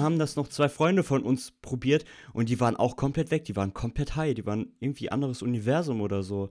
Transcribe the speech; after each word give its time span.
dann 0.00 0.06
haben 0.06 0.18
das 0.18 0.34
noch 0.34 0.48
zwei 0.48 0.70
Freunde 0.70 1.02
von 1.02 1.22
uns 1.22 1.52
probiert 1.60 2.06
und 2.32 2.48
die 2.48 2.58
waren 2.58 2.74
auch 2.74 2.96
komplett 2.96 3.30
weg. 3.30 3.44
Die 3.44 3.54
waren 3.54 3.74
komplett 3.74 4.16
high. 4.16 4.32
Die 4.34 4.46
waren 4.46 4.72
irgendwie 4.80 5.12
anderes 5.12 5.42
Universum 5.42 6.00
oder 6.00 6.22
so. 6.22 6.48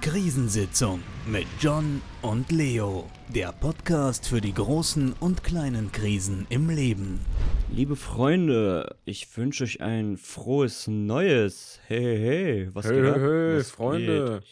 Krisensitzung 0.00 1.00
mit 1.26 1.46
John 1.58 2.00
und 2.22 2.52
Leo. 2.52 3.10
Der 3.28 3.50
Podcast 3.50 4.28
für 4.28 4.40
die 4.40 4.54
großen 4.54 5.14
und 5.18 5.42
kleinen 5.42 5.90
Krisen 5.90 6.46
im 6.48 6.70
Leben. 6.70 7.18
Liebe 7.72 7.96
Freunde, 7.96 8.98
ich 9.04 9.36
wünsche 9.36 9.64
euch 9.64 9.80
ein 9.80 10.16
frohes 10.16 10.86
Neues. 10.86 11.80
Hey, 11.88 12.02
hey, 12.04 12.18
hey. 12.18 12.70
Was 12.72 12.86
hey, 12.86 12.94
geht 12.94 13.02
hey, 13.04 13.10
ab? 13.10 13.16
hey, 13.18 13.58
Was 13.58 13.70
Freunde. 13.72 14.40
geht? 14.40 14.48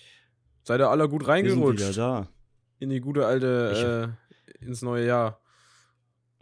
Seid 0.64 0.80
ihr 0.80 0.88
alle 0.88 1.08
gut 1.08 1.24
Wir 1.24 1.34
sind 1.36 1.44
wieder 1.44 1.54
reingerutscht 1.54 1.98
da. 1.98 2.26
in 2.80 2.90
die 2.90 3.00
gute 3.00 3.26
alte, 3.26 4.16
äh, 4.60 4.64
ins 4.66 4.82
neue 4.82 5.06
Jahr. 5.06 5.41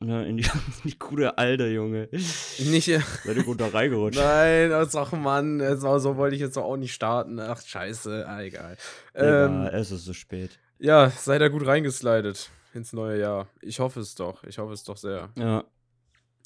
Ne, 0.02 0.26
in, 0.26 0.38
die, 0.38 0.48
die 0.84 0.98
gute 0.98 1.36
Alte, 1.36 1.66
Junge. 1.66 2.08
Nicht, 2.10 2.86
Seid 2.86 3.36
ihr 3.36 3.44
gut 3.44 3.60
da 3.60 3.68
reingerutscht? 3.68 4.18
nein, 4.18 4.70
das 4.70 4.96
ach 4.96 5.12
Mann, 5.12 5.58
das 5.58 5.82
war, 5.82 6.00
so 6.00 6.16
wollte 6.16 6.34
ich 6.36 6.40
jetzt 6.40 6.56
doch 6.56 6.64
auch 6.64 6.78
nicht 6.78 6.94
starten. 6.94 7.38
Ach, 7.38 7.60
scheiße, 7.60 8.26
ah, 8.26 8.40
egal. 8.40 8.78
Ähm, 9.14 9.68
es 9.72 9.90
ist 9.90 10.06
so 10.06 10.14
spät. 10.14 10.58
ja, 10.78 11.10
seid 11.10 11.42
ihr 11.42 11.50
gut 11.50 11.66
reingeslidet 11.66 12.50
ins 12.72 12.94
neue 12.94 13.20
Jahr. 13.20 13.48
Ich 13.60 13.78
hoffe 13.78 14.00
es 14.00 14.14
doch, 14.14 14.42
ich 14.44 14.58
hoffe 14.58 14.72
es 14.72 14.84
doch 14.84 14.96
sehr. 14.96 15.28
Ja, 15.36 15.64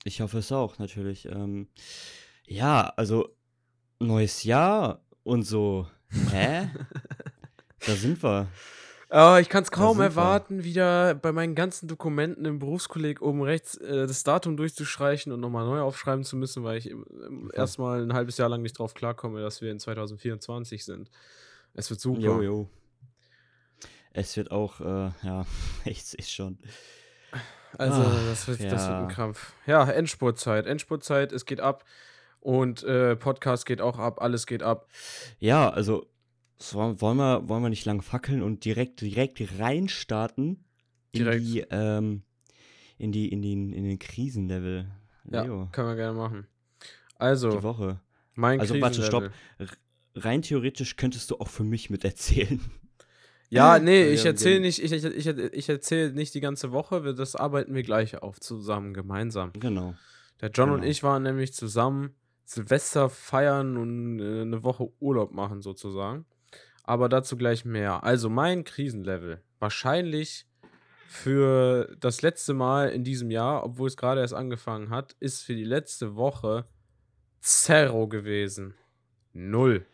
ich 0.02 0.20
hoffe 0.20 0.38
es 0.38 0.50
auch, 0.52 0.78
natürlich. 0.78 1.26
Ähm, 1.26 1.68
ja, 2.46 2.92
also, 2.96 3.28
neues 4.00 4.42
Jahr 4.42 5.00
und 5.22 5.44
so. 5.44 5.86
Hä? 6.30 6.68
da 7.86 7.94
sind 7.94 8.22
wir. 8.22 8.48
Aber 9.08 9.40
ich 9.40 9.48
kann 9.48 9.62
es 9.62 9.70
kaum 9.70 9.96
sind 9.96 9.98
wir. 9.98 10.04
erwarten, 10.04 10.64
wieder 10.64 11.14
bei 11.14 11.30
meinen 11.32 11.54
ganzen 11.54 11.88
Dokumenten 11.88 12.44
im 12.44 12.58
Berufskolleg 12.58 13.20
oben 13.22 13.42
rechts 13.42 13.76
äh, 13.76 14.06
das 14.06 14.24
Datum 14.24 14.56
durchzustreichen 14.56 15.30
und 15.32 15.40
nochmal 15.40 15.66
neu 15.66 15.80
aufschreiben 15.80 16.24
zu 16.24 16.36
müssen, 16.36 16.64
weil 16.64 16.78
ich 16.78 16.92
Okay. 16.94 17.56
erstmal 17.56 18.02
ein 18.02 18.12
halbes 18.14 18.38
Jahr 18.38 18.48
lang 18.48 18.62
nicht 18.62 18.78
drauf 18.78 18.94
klarkomme, 18.94 19.40
dass 19.40 19.60
wir 19.60 19.70
in 19.70 19.78
2024 19.78 20.84
sind. 20.84 21.10
Es 21.74 21.90
wird 21.90 22.00
super. 22.00 22.20
Jo, 22.20 22.42
jo. 22.42 22.68
Es 24.12 24.36
wird 24.36 24.50
auch, 24.50 24.80
äh, 24.80 25.10
ja, 25.22 25.44
ich 25.84 26.04
sehe 26.04 26.24
schon. 26.24 26.58
Also, 27.76 28.02
Ach, 28.06 28.26
das, 28.28 28.46
wird, 28.46 28.60
das 28.60 28.82
wird 28.86 28.90
ja. 28.90 29.00
ein 29.02 29.08
Krampf. 29.08 29.52
Ja, 29.66 29.84
Endspurtzeit. 29.90 30.66
Endspurtzeit, 30.66 31.32
es 31.32 31.44
geht 31.44 31.60
ab. 31.60 31.84
Und 32.38 32.84
äh, 32.84 33.16
Podcast 33.16 33.66
geht 33.66 33.80
auch 33.80 33.98
ab, 33.98 34.20
alles 34.22 34.46
geht 34.46 34.62
ab. 34.62 34.86
Ja, 35.40 35.70
also, 35.70 36.06
so, 36.58 36.78
wollen, 37.00 37.16
wir, 37.16 37.48
wollen 37.48 37.62
wir 37.62 37.68
nicht 37.70 37.84
lang 37.84 38.02
fackeln 38.02 38.42
und 38.42 38.64
direkt, 38.64 39.00
direkt 39.00 39.42
reinstarten 39.58 40.64
in 41.12 41.24
Direkt. 41.24 41.44
die, 41.44 41.64
ähm, 41.70 42.22
in 42.98 43.12
die, 43.12 43.28
in 43.28 43.42
den, 43.42 43.72
in 43.72 43.84
den 43.84 43.98
Krisenlevel. 43.98 44.88
Ja, 45.30 45.42
Leo, 45.42 45.68
können 45.72 45.88
wir 45.88 45.96
gerne 45.96 46.16
machen. 46.18 46.46
die 46.82 46.86
Also, 47.20 47.62
Woche. 47.62 48.00
mein 48.34 48.60
Also, 48.60 48.80
warte, 48.80 49.02
stopp. 49.02 49.30
Rein 50.16 50.42
theoretisch 50.42 50.96
könntest 50.96 51.30
du 51.30 51.38
auch 51.38 51.48
für 51.48 51.64
mich 51.64 51.90
mit 51.90 52.04
erzählen. 52.04 52.60
Ja, 53.50 53.78
nee, 53.80 54.10
ich 54.10 54.24
erzähle 54.24 54.60
nicht, 54.60 54.82
ich, 54.82 54.92
ich, 54.92 55.04
ich, 55.04 55.26
ich 55.26 55.68
erzähle 55.68 56.12
nicht 56.12 56.34
die 56.34 56.40
ganze 56.40 56.72
Woche, 56.72 57.14
das 57.14 57.34
arbeiten 57.36 57.74
wir 57.74 57.82
gleich 57.82 58.22
auf, 58.22 58.38
zusammen, 58.40 58.94
gemeinsam. 58.94 59.52
Genau. 59.54 59.94
Der 60.40 60.50
John 60.50 60.70
und 60.70 60.80
Genau. 60.80 60.90
ich 60.90 61.02
waren 61.02 61.22
nämlich 61.24 61.52
zusammen 61.52 62.14
Silvester 62.44 63.08
feiern 63.08 63.76
und 63.76 64.20
äh, 64.20 64.42
eine 64.42 64.62
Woche 64.62 64.88
Urlaub 65.00 65.32
machen, 65.32 65.62
sozusagen. 65.62 66.26
Aber 66.84 67.08
dazu 67.08 67.36
gleich 67.36 67.64
mehr. 67.64 68.04
Also 68.04 68.30
mein 68.30 68.64
Krisenlevel. 68.64 69.42
Wahrscheinlich 69.58 70.46
für 71.08 71.96
das 72.00 72.22
letzte 72.22 72.54
Mal 72.54 72.90
in 72.90 73.04
diesem 73.04 73.30
Jahr, 73.30 73.64
obwohl 73.64 73.88
es 73.88 73.96
gerade 73.96 74.20
erst 74.20 74.34
angefangen 74.34 74.90
hat, 74.90 75.16
ist 75.20 75.42
für 75.42 75.54
die 75.54 75.64
letzte 75.64 76.16
Woche 76.16 76.66
Zero 77.40 78.08
gewesen. 78.08 78.74
Null. 79.32 79.86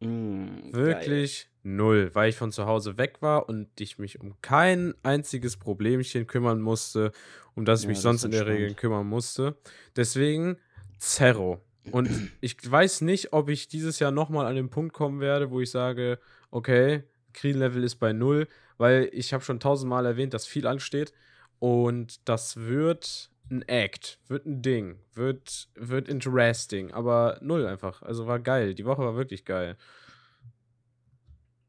Mm, 0.00 0.70
geil. 0.70 0.72
Wirklich 0.72 1.48
null, 1.62 2.10
weil 2.14 2.28
ich 2.28 2.36
von 2.36 2.52
zu 2.52 2.66
Hause 2.66 2.98
weg 2.98 3.22
war 3.22 3.48
und 3.48 3.80
ich 3.80 3.98
mich 3.98 4.20
um 4.20 4.40
kein 4.42 4.94
einziges 5.02 5.56
Problemchen 5.56 6.26
kümmern 6.26 6.60
musste, 6.60 7.12
um 7.54 7.64
das 7.64 7.80
ich 7.80 7.84
Ja, 7.84 7.88
mich 7.90 8.00
sonst 8.00 8.24
in 8.24 8.30
der. 8.30 8.46
Regel 8.46 8.74
kümmern 8.74 9.06
musste. 9.06 9.56
Deswegen 9.96 10.58
Zerro. 10.98 11.60
Und 11.92 12.10
ich 12.40 12.56
weiß 12.68 13.02
nicht, 13.02 13.32
ob 13.32 13.48
ich 13.48 13.68
dieses 13.68 13.98
Jahr 13.98 14.10
nochmal 14.10 14.46
an 14.46 14.56
den 14.56 14.70
Punkt 14.70 14.92
kommen 14.92 15.20
werde, 15.20 15.50
wo 15.50 15.60
ich 15.60 15.70
sage, 15.70 16.18
okay, 16.50 17.04
Krisenlevel 17.32 17.84
ist 17.84 17.96
bei 17.96 18.12
null, 18.12 18.48
weil 18.78 19.08
ich 19.12 19.32
habe 19.32 19.44
schon 19.44 19.60
tausendmal 19.60 20.06
erwähnt, 20.06 20.34
dass 20.34 20.46
viel 20.46 20.66
ansteht 20.66 21.12
und 21.58 22.28
das 22.28 22.56
wird 22.56 23.30
ein 23.50 23.62
Act, 23.62 24.18
wird 24.26 24.46
ein 24.46 24.62
Ding, 24.62 24.98
wird, 25.14 25.68
wird 25.74 26.08
interesting, 26.08 26.92
aber 26.92 27.38
null 27.40 27.66
einfach. 27.66 28.02
Also 28.02 28.26
war 28.26 28.40
geil. 28.40 28.74
Die 28.74 28.84
Woche 28.84 29.02
war 29.02 29.16
wirklich 29.16 29.44
geil. 29.44 29.76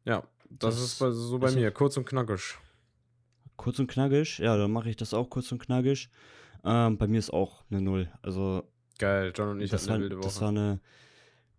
Ja, 0.06 0.24
das, 0.50 0.76
Das 0.76 0.84
ist 0.84 1.00
bei, 1.00 1.12
so 1.12 1.40
bei 1.40 1.48
ist 1.50 1.56
mir, 1.56 1.72
kurz 1.72 1.98
und 1.98 2.06
knackig. 2.06 2.58
Kurz 3.58 3.80
und 3.80 3.88
knackig, 3.88 4.40
ja, 4.40 4.56
dann 4.58 4.72
mache 4.72 4.90
ich 4.90 4.96
das 4.96 5.14
auch 5.14 5.30
kurz 5.30 5.52
und 5.52 5.60
knackig. 5.60 6.10
Ähm, 6.64 6.98
bei 6.98 7.08
mir 7.08 7.20
ist 7.20 7.32
auch 7.32 7.64
eine 7.70 7.82
Null. 7.82 8.12
Also, 8.22 8.64
Geil, 8.98 9.32
John 9.36 9.50
und 9.50 9.62
ich 9.62 9.70
das, 9.70 9.84
hatten 9.84 9.90
war, 9.90 9.96
eine 9.96 10.04
wilde 10.06 10.22
das 10.22 10.36
Woche. 10.36 10.42
war 10.42 10.50
eine 10.50 10.80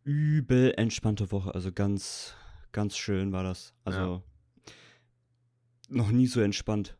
übel 0.04 0.74
entspannte 0.76 1.30
Woche. 1.30 1.54
Also, 1.54 1.72
ganz, 1.72 2.34
ganz 2.72 2.96
schön 2.96 3.32
war 3.32 3.44
das. 3.44 3.74
Also, 3.84 4.22
noch 5.88 6.10
nie 6.10 6.26
so 6.26 6.40
entspannt. 6.40 6.96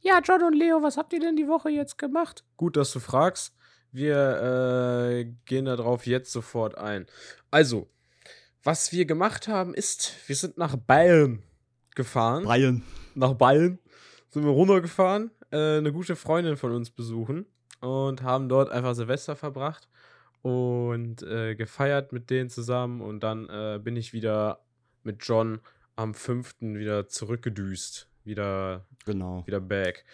Ja, 0.00 0.20
John 0.22 0.42
und 0.42 0.54
Leo, 0.54 0.82
was 0.82 0.96
habt 0.96 1.12
ihr 1.12 1.20
denn 1.20 1.36
die 1.36 1.48
Woche 1.48 1.70
jetzt 1.70 1.96
gemacht? 1.96 2.44
Gut, 2.56 2.76
dass 2.76 2.92
du 2.92 3.00
fragst. 3.00 3.54
Wir 3.90 5.12
äh, 5.16 5.24
gehen 5.46 5.64
darauf 5.64 6.06
jetzt 6.06 6.32
sofort 6.32 6.76
ein. 6.76 7.06
Also, 7.50 7.88
was 8.62 8.92
wir 8.92 9.06
gemacht 9.06 9.48
haben, 9.48 9.72
ist, 9.72 10.14
wir 10.26 10.36
sind 10.36 10.58
nach 10.58 10.76
Bayern 10.76 11.42
gefahren. 11.94 12.44
Brian. 12.44 12.82
nach 13.14 13.34
Bayern 13.34 13.78
sind 14.30 14.44
wir 14.44 14.50
runtergefahren, 14.50 15.30
äh, 15.52 15.78
eine 15.78 15.92
gute 15.92 16.16
Freundin 16.16 16.56
von 16.56 16.72
uns 16.72 16.90
besuchen 16.90 17.46
und 17.84 18.22
haben 18.22 18.48
dort 18.48 18.70
einfach 18.70 18.94
Silvester 18.94 19.36
verbracht 19.36 19.88
und 20.42 21.22
äh, 21.22 21.54
gefeiert 21.54 22.12
mit 22.12 22.30
denen 22.30 22.50
zusammen 22.50 23.00
und 23.00 23.20
dann 23.20 23.48
äh, 23.48 23.78
bin 23.82 23.96
ich 23.96 24.12
wieder 24.12 24.60
mit 25.02 25.18
John 25.20 25.60
am 25.96 26.14
5. 26.14 26.56
wieder 26.60 27.08
zurückgedüst. 27.08 28.08
Wieder, 28.24 28.86
Genau. 29.04 29.46
wieder 29.46 29.60
back. 29.60 30.06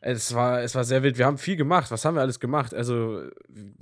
Es 0.00 0.34
war, 0.34 0.62
es 0.62 0.74
war 0.74 0.84
sehr 0.84 1.02
wild. 1.02 1.18
Wir 1.18 1.26
haben 1.26 1.36
viel 1.36 1.56
gemacht. 1.56 1.90
Was 1.90 2.04
haben 2.06 2.14
wir 2.14 2.22
alles 2.22 2.40
gemacht? 2.40 2.72
Also, 2.72 3.28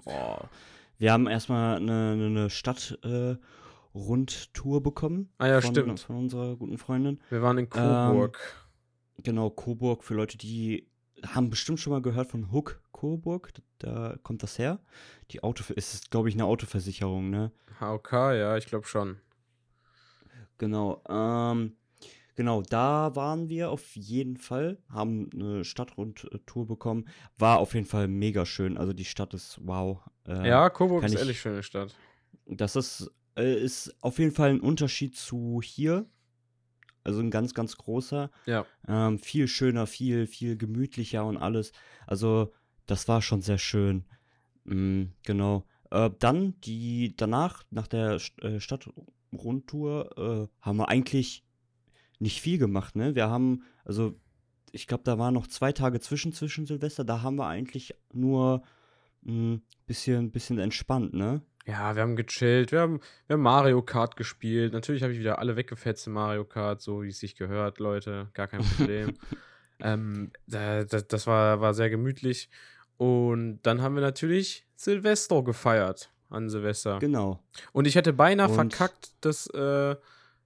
Boah. 0.04 0.50
Wir 0.98 1.12
haben 1.12 1.28
erstmal 1.28 1.76
eine, 1.76 2.12
eine, 2.12 2.50
Stadt-Rundtour 2.50 3.32
äh, 3.32 3.96
Rundtour 3.96 4.82
bekommen. 4.82 5.30
Ah 5.38 5.46
ja, 5.46 5.60
von, 5.60 5.70
stimmt. 5.70 6.00
Von 6.00 6.16
unserer 6.16 6.56
guten 6.56 6.78
Freundin. 6.78 7.20
wir 7.30 7.42
waren 7.42 7.58
in 7.58 7.68
Coburg. 7.68 8.38
Genau, 9.18 9.50
Coburg, 9.50 10.02
für 10.02 10.14
Leute, 10.14 10.36
die 10.36 10.88
haben 11.24 11.50
bestimmt 11.50 11.80
schon 11.80 11.92
mal 11.92 12.02
gehört 12.02 12.30
von 12.30 12.52
Hook 12.52 12.80
Coburg. 12.92 13.52
Da, 13.78 14.16
kommt 14.22 14.42
das 14.42 14.58
her. 14.58 14.80
Die 15.30 15.42
Auto 15.42 15.64
es 15.76 15.94
ist, 15.94 16.10
glaube 16.10 16.28
ich, 16.28 16.34
eine 16.34 16.44
Autoversicherung, 16.44 17.30
ne? 17.30 17.52
HOK, 17.80 18.12
ja, 18.12 18.56
ich 18.56 18.66
glaube 18.66 18.86
schon. 18.86 19.18
Genau. 20.58 21.02
Ähm, 21.08 21.76
genau, 22.34 22.62
da 22.62 23.14
waren 23.14 23.48
wir 23.48 23.70
auf 23.70 23.94
jeden 23.96 24.36
Fall, 24.36 24.78
haben 24.88 25.28
eine 25.34 25.64
Stadtrundtour 25.64 26.66
bekommen. 26.66 27.06
War 27.38 27.58
auf 27.58 27.74
jeden 27.74 27.86
Fall 27.86 28.08
mega 28.08 28.46
schön. 28.46 28.78
Also 28.78 28.92
die 28.92 29.04
Stadt 29.04 29.34
ist 29.34 29.58
wow. 29.62 30.00
Äh, 30.26 30.48
ja, 30.48 30.70
Coburg 30.70 31.04
ist 31.04 31.12
ich- 31.12 31.18
ehrlich 31.18 31.40
schöne 31.40 31.62
Stadt. 31.62 31.94
Das 32.46 32.76
ist, 32.76 33.10
äh, 33.36 33.54
ist 33.62 33.94
auf 34.02 34.18
jeden 34.18 34.32
Fall 34.32 34.50
ein 34.50 34.60
Unterschied 34.60 35.16
zu 35.16 35.60
hier. 35.62 36.06
Also 37.06 37.20
ein 37.20 37.30
ganz, 37.30 37.54
ganz 37.54 37.76
großer. 37.76 38.30
Ja. 38.46 38.66
Ähm, 38.88 39.20
viel 39.20 39.46
schöner, 39.46 39.86
viel, 39.86 40.26
viel 40.26 40.56
gemütlicher 40.56 41.24
und 41.24 41.36
alles. 41.36 41.70
Also, 42.04 42.52
das 42.86 43.06
war 43.06 43.22
schon 43.22 43.42
sehr 43.42 43.58
schön. 43.58 44.04
Mm, 44.64 45.04
genau. 45.24 45.64
Äh, 45.92 46.10
dann, 46.18 46.60
die 46.62 47.14
danach, 47.16 47.62
nach 47.70 47.86
der 47.86 48.18
St 48.18 48.42
äh, 48.42 48.58
Stadtrundtour, 48.58 50.18
äh, 50.18 50.48
haben 50.60 50.78
wir 50.78 50.88
eigentlich 50.88 51.44
nicht 52.18 52.40
viel 52.40 52.58
gemacht, 52.58 52.96
ne? 52.96 53.14
Wir 53.14 53.30
haben, 53.30 53.62
also, 53.84 54.18
ich 54.72 54.88
glaube, 54.88 55.04
da 55.04 55.16
waren 55.16 55.34
noch 55.34 55.46
zwei 55.46 55.70
Tage 55.70 56.00
zwischen, 56.00 56.32
zwischen 56.32 56.66
Silvester, 56.66 57.04
da 57.04 57.22
haben 57.22 57.36
wir 57.36 57.46
eigentlich 57.46 57.94
nur 58.12 58.64
ein 59.24 59.62
bisschen, 59.86 60.32
bisschen 60.32 60.58
entspannt, 60.58 61.14
ne? 61.14 61.40
Ja, 61.66 61.96
wir 61.96 62.02
haben 62.02 62.14
gechillt, 62.14 62.70
wir 62.70 62.80
haben, 62.80 63.00
wir 63.26 63.34
haben 63.34 63.42
Mario 63.42 63.82
Kart 63.82 64.16
gespielt. 64.16 64.72
Natürlich 64.72 65.02
habe 65.02 65.12
ich 65.12 65.18
wieder 65.18 65.40
alle 65.40 65.56
weggefetzt 65.56 66.06
in 66.06 66.12
Mario 66.12 66.44
Kart, 66.44 66.80
so 66.80 67.02
wie 67.02 67.08
es 67.08 67.18
sich 67.18 67.34
gehört, 67.34 67.80
Leute. 67.80 68.28
Gar 68.34 68.46
kein 68.46 68.60
Problem. 68.62 69.14
ähm, 69.80 70.30
da, 70.46 70.84
da, 70.84 71.00
das 71.00 71.26
war, 71.26 71.60
war 71.60 71.74
sehr 71.74 71.90
gemütlich. 71.90 72.48
Und 72.98 73.60
dann 73.62 73.82
haben 73.82 73.96
wir 73.96 74.02
natürlich 74.02 74.66
Silvester 74.76 75.42
gefeiert 75.42 76.10
an 76.30 76.48
Silvester. 76.48 76.98
Genau. 77.00 77.42
Und 77.72 77.86
ich 77.86 77.96
hätte 77.96 78.12
beinahe 78.12 78.48
Und- 78.48 78.54
verkackt, 78.54 79.10
das, 79.20 79.48
äh, 79.48 79.96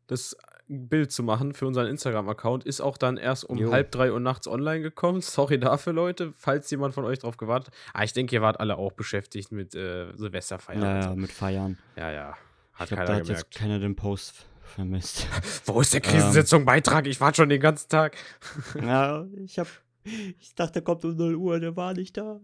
das 0.06 0.36
ein 0.70 0.88
Bild 0.88 1.10
zu 1.12 1.22
machen 1.22 1.52
für 1.52 1.66
unseren 1.66 1.86
Instagram-Account. 1.88 2.64
Ist 2.64 2.80
auch 2.80 2.96
dann 2.96 3.16
erst 3.16 3.44
um 3.44 3.58
Jo. 3.58 3.72
halb 3.72 3.90
drei 3.90 4.12
Uhr 4.12 4.20
nachts 4.20 4.46
online 4.46 4.80
gekommen. 4.80 5.20
Sorry 5.22 5.58
dafür, 5.58 5.92
Leute, 5.92 6.32
falls 6.36 6.70
jemand 6.70 6.94
von 6.94 7.04
euch 7.04 7.18
drauf 7.18 7.36
gewartet 7.36 7.74
hat. 7.74 7.94
Ah, 7.94 8.04
ich 8.04 8.12
denke, 8.12 8.34
ihr 8.36 8.42
wart 8.42 8.60
alle 8.60 8.76
auch 8.78 8.92
beschäftigt 8.92 9.50
mit 9.52 9.74
äh, 9.74 10.12
Silvesterfeiern. 10.16 10.80
Ja, 10.82 11.00
ja, 11.00 11.14
mit 11.14 11.32
Feiern. 11.32 11.76
ja, 11.96 12.10
ja. 12.10 12.36
Hat 12.72 12.90
Ich 12.90 12.96
glaube, 12.96 13.02
keiner 13.02 13.06
da 13.06 13.14
hat 13.14 13.22
gemerkt. 13.24 13.46
jetzt 13.46 13.58
keiner 13.60 13.78
den 13.78 13.96
Post 13.96 14.46
vermisst. 14.62 15.26
Wo 15.66 15.80
ist 15.80 15.92
der 15.92 16.00
Krisensitzung-Beitrag? 16.00 17.06
Ich 17.08 17.20
warte 17.20 17.36
schon 17.42 17.48
den 17.48 17.60
ganzen 17.60 17.88
Tag. 17.88 18.16
ja, 18.80 19.26
ich 19.44 19.58
hab. 19.58 19.66
Ich 20.04 20.54
dachte, 20.54 20.74
der 20.74 20.82
kommt 20.82 21.04
um 21.04 21.14
0 21.14 21.34
Uhr, 21.34 21.60
der 21.60 21.76
war 21.76 21.92
nicht 21.92 22.16
da. 22.16 22.40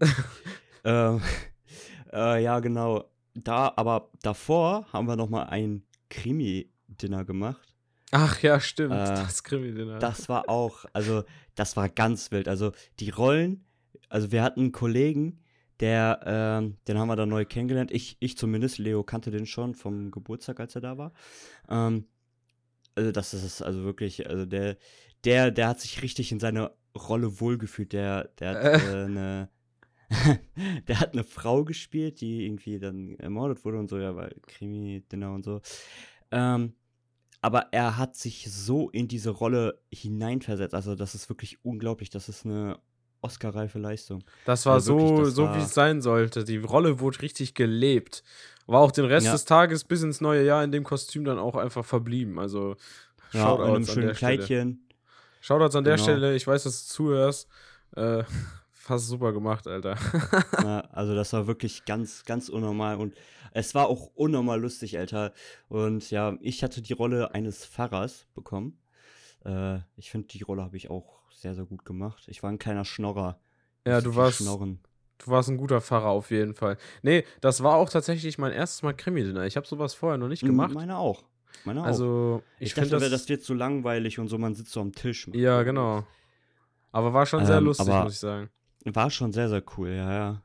ähm, 0.84 1.23
äh, 2.12 2.43
ja, 2.43 2.61
genau. 2.61 3.05
Da, 3.34 3.73
aber 3.76 4.11
davor 4.23 4.87
haben 4.93 5.06
wir 5.08 5.17
noch 5.17 5.31
mal 5.31 5.44
ein 5.44 5.82
Krimi-Dinner 6.11 7.25
gemacht. 7.25 7.65
Ach 8.12 8.41
ja, 8.43 8.61
stimmt. 8.61 8.93
Äh, 8.93 8.97
das 8.97 9.43
Krimi-Dinner. 9.43 9.99
Das 9.99 10.29
war 10.29 10.49
auch, 10.49 10.85
also, 10.93 11.25
das 11.55 11.76
war 11.76 11.88
ganz 11.88 12.31
wild. 12.31 12.49
Also, 12.49 12.73
die 13.00 13.11
Rollen, 13.11 13.64
also, 14.08 14.31
wir 14.32 14.43
hatten 14.43 14.61
einen 14.61 14.73
Kollegen, 14.73 15.41
der, 15.81 16.20
ähm, 16.25 16.76
den 16.88 16.99
haben 16.99 17.08
wir 17.08 17.17
dann 17.17 17.29
neu 17.29 17.44
kennengelernt. 17.44 17.91
Ich, 17.91 18.17
ich 18.20 18.38
zumindest, 18.38 18.79
Leo 18.79 19.03
kannte 19.03 19.31
den 19.31 19.47
schon 19.47 19.75
vom 19.75 20.11
Geburtstag, 20.11 20.61
als 20.61 20.75
er 20.75 20.81
da 20.81 20.99
war. 20.99 21.12
Ähm, 21.69 22.06
also, 22.94 23.12
das 23.12 23.35
ist 23.35 23.62
also 23.62 23.85
wirklich, 23.85 24.29
also, 24.29 24.47
der, 24.47 24.76
der, 25.25 25.50
der 25.50 25.69
hat 25.69 25.81
sich 25.81 26.02
richtig 26.02 26.31
in 26.32 26.41
seiner 26.41 26.73
Rolle 26.97 27.41
wohlgefühlt. 27.41 27.93
Der, 27.93 28.29
der 28.38 28.50
hat 28.50 28.64
Äh. 28.64 29.02
äh, 29.02 29.05
eine. 29.05 29.49
der 30.87 31.00
hat 31.00 31.14
eine 31.14 31.25
Frau 31.25 31.64
gespielt, 31.64 32.20
die 32.20 32.47
irgendwie 32.47 32.79
dann 32.79 33.17
ermordet 33.19 33.64
wurde 33.64 33.79
und 33.81 33.91
so, 33.91 33.99
ja, 33.99 34.14
weil 34.14 34.37
Krimi-Dinner 34.47 35.32
und 35.35 35.44
so. 35.44 35.61
Ähm, 36.31 36.75
aber 37.43 37.69
er 37.73 37.97
hat 37.97 38.17
sich 38.17 38.47
so 38.50 38.91
in 38.91 39.09
diese 39.09 39.31
Rolle 39.31 39.81
hineinversetzt. 39.93 40.75
Also, 40.75 40.94
das 40.94 41.15
ist 41.15 41.29
wirklich 41.29 41.59
unglaublich. 41.65 42.11
Das 42.11 42.29
ist 42.29 42.44
eine 42.44 42.79
Oscar-reife 43.23 43.79
Leistung. 43.79 44.23
Das 44.44 44.67
war 44.67 44.75
Also 44.75 44.97
wirklich, 44.99 45.11
so, 45.19 45.25
das 45.25 45.35
so 45.35 45.43
war- 45.44 45.56
wie 45.56 45.62
es 45.62 45.75
sein 45.75 46.00
sollte. 46.03 46.44
Die 46.44 46.59
Rolle 46.59 47.00
wurde 47.00 47.23
richtig 47.23 47.55
gelebt. 47.55 48.23
War 48.67 48.81
auch 48.81 48.93
den 48.93 49.05
Rest 49.05 49.27
Ja. 49.27 49.33
des 49.33 49.44
Tages 49.44 49.85
bis 49.85 50.03
ins 50.03 50.21
neue 50.21 50.44
Jahr 50.44 50.62
in 50.65 50.73
dem 50.73 50.85
Kostüm 50.85 51.25
dann 51.25 51.38
auch 51.38 51.55
einfach 51.56 51.85
verblieben. 51.85 52.38
Also 52.38 52.77
Ja, 53.33 53.41
in 53.41 53.47
Shoutouts 53.49 53.62
einem 53.65 53.75
an 53.77 53.85
schönen 53.87 54.06
der 54.09 54.15
Stelle. 54.15 54.37
Kleidchen. 54.38 54.88
Shoutouts 55.41 55.77
an 55.77 55.85
der 55.85 55.94
Genau. 55.94 56.03
Stelle. 56.05 56.35
Ich 56.37 56.47
weiß, 56.47 56.65
dass 56.65 56.87
du 56.87 56.93
zuhörst. 56.94 57.49
Äh, 57.97 58.25
fast 58.87 59.09
super 59.09 59.33
gemacht, 59.33 59.67
Alter. 59.67 59.97
Ja, 60.62 60.81
also, 60.93 61.15
das 61.15 61.33
war 61.33 61.47
wirklich 61.47 61.85
ganz, 61.85 62.25
ganz 62.25 62.49
unnormal. 62.49 62.97
Und 62.97 63.15
es 63.53 63.75
war 63.75 63.88
auch 63.88 64.11
unnormal 64.15 64.61
lustig, 64.61 64.99
Alter. 64.99 65.33
Und 65.69 66.11
ja, 66.11 66.37
ich 66.41 66.62
hatte 66.62 66.83
die 66.83 66.93
Rolle 66.93 67.35
eines 67.35 67.65
Pfarrers 67.67 68.27
bekommen. 68.35 68.79
Äh, 69.44 69.79
ich 69.97 70.11
finde, 70.11 70.29
die 70.29 70.43
Rolle 70.43 70.62
habe 70.62 70.77
ich 70.77 70.91
auch 70.91 71.21
sehr, 71.33 71.55
sehr 71.55 71.65
gut 71.65 71.85
gemacht. 71.85 72.25
Ich 72.29 72.43
war 72.43 72.50
ein 72.50 72.59
kleiner 72.59 72.85
Schnorrer. 72.85 73.38
Ja, 73.87 74.00
du 74.00 74.15
warst- 74.17 74.38
Schnorren. 74.38 74.81
Du 75.19 75.31
warst 75.31 75.49
ein 75.49 75.56
guter 75.56 75.81
Pfarrer 75.81 76.09
auf 76.09 76.31
jeden 76.31 76.55
Fall. 76.55 76.77
Nee, 77.03 77.25
das 77.41 77.62
war 77.62 77.77
auch 77.77 77.88
tatsächlich 77.88 78.37
mein 78.37 78.53
erstes 78.53 78.83
Mal 78.83 78.93
Krimi-Dinner. 78.93 79.47
Ich 79.47 79.56
habe 79.56 79.67
sowas 79.67 79.94
vorher 79.94 80.19
noch 80.19 80.29
nicht 80.29 80.43
gemacht. 80.44 80.75
Meine 80.75 80.99
auch. 80.99 81.25
Meine 81.65 81.81
auch. 81.81 81.87
Also, 81.87 82.43
ich, 82.59 82.67
ich, 82.69 82.75
dachte, 82.75 82.91
finde 82.91 83.09
das, 83.11 83.23
das. 83.23 83.29
wird 83.31 83.43
so 83.43 83.55
langweilig 83.55 84.19
und 84.19 84.29
so, 84.29 84.37
man 84.37 84.55
sitzt 84.55 84.73
so 84.73 84.81
am 84.83 84.93
Tisch. 84.93 85.27
ja, 85.33 85.62
genau. 85.62 86.05
Aber 86.93 87.12
war 87.15 87.25
schon 87.27 87.44
sehr 87.47 87.56
Ähm, 87.59 87.65
lustig, 87.65 87.88
aber- 87.88 88.05
muss 88.05 88.12
ich 88.15 88.19
sagen. 88.19 88.50
War 88.94 89.11
schon 89.11 89.33
sehr, 89.33 89.49
sehr 89.49 89.62
cool, 89.77 89.88
ja, 89.91 90.12
ja. 90.12 90.43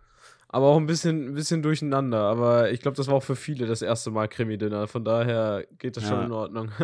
Aber 0.50 0.68
auch 0.68 0.78
ein 0.78 0.86
bisschen, 0.86 1.30
ein 1.30 1.34
bisschen 1.34 1.62
durcheinander. 1.62 2.20
Aber 2.24 2.72
ich 2.72 2.82
glaube, 2.82 2.98
das 2.98 3.08
war 3.08 3.16
auch 3.16 3.24
für 3.24 3.36
viele 3.38 3.68
das 3.68 3.82
erste 3.82 4.12
Mal 4.12 4.28
Krimi-Dinner. 4.28 4.88
Von 4.88 5.06
daher 5.06 5.66
geht 5.78 5.96
das 5.96 6.04
schon 6.04 6.20
Ja. 6.20 6.26
in 6.26 6.32
Ordnung. 6.32 6.72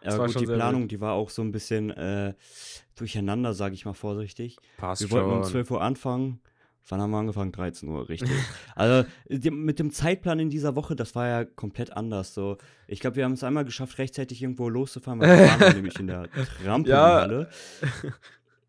Ja, 0.00 0.16
war 0.16 0.26
gut, 0.26 0.34
schon 0.34 0.42
die 0.42 0.46
Planung, 0.52 0.86
die 0.86 1.00
war 1.00 1.14
auch 1.14 1.28
so 1.28 1.42
ein 1.42 1.50
bisschen 1.50 1.90
äh, 1.90 2.32
durcheinander, 2.94 3.52
sage 3.52 3.74
ich 3.74 3.84
mal 3.84 3.94
vorsichtig. 3.94 4.56
Passt 4.76 5.02
Wir 5.02 5.10
wollten 5.10 5.38
um 5.38 5.42
12 5.42 5.72
Uhr 5.72 5.82
anfangen. 5.82 6.40
Wann 6.88 7.00
haben 7.00 7.10
wir 7.10 7.18
angefangen? 7.18 7.50
13 7.50 7.88
Uhr, 7.88 8.08
richtig. 8.08 8.30
also 8.76 9.08
die, 9.28 9.50
mit 9.50 9.80
dem 9.80 9.90
Zeitplan 9.90 10.38
in 10.38 10.50
dieser 10.50 10.76
Woche, 10.76 10.94
das 10.94 11.16
war 11.16 11.26
ja 11.26 11.44
komplett 11.44 11.96
anders. 11.96 12.32
So, 12.32 12.58
ich 12.86 13.00
glaube, 13.00 13.16
wir 13.16 13.24
haben 13.24 13.32
es 13.32 13.42
einmal 13.42 13.64
geschafft, 13.64 13.98
rechtzeitig 13.98 14.40
irgendwo 14.40 14.68
loszufahren, 14.68 15.20
weil 15.20 15.36
wir 15.36 15.46
waren 15.48 15.74
nämlich 15.74 15.98
in 15.98 16.06
der 16.06 16.28
Trampolinhalle. 16.62 17.50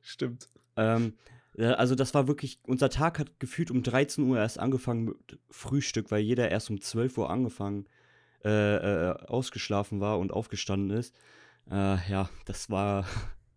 Stimmt. 0.02 0.50
Ähm, 0.76 1.14
ja, 1.16 1.34
also 1.66 1.96
das 1.96 2.14
war 2.14 2.28
wirklich, 2.28 2.60
unser 2.64 2.90
Tag 2.90 3.20
hat 3.20 3.40
gefühlt 3.40 3.72
um 3.72 3.84
13 3.84 4.24
Uhr 4.26 4.38
erst 4.38 4.60
angefangen 4.60 5.06
mit 5.06 5.40
Frühstück, 5.50 6.12
weil 6.12 6.22
jeder 6.22 6.50
erst 6.50 6.70
um 6.70 6.80
12 6.80 7.18
Uhr 7.18 7.30
angefangen, 7.30 7.88
äh, 8.44 9.10
äh, 9.10 9.14
ausgeschlafen 9.28 10.00
war 10.00 10.20
und 10.20 10.32
aufgestanden 10.32 10.98
ist. 10.98 11.14
Äh, 11.70 11.98
ja, 12.10 12.30
das 12.46 12.70
war, 12.70 13.06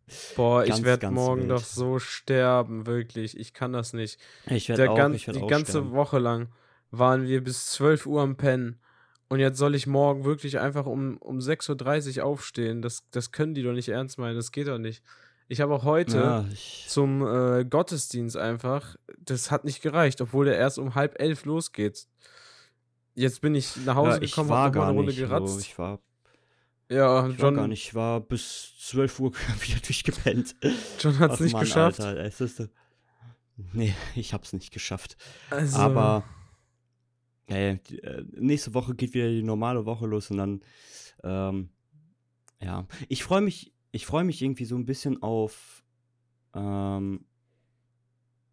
Boah, 0.37 0.64
ich 0.64 0.70
Ganz, 0.70 0.82
werde 0.82 1.00
ganz 1.02 1.14
morgen 1.14 1.43
wild. 1.43 1.52
doch 1.52 1.64
so 1.64 1.99
sterben, 1.99 2.87
wirklich. 2.87 3.37
Ich 3.38 3.54
kann 3.54 3.72
das 3.72 3.93
nicht. 3.93 4.19
ich 4.46 4.69
werde 4.69 4.90
auch, 4.90 4.96
ganz, 4.96 5.16
ich 5.16 5.26
werd 5.26 5.37
die 5.37 5.43
auch 5.43 5.49
ganze 5.49 5.72
sterben. 5.72 5.93
Woche 5.93 6.19
lang 6.19 6.49
waren 6.90 7.26
wir 7.26 7.43
bis 7.43 7.66
12 7.66 8.06
Uhr 8.06 8.22
am 8.22 8.37
Pennen. 8.37 8.78
Und 9.28 9.40
jetzt 9.40 9.56
soll 9.56 9.75
ich 9.75 9.87
morgen 9.87 10.25
wirklich 10.25 10.58
einfach 10.58 10.84
um, 10.84 11.16
um 11.19 11.38
6.30 11.38 12.19
Uhr 12.19 12.25
aufstehen. 12.26 12.82
Das, 12.82 13.08
das 13.10 13.32
können 13.32 13.54
die 13.54 13.62
doch 13.62 13.72
nicht 13.72 13.88
ernst 13.88 14.19
meinen. 14.19 14.37
Das 14.37 14.52
geht 14.52 14.69
doch 14.69 14.78
nicht. 14.78 15.02
Ich 15.49 15.61
habe 15.61 15.75
auch 15.75 15.85
heute 15.85 16.17
Ja, 16.17 16.47
zum 16.87 17.27
äh, 17.27 17.65
Gottesdienst 17.65 18.37
einfach, 18.37 18.97
das 19.19 19.50
hat 19.50 19.65
nicht 19.65 19.83
gereicht, 19.83 20.21
obwohl 20.21 20.47
der 20.47 20.56
erst 20.56 20.79
um 20.79 20.94
halb 20.94 21.21
elf 21.21 21.44
losgeht. 21.44 22.06
Jetzt 23.15 23.41
bin 23.41 23.55
ich 23.55 23.77
nach 23.85 23.97
Hause 23.97 24.17
ja, 24.17 24.23
ich 24.23 24.31
gekommen, 24.31 24.49
war 24.49 24.65
hab 24.65 24.75
noch 24.75 24.75
mal 24.75 24.81
gar 24.81 24.89
eine 24.89 24.97
Runde 24.99 25.12
nicht, 25.12 25.21
geratzt. 25.21 25.55
so, 25.55 25.61
ich 25.61 25.79
war, 25.79 26.00
ja, 26.89 27.29
ich 27.29 27.39
war 27.39 27.44
John, 27.49 27.55
gar 27.55 27.69
nicht, 27.69 27.89
ich 27.89 27.94
war 27.94 28.21
bis 28.21 28.75
12 28.81 29.21
Uhr 29.21 29.33
wieder 29.61 29.81
durchgepennt. 29.81 30.56
John 30.99 31.19
hat 31.19 31.33
es 31.33 31.41
nicht 31.41 31.53
Mann, 31.53 31.62
geschafft. 31.65 32.00
Alter, 32.00 32.21
es 32.25 32.41
ist, 32.41 32.71
nee, 33.73 33.95
ich 34.15 34.33
hab's 34.33 34.53
nicht 34.55 34.73
geschafft. 34.73 35.17
Also, 35.50 35.77
Aber 35.77 36.25
äh, 37.47 37.79
nächste 38.33 38.73
Woche 38.75 38.95
geht 38.95 39.12
wieder 39.15 39.29
die 39.29 39.43
normale 39.43 39.85
Woche 39.85 40.06
los 40.06 40.31
und 40.31 40.38
dann, 40.38 40.61
ähm, 41.23 41.69
ja, 42.61 42.87
ich 43.09 43.25
freue 43.25 43.43
mich, 43.43 43.73
ich 43.93 44.06
freue 44.06 44.25
mich 44.25 44.43
irgendwie 44.43 44.65
so 44.65 44.75
ein 44.77 44.87
bisschen 44.87 45.23
auf, 45.23 45.85
ähm, 46.55 47.27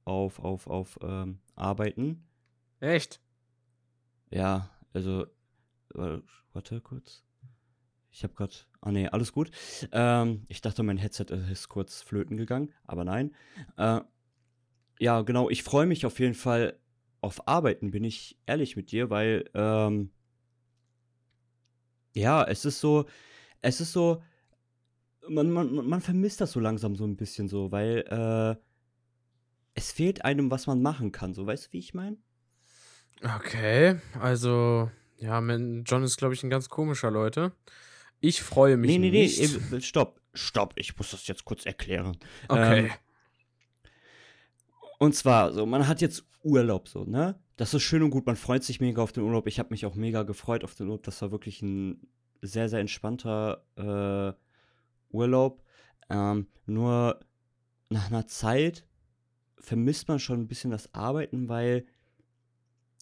auf, 0.05 0.39
auf, 0.39 0.67
auf, 0.67 0.99
ähm, 1.01 1.39
Arbeiten. 1.55 2.27
echt? 2.81 3.21
Ja, 4.31 4.69
also, 4.93 5.25
äh, 5.95 6.19
warte 6.53 6.81
kurz. 6.81 7.23
Ich 8.11 8.23
habe 8.23 8.33
gerade, 8.33 8.53
ah 8.81 8.91
nee, 8.91 9.07
alles 9.07 9.31
gut. 9.31 9.51
Ähm, 9.91 10.45
ich 10.49 10.61
dachte, 10.61 10.83
mein 10.83 10.97
Headset 10.97 11.25
ist 11.51 11.69
kurz 11.69 12.01
flöten 12.01 12.37
gegangen, 12.37 12.73
aber 12.85 13.05
nein. 13.05 13.33
Äh, 13.77 14.01
ja, 14.99 15.21
genau, 15.21 15.49
ich 15.49 15.63
freue 15.63 15.85
mich 15.85 16.05
auf 16.05 16.19
jeden 16.19 16.33
Fall 16.33 16.77
auf 17.21 17.47
Arbeiten, 17.47 17.91
bin 17.91 18.03
ich 18.03 18.37
ehrlich 18.45 18.75
mit 18.75 18.91
dir, 18.91 19.09
weil, 19.09 19.49
ähm, 19.53 20.11
ja, 22.13 22.43
es 22.43 22.65
ist 22.65 22.79
so, 22.81 23.05
es 23.61 23.79
ist 23.79 23.93
so, 23.93 24.21
man, 25.27 25.51
man, 25.51 25.87
man- 25.87 26.01
vermisst 26.01 26.41
das 26.41 26.51
so 26.51 26.59
langsam 26.59 26.95
so 26.95 27.05
ein 27.05 27.15
bisschen 27.17 27.47
so, 27.47 27.71
weil, 27.71 28.05
äh, 28.09 28.55
es 29.75 29.91
fehlt 29.91 30.25
einem, 30.25 30.51
was 30.51 30.67
man 30.67 30.81
machen 30.81 31.11
kann, 31.11 31.33
so, 31.33 31.45
weißt 31.45 31.67
du, 31.67 31.73
wie 31.73 31.79
ich 31.79 31.93
meine? 31.93 32.17
Okay, 33.35 33.99
also, 34.19 34.89
ja, 35.17 35.39
man, 35.41 35.83
John 35.85 36.03
ist, 36.03 36.17
glaube 36.17 36.33
ich, 36.33 36.43
ein 36.43 36.49
ganz 36.49 36.69
komischer, 36.69 37.11
Leute. 37.11 37.51
Ich 38.21 38.41
freue 38.41 38.77
mich 38.77 38.91
Nee, 38.91 38.97
nee, 38.97 39.11
nee, 39.11 39.21
nicht. 39.23 39.39
eben, 39.39 39.81
stopp, 39.81 40.19
stopp, 40.33 40.73
ich 40.77 40.97
muss 40.97 41.11
das 41.11 41.27
jetzt 41.27 41.45
kurz 41.45 41.65
erklären. 41.65 42.17
Okay. 42.47 42.85
Ähm, 42.87 42.91
und 44.99 45.15
zwar, 45.15 45.53
so, 45.53 45.65
man 45.65 45.87
hat 45.87 46.01
jetzt 46.01 46.25
Urlaub, 46.43 46.87
so, 46.87 47.03
ne? 47.05 47.39
Das 47.57 47.73
ist 47.73 47.83
schön 47.83 48.03
und 48.03 48.09
gut, 48.11 48.25
man 48.25 48.35
freut 48.37 48.63
sich 48.63 48.79
mega 48.79 49.01
auf 49.01 49.11
den 49.11 49.23
Urlaub. 49.23 49.47
Ich 49.47 49.59
habe 49.59 49.69
mich 49.71 49.85
auch 49.85 49.95
mega 49.95 50.23
gefreut 50.23 50.63
auf 50.63 50.75
den 50.75 50.87
Urlaub. 50.87 51.03
Das 51.03 51.21
war 51.21 51.31
wirklich 51.31 51.61
ein 51.61 52.07
sehr, 52.41 52.69
sehr 52.69 52.79
entspannter 52.79 53.63
äh, 53.75 54.33
Urlaub. 55.11 55.63
Ähm, 56.09 56.47
nur 56.65 57.19
nach 57.89 58.07
einer 58.07 58.27
Zeit 58.27 58.85
vermisst 59.57 60.07
man 60.07 60.19
schon 60.19 60.41
ein 60.41 60.47
bisschen 60.47 60.71
das 60.71 60.93
Arbeiten, 60.93 61.49
weil 61.49 61.85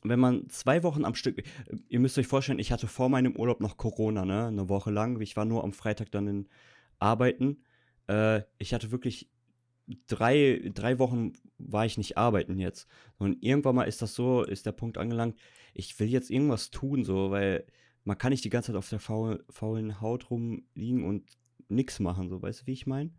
wenn 0.03 0.19
man 0.19 0.49
zwei 0.49 0.83
Wochen 0.83 1.05
am 1.05 1.15
Stück, 1.15 1.43
ihr 1.89 1.99
müsst 1.99 2.17
euch 2.17 2.27
vorstellen, 2.27 2.59
ich 2.59 2.71
hatte 2.71 2.87
vor 2.87 3.09
meinem 3.09 3.35
Urlaub 3.35 3.61
noch 3.61 3.77
Corona, 3.77 4.25
ne? 4.25 4.47
Eine 4.47 4.69
Woche 4.69 4.91
lang. 4.91 5.19
Ich 5.21 5.35
war 5.35 5.45
nur 5.45 5.63
am 5.63 5.73
Freitag 5.73 6.11
dann 6.11 6.27
in 6.27 6.49
Arbeiten. 6.99 7.63
Äh, 8.07 8.41
ich 8.57 8.73
hatte 8.73 8.91
wirklich 8.91 9.29
drei, 10.07 10.71
drei 10.73 10.99
Wochen 10.99 11.33
war 11.57 11.85
ich 11.85 11.97
nicht 11.97 12.17
arbeiten 12.17 12.59
jetzt. 12.59 12.87
Und 13.17 13.43
irgendwann 13.43 13.75
mal 13.75 13.83
ist 13.83 14.01
das 14.01 14.13
so, 14.13 14.43
ist 14.43 14.65
der 14.65 14.71
Punkt 14.71 14.97
angelangt, 14.97 15.37
ich 15.73 15.99
will 15.99 16.07
jetzt 16.07 16.29
irgendwas 16.29 16.69
tun, 16.69 17.03
so, 17.03 17.31
weil 17.31 17.65
man 18.03 18.17
kann 18.17 18.31
nicht 18.31 18.45
die 18.45 18.49
ganze 18.49 18.67
Zeit 18.67 18.77
auf 18.77 18.89
der 18.89 18.99
faul, 18.99 19.43
faulen 19.49 20.01
Haut 20.01 20.29
rumliegen 20.29 21.03
und 21.03 21.37
nichts 21.69 21.99
machen, 21.99 22.29
so, 22.29 22.41
weißt 22.41 22.61
du, 22.61 22.67
wie 22.67 22.73
ich 22.73 22.87
meine? 22.87 23.11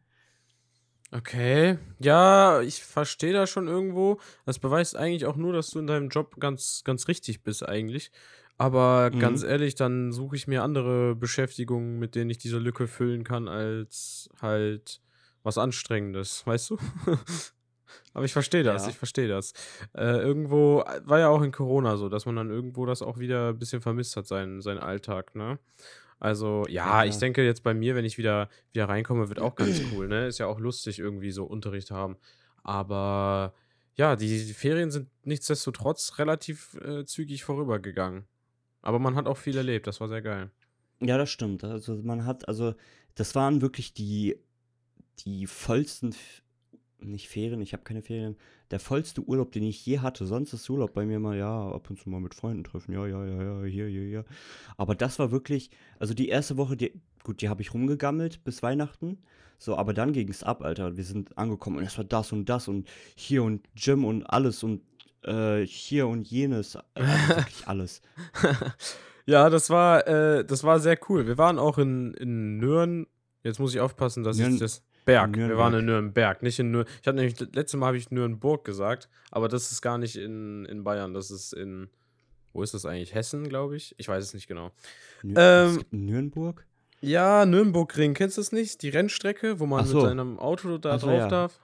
Okay, 1.11 1.79
ja, 2.01 2.61
ich 2.61 2.83
verstehe 2.85 3.33
das 3.33 3.49
schon 3.49 3.67
irgendwo. 3.67 4.21
Das 4.45 4.59
beweist 4.59 4.95
eigentlich 4.95 5.25
auch 5.25 5.37
nur, 5.37 5.55
dass 5.55 5.71
du 5.71 5.79
in 5.79 5.87
deinem 5.87 6.11
Job 6.11 6.39
ganz, 6.39 6.83
ganz 6.85 7.09
richtig 7.09 7.43
bist 7.43 7.67
eigentlich. 7.67 8.11
Aber 8.59 9.11
ganz 9.11 9.43
Mhm. 9.43 9.49
ehrlich, 9.49 9.75
dann 9.75 10.13
suche 10.13 10.37
ich 10.37 10.47
mir 10.49 10.63
andere 10.63 11.15
Beschäftigungen, 11.17 11.99
mit 11.99 12.15
denen 12.15 12.29
ich 12.29 12.39
diese 12.39 12.59
Lücke 12.59 12.89
füllen 12.89 13.25
kann, 13.25 13.49
als 13.49 14.29
halt 14.43 15.01
was 15.43 15.57
Anstrengendes, 15.57 16.47
weißt 16.47 16.71
du? 16.71 16.79
Aber 18.15 18.25
ich 18.25 18.33
verstehe 18.33 18.63
das, 18.63 18.83
Ja. 18.83 18.89
ich 18.89 18.99
verstehe 18.99 19.29
das. 19.29 19.53
Äh, 19.95 20.19
irgendwo 20.19 20.83
äh, 20.83 21.01
war 21.05 21.21
ja 21.21 21.29
auch 21.29 21.43
in 21.43 21.53
Corona 21.53 21.97
so, 21.97 22.09
dass 22.09 22.27
man 22.27 22.37
dann 22.37 22.51
irgendwo 22.51 22.85
das 22.87 23.03
auch 23.03 23.19
wieder 23.19 23.51
ein 23.51 23.59
bisschen 23.59 23.81
vermisst 23.81 24.17
hat, 24.17 24.27
seinen, 24.27 24.61
seinen 24.61 24.79
Alltag, 24.79 25.35
ne? 25.35 25.59
Also, 26.21 26.65
ja, 26.69 27.05
Ja, 27.05 27.09
ich 27.09 27.19
denke 27.19 27.45
jetzt 27.45 27.63
bei 27.63 27.75
mir, 27.75 27.95
wenn 27.95 28.05
ich 28.05 28.19
wieder, 28.19 28.49
wieder 28.73 28.89
reinkomme, 28.89 29.29
wird 29.29 29.41
auch 29.41 29.55
ganz 29.55 29.81
cool, 29.95 30.09
ne? 30.09 30.27
Ist 30.27 30.39
ja 30.39 30.47
auch 30.47 30.59
lustig, 30.59 30.99
irgendwie 30.99 31.31
so 31.31 31.45
Unterricht 31.45 31.91
haben. 31.91 32.17
Aber 32.63 33.55
ja, 33.95 34.17
die, 34.17 34.39
Ferien 34.53 34.91
sind 34.91 35.09
nichtsdestotrotz 35.25 36.19
relativ 36.19 36.75
äh, 36.75 37.05
zügig 37.05 37.45
vorübergegangen. 37.45 38.27
Aber 38.81 38.99
man 38.99 39.17
hat 39.17 39.27
auch 39.27 39.37
viel 39.37 39.57
erlebt, 39.57 39.87
das 39.87 40.01
war 40.01 40.09
sehr 40.09 40.23
geil. 40.23 40.51
Ja, 41.01 41.19
das 41.19 41.31
stimmt. 41.31 41.65
Also 41.65 41.97
man 41.97 42.25
hat, 42.25 42.49
also 42.49 42.75
das 43.15 43.35
waren 43.35 43.61
wirklich 43.61 43.93
die, 43.93 44.37
die 45.21 45.47
vollsten, 45.47 46.15
nicht 47.01 47.29
Ferien, 47.29 47.61
ich 47.61 47.73
habe 47.73 47.83
keine 47.83 48.03
Ferien, 48.03 48.37
der 48.71 48.81
vollste 48.81 49.23
Urlaub, 49.23 49.53
den 49.53 49.63
ich 49.63 49.85
je 49.87 50.01
hatte. 50.01 50.27
Sonst 50.27 50.53
ist 50.53 50.69
Urlaub 50.69 50.93
bei 50.93 51.07
mir 51.07 51.19
mal, 51.21 51.37
ja, 51.37 51.71
ab 51.71 51.89
und 51.91 51.99
zu 51.99 52.11
mal 52.11 52.21
mit 52.21 52.35
Freunden 52.35 52.65
treffen, 52.65 52.93
ja, 52.93 53.07
ja, 53.07 53.25
ja, 53.25 53.43
ja, 53.43 53.65
hier, 53.65 53.87
hier, 53.87 54.03
hier. 54.03 54.25
Aber 54.77 54.95
das 54.95 55.19
war 55.19 55.31
wirklich, 55.31 55.71
also 55.99 56.15
die 56.15 56.29
erste 56.29 56.57
Woche, 56.57 56.77
die, 56.77 56.93
gut, 57.25 57.41
die 57.41 57.49
habe 57.49 57.63
ich 57.63 57.73
rumgegammelt 57.73 58.45
bis 58.45 58.63
Weihnachten. 58.63 59.19
So, 59.59 59.77
aber 59.77 59.93
dann 59.93 60.13
ging 60.13 60.29
es 60.29 60.45
ab, 60.45 60.63
Alter. 60.63 60.97
Wir 60.97 61.05
sind 61.05 61.37
angekommen 61.37 61.79
und 61.79 61.85
es 61.85 61.97
war 61.99 62.05
das 62.05 62.31
und 62.31 62.49
das 62.49 62.69
und 62.69 62.87
hier 63.17 63.43
und 63.43 63.67
Gym 63.75 64.05
und 64.05 64.23
alles 64.25 64.63
und 64.63 64.83
äh, 65.25 65.67
hier 65.67 66.07
und 66.07 66.29
jenes. 66.31 66.79
Also 66.95 67.11
wirklich 67.37 67.67
alles. 67.67 68.03
ja, 69.27 69.51
das 69.51 69.69
war, 69.71 70.07
äh, 70.07 70.45
das 70.45 70.63
war 70.63 70.79
sehr 70.81 70.99
cool. 71.09 71.27
Wir 71.27 71.39
waren 71.39 71.59
auch 71.59 71.79
in, 71.79 72.15
in 72.15 72.59
Nürn. 72.59 73.07
Jetzt 73.43 73.59
muss 73.59 73.75
ich 73.75 73.81
aufpassen, 73.81 74.23
dass 74.23 74.37
Nürn- 74.39 74.55
ich 74.55 74.61
das. 74.61 74.83
Berg. 75.09 75.37
Wir 75.37 75.57
waren 75.57 75.73
Nürnberg. 75.73 75.81
in 75.81 75.87
Nürnberg, 75.87 76.43
nicht 76.43 76.59
in 76.59 76.71
Nür 76.71 76.85
Ich 77.01 77.07
hatte 77.07 77.17
nämlich, 77.17 77.35
das 77.35 77.49
letzte 77.53 77.79
Mal 77.79 77.87
habe 77.87 77.97
ich 77.97 78.11
Nürnberg 78.11 78.63
gesagt, 78.63 79.09
aber 79.31 79.49
das 79.49 79.73
ist 79.73 79.81
gar 79.81 79.97
nicht 79.97 80.17
in, 80.17 80.67
in 80.67 80.85
Bayern, 80.85 81.15
das 81.15 81.31
ist 81.31 81.55
in, 81.55 81.89
wo 82.53 82.63
ist 82.63 82.75
das 82.75 82.85
eigentlich? 82.85 83.15
Hessen, 83.15 83.49
glaube 83.49 83.77
ich? 83.77 83.95
Ich 83.97 84.07
weiß 84.07 84.23
es 84.23 84.35
nicht 84.35 84.49
genau. 84.49 84.71
Nür 85.23 85.39
Ähm, 85.39 85.83
Nürnberg? 85.91 86.67
Ja, 87.01 87.47
Nürnbergring, 87.47 88.13
kennst 88.13 88.37
du 88.37 88.43
das 88.43 88.53
nicht? 88.53 88.83
Die 88.83 88.91
Rennstrecke, 88.91 89.61
wo 89.61 89.67
man 89.67 89.81
Ach 89.81 89.85
mit 89.85 89.93
so. 89.93 90.01
seinem 90.03 90.39
Auto 90.39 90.77
da 90.77 90.99
so, 90.99 91.07
drauf 91.07 91.21
ja. 91.21 91.29
darf. 91.29 91.61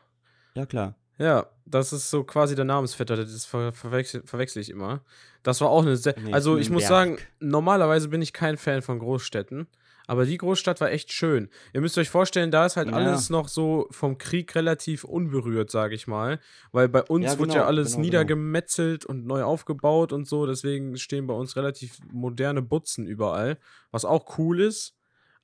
Ja, 0.55 0.65
klar. 0.65 0.95
Ja, 1.19 1.47
das 1.67 1.93
ist 1.93 2.09
so 2.09 2.25
quasi 2.25 2.55
der 2.55 2.65
Namensvetter, 2.65 3.17
das 3.17 3.45
ver 3.45 3.73
verwechsel, 3.73 4.23
verwechsel 4.25 4.63
ich 4.63 4.71
immer. 4.71 5.03
Das 5.43 5.61
war 5.61 5.69
auch 5.69 5.83
eine 5.83 5.97
sehr. 5.97 6.15
Nee, 6.19 6.33
also, 6.33 6.57
ich 6.57 6.71
muss 6.71 6.87
sagen, 6.87 7.11
Nürnberg. 7.11 7.29
normalerweise 7.41 8.09
bin 8.09 8.23
ich 8.23 8.33
kein 8.33 8.57
Fan 8.57 8.81
von 8.81 8.99
Großstädten, 8.99 9.67
aber 10.07 10.27
die 10.27 10.37
Großstadt 10.37 10.81
war 10.81 10.91
echt 10.91 11.13
schön. 11.13 11.49
Ihr 11.73 11.81
müsst 11.81 11.97
euch 11.99 12.11
vorstellen, 12.11 12.51
da 12.51 12.67
ist 12.67 12.77
halt 12.77 12.89
Ja. 12.89 12.95
alles 12.95 13.31
noch 13.31 13.49
so 13.49 13.87
vom 13.91 14.19
Krieg 14.19 14.55
relativ 14.55 15.05
unberührt, 15.05 15.71
sage 15.71 15.95
ich 15.95 16.07
mal. 16.07 16.41
Weil 16.73 16.89
bei 16.89 17.03
uns 17.03 17.25
Ja, 17.25 17.39
wird 17.39 17.51
ja 17.51 17.55
genau, 17.61 17.67
alles 17.67 17.89
genau, 17.89 17.97
genau. 17.97 18.05
niedergemetzelt 18.05 19.05
und 19.07 19.27
neu 19.27 19.43
aufgebaut 19.43 20.13
und 20.13 20.27
so. 20.29 20.47
Deswegen 20.47 20.97
stehen 20.97 21.27
bei 21.27 21.35
uns 21.35 21.57
relativ 21.57 21.99
moderne 22.13 22.63
Butzen 22.63 23.07
überall, 23.07 23.59
was 23.91 24.05
auch 24.05 24.39
cool 24.39 24.61
ist. 24.61 24.95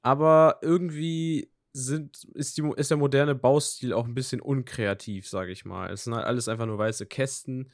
Aber 0.02 0.58
irgendwie 0.62 1.50
sind, 1.72 2.24
ist, 2.34 2.58
die, 2.58 2.68
ist 2.76 2.90
der 2.90 2.96
moderne 2.98 3.34
Baustil 3.34 3.92
auch 3.92 4.06
ein 4.06 4.14
bisschen 4.14 4.40
unkreativ, 4.40 5.28
sage 5.28 5.52
ich 5.52 5.64
mal. 5.64 5.90
Es 5.92 6.04
sind 6.04 6.14
halt 6.14 6.26
alles 6.26 6.48
einfach 6.48 6.66
nur 6.66 6.78
weiße 6.78 7.06
Kästen, 7.06 7.70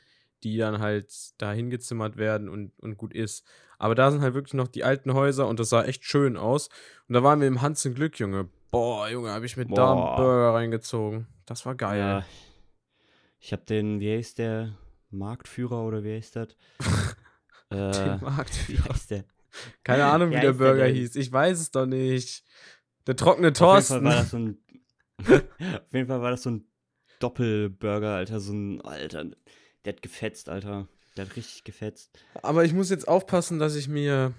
die 0.50 0.58
dann 0.58 0.78
halt 0.80 1.12
da 1.38 1.52
hingezimmert 1.52 2.16
werden 2.16 2.48
und, 2.48 2.72
und 2.78 2.96
gut 2.96 3.12
ist. 3.14 3.44
Aber 3.78 3.94
da 3.94 4.10
sind 4.10 4.22
halt 4.22 4.34
wirklich 4.34 4.54
noch 4.54 4.68
die 4.68 4.84
alten 4.84 5.12
Häuser 5.14 5.46
und 5.48 5.60
das 5.60 5.68
sah 5.68 5.84
echt 5.84 6.04
schön 6.04 6.36
aus. 6.36 6.68
Und 7.08 7.14
da 7.14 7.22
waren 7.22 7.40
wir 7.40 7.48
im 7.48 7.62
Hans 7.62 7.84
im 7.84 7.94
Glück, 7.94 8.18
Junge. 8.18 8.48
Boah, 8.70 9.08
Junge, 9.08 9.30
habe 9.30 9.46
ich 9.46 9.56
mir 9.56 9.66
da 9.66 9.92
einen. 9.92 10.16
Burger 10.16 10.54
reingezogen. 10.54 11.26
Das 11.44 11.66
war 11.66 11.74
geil. 11.74 11.98
Ja. 11.98 12.26
Ich 13.38 13.52
habe 13.52 13.64
den, 13.64 14.00
wie 14.00 14.16
heißt 14.16 14.38
der? 14.38 14.76
Marktführer 15.10 15.84
oder 15.84 16.02
wie 16.02 16.14
heißt 16.16 16.36
das? 16.36 16.48
äh, 17.70 17.76
Den 17.92 18.20
wie 18.20 18.24
Marktführer. 18.24 18.88
heißt 18.88 19.10
der? 19.10 19.24
Keine 19.84 20.04
Ahnung, 20.06 20.30
wie 20.30 20.36
Wie 20.36 20.40
der 20.40 20.52
der 20.52 20.58
Burger 20.58 20.86
denn? 20.86 20.94
hieß. 20.96 21.16
Ich 21.16 21.30
weiß 21.30 21.60
es 21.60 21.70
doch 21.70 21.86
nicht. 21.86 22.44
Der 23.06 23.16
trockene 23.16 23.48
Auf 23.48 23.54
jeden 23.54 23.56
Fall 23.56 23.74
Thorsten. 23.82 24.04
war 24.04 24.12
das 24.16 24.30
so 24.30 24.38
ein. 24.38 24.58
auf 25.20 25.92
jeden 25.92 26.08
Fall 26.08 26.20
war 26.22 26.30
das 26.30 26.42
so 26.42 26.50
ein 26.50 26.66
Doppelburger, 27.20 28.14
Alter. 28.16 28.40
So 28.40 28.52
ein. 28.52 28.80
Alter. 28.82 29.26
Der 29.86 29.92
hat 29.92 30.02
gefetzt, 30.02 30.48
Alter. 30.48 30.88
Der 31.16 31.26
hat 31.26 31.36
richtig 31.36 31.62
gefetzt. 31.62 32.10
Aber 32.42 32.64
ich 32.64 32.72
muss 32.72 32.90
jetzt 32.90 33.06
aufpassen, 33.06 33.60
dass 33.60 33.76
ich 33.76 33.86
mir, 33.86 34.34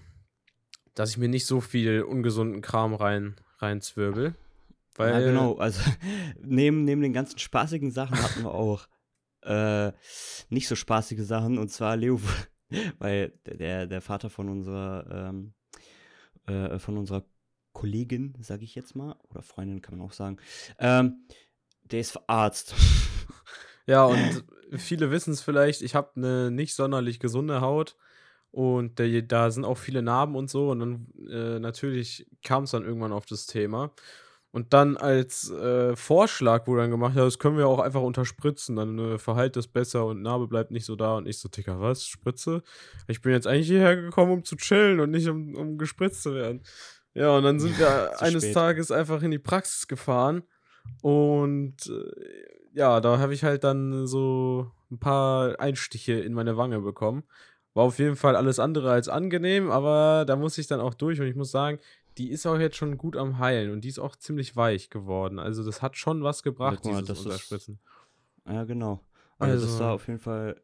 dass 0.93 1.11
ich 1.11 1.17
mir 1.17 1.29
nicht 1.29 1.45
so 1.45 1.61
viel 1.61 2.01
ungesunden 2.01 2.61
Kram 2.61 2.93
rein, 2.93 3.37
reinzwirbel. 3.59 4.35
Weil, 4.95 5.13
ja, 5.13 5.19
genau. 5.21 5.55
Also, 5.55 5.79
neben, 6.41 6.83
neben 6.83 7.01
den 7.01 7.13
ganzen 7.13 7.39
spaßigen 7.39 7.91
Sachen 7.91 8.21
hatten 8.21 8.43
wir 8.43 8.53
auch 8.53 8.89
äh, 9.43 9.93
nicht 10.49 10.67
so 10.67 10.75
spaßige 10.75 11.25
Sachen. 11.25 11.57
Und 11.57 11.69
zwar 11.69 11.95
Leo, 11.95 12.19
weil 12.99 13.29
der, 13.45 13.87
der 13.87 14.01
Vater 14.01 14.29
von 14.29 14.49
unserer, 14.49 15.29
ähm, 15.29 15.53
äh, 16.45 16.77
von 16.77 16.97
unserer 16.97 17.23
Kollegin, 17.71 18.33
sage 18.41 18.65
ich 18.65 18.75
jetzt 18.75 18.97
mal, 18.97 19.15
oder 19.29 19.43
Freundin 19.43 19.81
kann 19.81 19.97
man 19.97 20.05
auch 20.05 20.13
sagen, 20.13 20.39
ähm, 20.77 21.25
der 21.83 22.01
ist 22.01 22.19
Arzt. 22.27 22.75
Ja, 23.85 24.03
und 24.07 24.43
viele 24.75 25.12
wissen 25.12 25.33
es 25.33 25.41
vielleicht, 25.41 25.81
ich 25.81 25.95
habe 25.95 26.12
eine 26.15 26.51
nicht 26.51 26.75
sonderlich 26.75 27.19
gesunde 27.19 27.62
Haut 27.62 27.95
und 28.51 28.97
der, 29.00 29.21
da 29.21 29.51
sind 29.51 29.65
auch 29.65 29.77
viele 29.77 30.01
Narben 30.01 30.36
und 30.36 30.50
so. 30.50 30.69
Und 30.71 30.79
dann 30.79 31.07
äh, 31.29 31.59
natürlich 31.59 32.27
kam 32.43 32.63
es 32.63 32.71
dann 32.71 32.86
irgendwann 32.86 33.12
auf 33.12 33.25
das 33.25 33.45
Thema. 33.45 33.91
Und 34.51 34.74
dann 34.74 34.97
als 34.97 35.51
äh, 35.51 35.95
Vorschlag 35.95 36.65
wurde 36.65 36.81
dann 36.81 36.91
gemacht, 36.91 37.15
ja, 37.15 37.24
das 37.24 37.38
können 37.38 37.57
wir 37.57 37.67
auch 37.67 37.79
einfach 37.79 38.01
unterspritzen, 38.01 38.77
dann 38.77 38.97
äh, 38.97 39.17
verheilt 39.19 39.55
das 39.55 39.67
besser 39.67 40.05
und 40.05 40.21
Narbe 40.21 40.47
bleibt 40.47 40.71
nicht 40.71 40.86
so 40.86 40.95
da. 40.95 41.17
Und 41.17 41.27
ich 41.27 41.38
so, 41.38 41.50
Dicker, 41.50 41.79
was? 41.81 42.07
Spritze? 42.07 42.63
Ich 43.07 43.21
bin 43.21 43.33
jetzt 43.33 43.45
eigentlich 43.45 43.67
hierher 43.67 43.97
gekommen, 43.97 44.31
um 44.31 44.43
zu 44.43 44.55
chillen 44.55 45.00
und 45.00 45.12
nicht 45.12 45.27
um, 45.27 45.53
um 45.55 45.77
gespritzt 45.77 46.24
zu 46.24 46.33
werden. 46.33 46.63
Ja, 47.13 47.36
und 47.38 47.43
dann 47.43 47.59
sind 47.59 47.77
wir 47.77 48.19
eines 48.21 48.43
spät. 48.43 48.53
Tages 48.53 48.89
einfach 48.89 49.21
in 49.21 49.31
die 49.31 49.39
Praxis 49.39 49.88
gefahren 49.88 50.43
und 51.01 51.75
äh, 51.88 52.56
ja, 52.77 53.01
da 53.01 53.17
habe 53.19 53.34
ich 53.34 53.43
halt 53.43 53.63
dann 53.63 54.05
so 54.07 54.72
ein 54.91 55.00
paar 55.00 55.60
Einstiche 55.60 56.13
in 56.13 56.34
meine 56.34 56.57
Wange 56.57 56.79
bekommen. 56.79 57.24
War 57.74 57.84
auf 57.86 58.00
jeden 58.00 58.15
Fall 58.15 58.36
alles 58.36 58.60
andere 58.60 58.91
als 58.91 59.10
angenehm, 59.10 59.69
aber 59.72 60.25
da 60.25 60.36
muss 60.36 60.57
ich 60.57 60.67
dann 60.67 60.79
auch 60.79 60.93
durch 60.93 61.19
und 61.19 61.27
ich 61.27 61.36
muss 61.36 61.51
sagen, 61.51 61.79
die 62.17 62.29
ist 62.29 62.46
auch 62.48 62.57
jetzt 62.60 62.75
schon 62.77 62.98
gut 62.98 63.15
am 63.15 63.38
Heilen 63.39 63.72
und 63.72 63.81
die 63.81 63.89
ist 63.89 64.00
auch 64.00 64.15
ziemlich 64.15 64.55
weich 64.55 64.89
geworden. 64.89 65.38
Also 65.39 65.63
das 65.63 65.81
hat 65.81 65.98
schon 65.98 66.24
was 66.24 66.41
gebracht, 66.43 66.84
mal, 66.86 66.91
dieses 67.01 67.07
das 67.07 67.19
ist- 67.19 67.25
Unterspritzen. 67.25 67.79
Ja, 68.48 68.63
genau. 68.63 69.01
Also, 69.39 69.53
das 69.55 69.74
Also- 69.74 69.84
war 69.84 69.93
auf 69.93 70.07
jeden 70.07 70.19
Fall. 70.19 70.60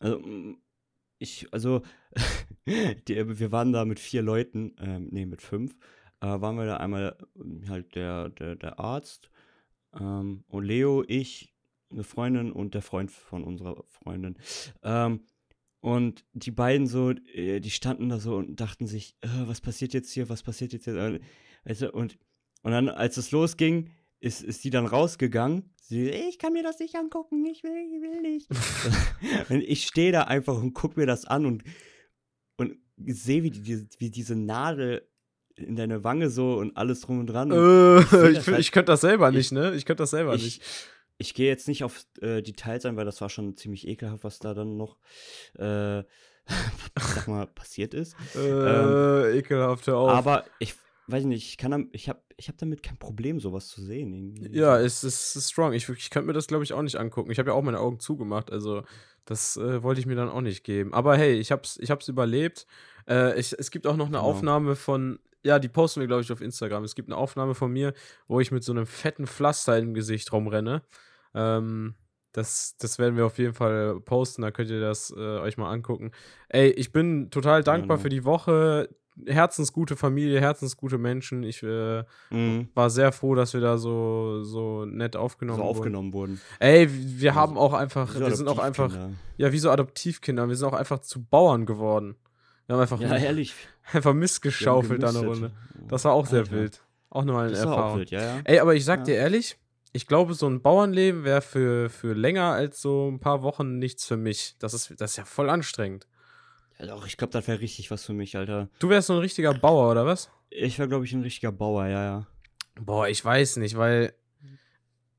Also, 0.00 0.18
mm, 0.18 0.56
ich, 1.18 1.46
also, 1.52 1.82
die, 2.66 3.38
wir 3.38 3.52
waren 3.52 3.72
da 3.72 3.84
mit 3.84 4.00
vier 4.00 4.22
Leuten, 4.22 4.74
ähm, 4.80 5.08
nee, 5.10 5.24
mit 5.26 5.40
fünf, 5.42 5.74
äh, 6.20 6.26
waren 6.26 6.56
wir 6.56 6.66
da 6.66 6.76
einmal 6.78 7.16
ähm, 7.36 7.62
halt 7.68 7.94
der, 7.94 8.28
der, 8.30 8.56
der 8.56 8.78
Arzt 8.78 9.30
ähm, 9.98 10.44
und 10.48 10.64
Leo, 10.64 11.04
ich, 11.06 11.54
eine 11.90 12.04
Freundin 12.04 12.52
und 12.52 12.74
der 12.74 12.82
Freund 12.82 13.10
von 13.10 13.44
unserer 13.44 13.84
Freundin. 13.88 14.36
Ähm, 14.82 15.20
und 15.80 16.24
die 16.32 16.52
beiden 16.52 16.86
so, 16.86 17.10
äh, 17.10 17.60
die 17.60 17.70
standen 17.70 18.08
da 18.08 18.18
so 18.18 18.36
und 18.36 18.60
dachten 18.60 18.86
sich, 18.86 19.16
äh, 19.20 19.28
was 19.46 19.60
passiert 19.60 19.92
jetzt 19.94 20.12
hier, 20.12 20.28
was 20.28 20.42
passiert 20.42 20.72
jetzt 20.72 20.84
hier? 20.84 20.96
Äh, 20.96 21.20
Weißt 21.64 21.82
du, 21.82 21.92
und, 21.92 22.18
und 22.62 22.72
dann, 22.72 22.88
als 22.88 23.16
es 23.16 23.30
losging, 23.30 23.90
ist, 24.20 24.42
ist 24.42 24.64
die 24.64 24.70
dann 24.70 24.86
rausgegangen. 24.86 25.70
Sie, 25.76 26.08
ich 26.08 26.38
kann 26.38 26.52
mir 26.52 26.62
das 26.62 26.78
nicht 26.78 26.94
angucken, 26.96 27.44
ich 27.46 27.62
will, 27.62 27.72
ich 27.72 28.00
will 28.00 28.22
nicht. 28.22 28.48
und 29.50 29.62
ich 29.62 29.84
stehe 29.84 30.12
da 30.12 30.22
einfach 30.22 30.60
und 30.60 30.74
gucke 30.74 30.98
mir 30.98 31.06
das 31.06 31.24
an 31.24 31.46
und, 31.46 31.64
und 32.56 32.78
sehe, 33.04 33.42
wie, 33.42 33.50
die, 33.50 33.86
wie 33.98 34.10
diese 34.10 34.36
Nadel 34.36 35.08
in 35.56 35.76
deine 35.76 36.04
Wange 36.04 36.30
so 36.30 36.54
und 36.56 36.76
alles 36.76 37.00
drum 37.02 37.20
und 37.20 37.26
dran. 37.26 37.52
Und 37.52 37.58
Äh, 37.58 38.02
seh 38.10 38.28
ich 38.30 38.46
halt- 38.46 38.58
ich 38.58 38.72
könnte 38.72 38.92
das 38.92 39.00
selber 39.02 39.28
ich- 39.30 39.36
nicht, 39.36 39.52
ne? 39.52 39.74
Ich 39.74 39.84
könnte 39.86 40.02
das 40.02 40.10
selber 40.10 40.34
ich, 40.34 40.42
nicht. 40.44 40.62
ich 41.18 41.34
gehe 41.34 41.48
jetzt 41.48 41.68
nicht 41.68 41.84
auf 41.84 42.04
äh, 42.20 42.42
Details 42.42 42.84
ein, 42.86 42.96
weil 42.96 43.04
das 43.04 43.20
war 43.20 43.28
schon 43.30 43.56
ziemlich 43.56 43.86
ekelhaft, 43.86 44.24
was 44.24 44.38
da 44.38 44.54
dann 44.54 44.76
noch, 44.76 44.96
äh, 45.58 46.00
ich 46.00 46.04
sag 47.14 47.28
mal, 47.28 47.46
passiert 47.46 47.94
ist. 47.94 48.16
Äh, 48.34 49.38
ekelhaft, 49.38 49.86
hör 49.86 49.96
auf. 49.98 50.10
Aber 50.10 50.44
ich 50.58 50.74
weiß 51.08 51.24
nicht, 51.24 51.46
ich 51.48 51.56
kann, 51.58 51.88
ich 51.92 52.08
habe 52.08 52.20
ich 52.36 52.48
hab 52.48 52.58
damit 52.58 52.82
kein 52.82 52.96
Problem, 52.96 53.38
sowas 53.40 53.68
zu 53.68 53.82
sehen. 53.82 54.12
irgendwie. 54.12 54.56
Ja, 54.58 54.78
es 54.80 55.04
ist, 55.04 55.36
ist 55.36 55.50
strong. 55.50 55.72
Ich, 55.74 55.88
ich 55.88 56.10
könnte 56.10 56.26
mir 56.26 56.32
das, 56.32 56.46
glaube 56.48 56.64
ich, 56.64 56.72
auch 56.72 56.82
nicht 56.82 56.96
angucken. 56.96 57.30
Ich 57.30 57.38
habe 57.38 57.50
ja 57.50 57.54
auch 57.54 57.62
meine 57.62 57.78
Augen 57.80 58.00
zugemacht, 58.00 58.50
also 58.50 58.82
das 59.24 59.56
äh, 59.56 59.82
wollte 59.84 60.00
ich 60.00 60.06
mir 60.06 60.16
dann 60.16 60.28
auch 60.28 60.40
nicht 60.40 60.64
geben. 60.64 60.92
Aber 60.94 61.16
hey, 61.16 61.34
ich 61.34 61.52
hab's, 61.52 61.78
ich 61.80 61.90
hab's 61.92 62.08
überlebt. 62.08 62.66
Äh, 63.08 63.38
ich, 63.38 63.52
es 63.56 63.70
gibt 63.70 63.86
auch 63.86 63.96
noch 63.96 64.06
eine 64.06 64.16
Genau. 64.16 64.28
Aufnahme 64.28 64.74
von, 64.74 65.20
ja, 65.44 65.58
die 65.58 65.68
posten 65.68 66.00
wir, 66.00 66.06
glaube 66.06 66.22
ich, 66.22 66.30
auf 66.32 66.40
Instagram. 66.40 66.84
Es 66.84 66.94
gibt 66.94 67.08
eine 67.08 67.16
Aufnahme 67.16 67.54
von 67.54 67.72
mir, 67.72 67.92
wo 68.28 68.40
ich 68.40 68.50
mit 68.52 68.62
so 68.64 68.72
einem 68.72 68.86
fetten 68.86 69.26
Pflaster 69.26 69.76
im 69.78 69.94
Gesicht 69.94 70.32
rumrenne. 70.32 70.82
Ähm, 71.34 71.94
Das, 72.34 72.76
das 72.78 72.98
werden 72.98 73.16
wir 73.18 73.26
auf 73.26 73.36
jeden 73.38 73.52
Fall 73.52 74.00
posten, 74.00 74.40
da 74.40 74.50
könnt 74.50 74.70
ihr 74.70 74.80
das 74.80 75.10
äh, 75.14 75.20
euch 75.20 75.58
mal 75.58 75.70
angucken. 75.70 76.12
Ey, 76.48 76.70
ich 76.70 76.90
bin 76.90 77.30
total 77.30 77.62
dankbar 77.62 77.98
Genau. 77.98 78.02
für 78.02 78.08
die 78.08 78.24
Woche. 78.24 78.88
Herzensgute 79.26 79.96
Familie, 79.96 80.40
herzensgute 80.40 80.96
Menschen. 80.96 81.42
Ich 81.42 81.62
äh, 81.62 82.04
Mhm. 82.30 82.68
war 82.74 82.88
sehr 82.88 83.12
froh, 83.12 83.34
dass 83.34 83.52
wir 83.52 83.60
da 83.60 83.76
so, 83.76 84.42
so 84.44 84.86
nett 84.86 85.14
aufgenommen 85.16 85.58
So 85.58 85.64
wurden. 85.64 85.76
aufgenommen 85.78 86.12
wurden. 86.14 86.40
Ey, 86.58 86.88
wir 86.90 87.32
Also, 87.32 87.40
haben 87.40 87.58
auch 87.58 87.74
einfach, 87.74 88.14
wir 88.18 88.34
sind 88.34 88.48
auch 88.48 88.58
einfach, 88.58 88.96
ja, 89.36 89.52
wie 89.52 89.58
so 89.58 89.70
Adoptivkinder, 89.70 90.48
wir 90.48 90.56
sind 90.56 90.66
auch 90.68 90.72
einfach 90.72 91.00
zu 91.00 91.22
Bauern 91.22 91.66
geworden. 91.66 92.16
Wir 92.66 92.76
haben 92.76 92.80
einfach, 92.80 92.98
Ja, 93.00 93.14
ehrlich. 93.14 93.54
Einfach 93.92 94.14
Mist 94.14 94.42
wir 94.44 94.50
haben 94.50 94.56
geschaufelt 94.58 95.02
da 95.02 95.08
eine. 95.08 95.18
Runde. 95.20 95.50
Das 95.88 96.04
war 96.04 96.12
auch 96.12 96.26
sehr 96.26 96.40
Alter. 96.40 96.52
wild. 96.52 96.82
Auch 97.10 97.24
nochmal 97.24 97.44
eine 97.48 97.52
Das 97.52 97.64
Erfahrung. 97.64 97.98
wild, 97.98 98.10
ja, 98.10 98.20
ja. 98.36 98.40
Ey, 98.44 98.58
aber 98.60 98.74
ich 98.74 98.84
sag 98.84 99.00
Ja. 99.00 99.04
dir 99.04 99.14
ehrlich, 99.16 99.56
ich 99.92 100.06
glaube, 100.06 100.32
so 100.34 100.46
ein 100.48 100.62
Bauernleben 100.62 101.24
wäre 101.24 101.42
für, 101.42 101.90
für 101.90 102.14
länger 102.14 102.52
als 102.52 102.80
so 102.80 103.10
ein 103.10 103.20
paar 103.20 103.42
Wochen 103.42 103.78
nichts 103.78 104.06
für 104.06 104.16
mich. 104.16 104.56
Das 104.58 104.72
ist, 104.72 104.94
das 104.98 105.10
ist 105.12 105.16
ja 105.18 105.24
voll 105.26 105.50
anstrengend. 105.50 106.06
ja 106.78 106.86
doch, 106.86 107.06
ich 107.06 107.16
glaube, 107.18 107.32
das 107.32 107.46
wäre 107.46 107.60
richtig 107.60 107.90
was 107.90 108.04
für 108.06 108.14
mich, 108.14 108.36
Alter. 108.36 108.68
Du 108.78 108.88
wärst 108.88 109.08
so 109.08 109.12
ein 109.12 109.18
richtiger 109.18 109.52
Bauer, 109.52 109.90
oder 109.90 110.06
was? 110.06 110.30
Ich 110.48 110.78
wäre, 110.78 110.88
glaube 110.88 111.04
ich, 111.04 111.12
ein 111.12 111.22
richtiger 111.22 111.52
Bauer, 111.52 111.86
ja, 111.86 112.02
ja. 112.04 112.26
Boah, 112.80 113.06
ich 113.08 113.22
weiß 113.22 113.56
nicht, 113.58 113.76
weil. 113.76 114.14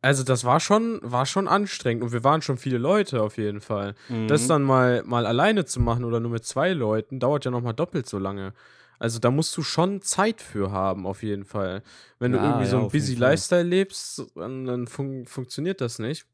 Also, 0.03 0.23
das 0.23 0.43
war 0.43 0.59
schon, 0.59 0.99
war 1.01 1.25
schon 1.25 1.47
anstrengend 1.47 2.03
und 2.03 2.11
wir 2.11 2.23
waren 2.23 2.41
schon 2.41 2.57
viele 2.57 2.77
Leute 2.77 3.21
auf 3.23 3.37
jeden 3.37 3.61
Fall. 3.61 3.95
Das 4.27 4.43
Mhm. 4.43 4.47
dann 4.49 4.63
mal, 4.63 5.01
mal 5.03 5.25
alleine 5.25 5.63
zu 5.65 5.79
machen 5.79 6.03
oder 6.03 6.19
nur 6.19 6.31
mit 6.31 6.45
zwei 6.45 6.73
Leuten, 6.73 7.19
dauert 7.19 7.45
ja 7.45 7.51
nochmal 7.51 7.73
doppelt 7.73 8.07
so 8.07 8.19
lange. 8.19 8.53
Also 8.99 9.19
da 9.19 9.31
musst 9.31 9.55
du 9.57 9.63
schon 9.63 10.01
Zeit 10.01 10.41
für 10.41 10.71
haben, 10.71 11.05
auf 11.07 11.23
jeden 11.23 11.45
Fall. 11.45 11.83
Wenn 12.19 12.33
du 12.33 12.37
Ja, 12.37 12.43
irgendwie 12.43 12.65
so 12.65 12.75
ja, 12.75 12.79
einen 12.79 12.85
auf 12.87 12.93
jeden 12.93 13.05
busy. 13.05 13.15
Lifestyle 13.15 13.63
lebst, 13.63 14.23
dann, 14.35 14.65
dann 14.65 14.87
fun 14.87 15.25
funktioniert 15.25 15.79
das 15.81 15.99
nicht. 15.99 16.25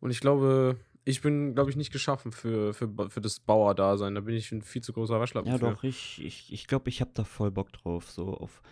Und 0.00 0.10
ich 0.10 0.20
glaube, 0.20 0.76
ich 1.04 1.20
bin, 1.20 1.54
glaube 1.54 1.70
ich, 1.70 1.76
nicht 1.76 1.92
geschaffen 1.92 2.32
für, 2.32 2.74
für, 2.74 2.88
für 3.08 3.20
das 3.20 3.40
Bauerdasein. 3.40 4.14
Da 4.14 4.20
bin 4.20 4.34
ich 4.36 4.50
ein 4.52 4.62
viel 4.62 4.82
zu 4.82 4.92
großer 4.92 5.18
Waschlappen 5.20 5.50
Ja, 5.50 5.58
für. 5.58 5.58
doch, 5.58 5.84
ich 5.84 6.16
glaube, 6.16 6.26
ich, 6.28 6.52
ich, 6.52 6.66
glaub, 6.66 6.86
ich 6.88 7.00
habe 7.00 7.10
da 7.14 7.24
voll 7.24 7.50
Bock 7.50 7.72
drauf. 7.72 8.10
So 8.10 8.34
auf 8.34 8.62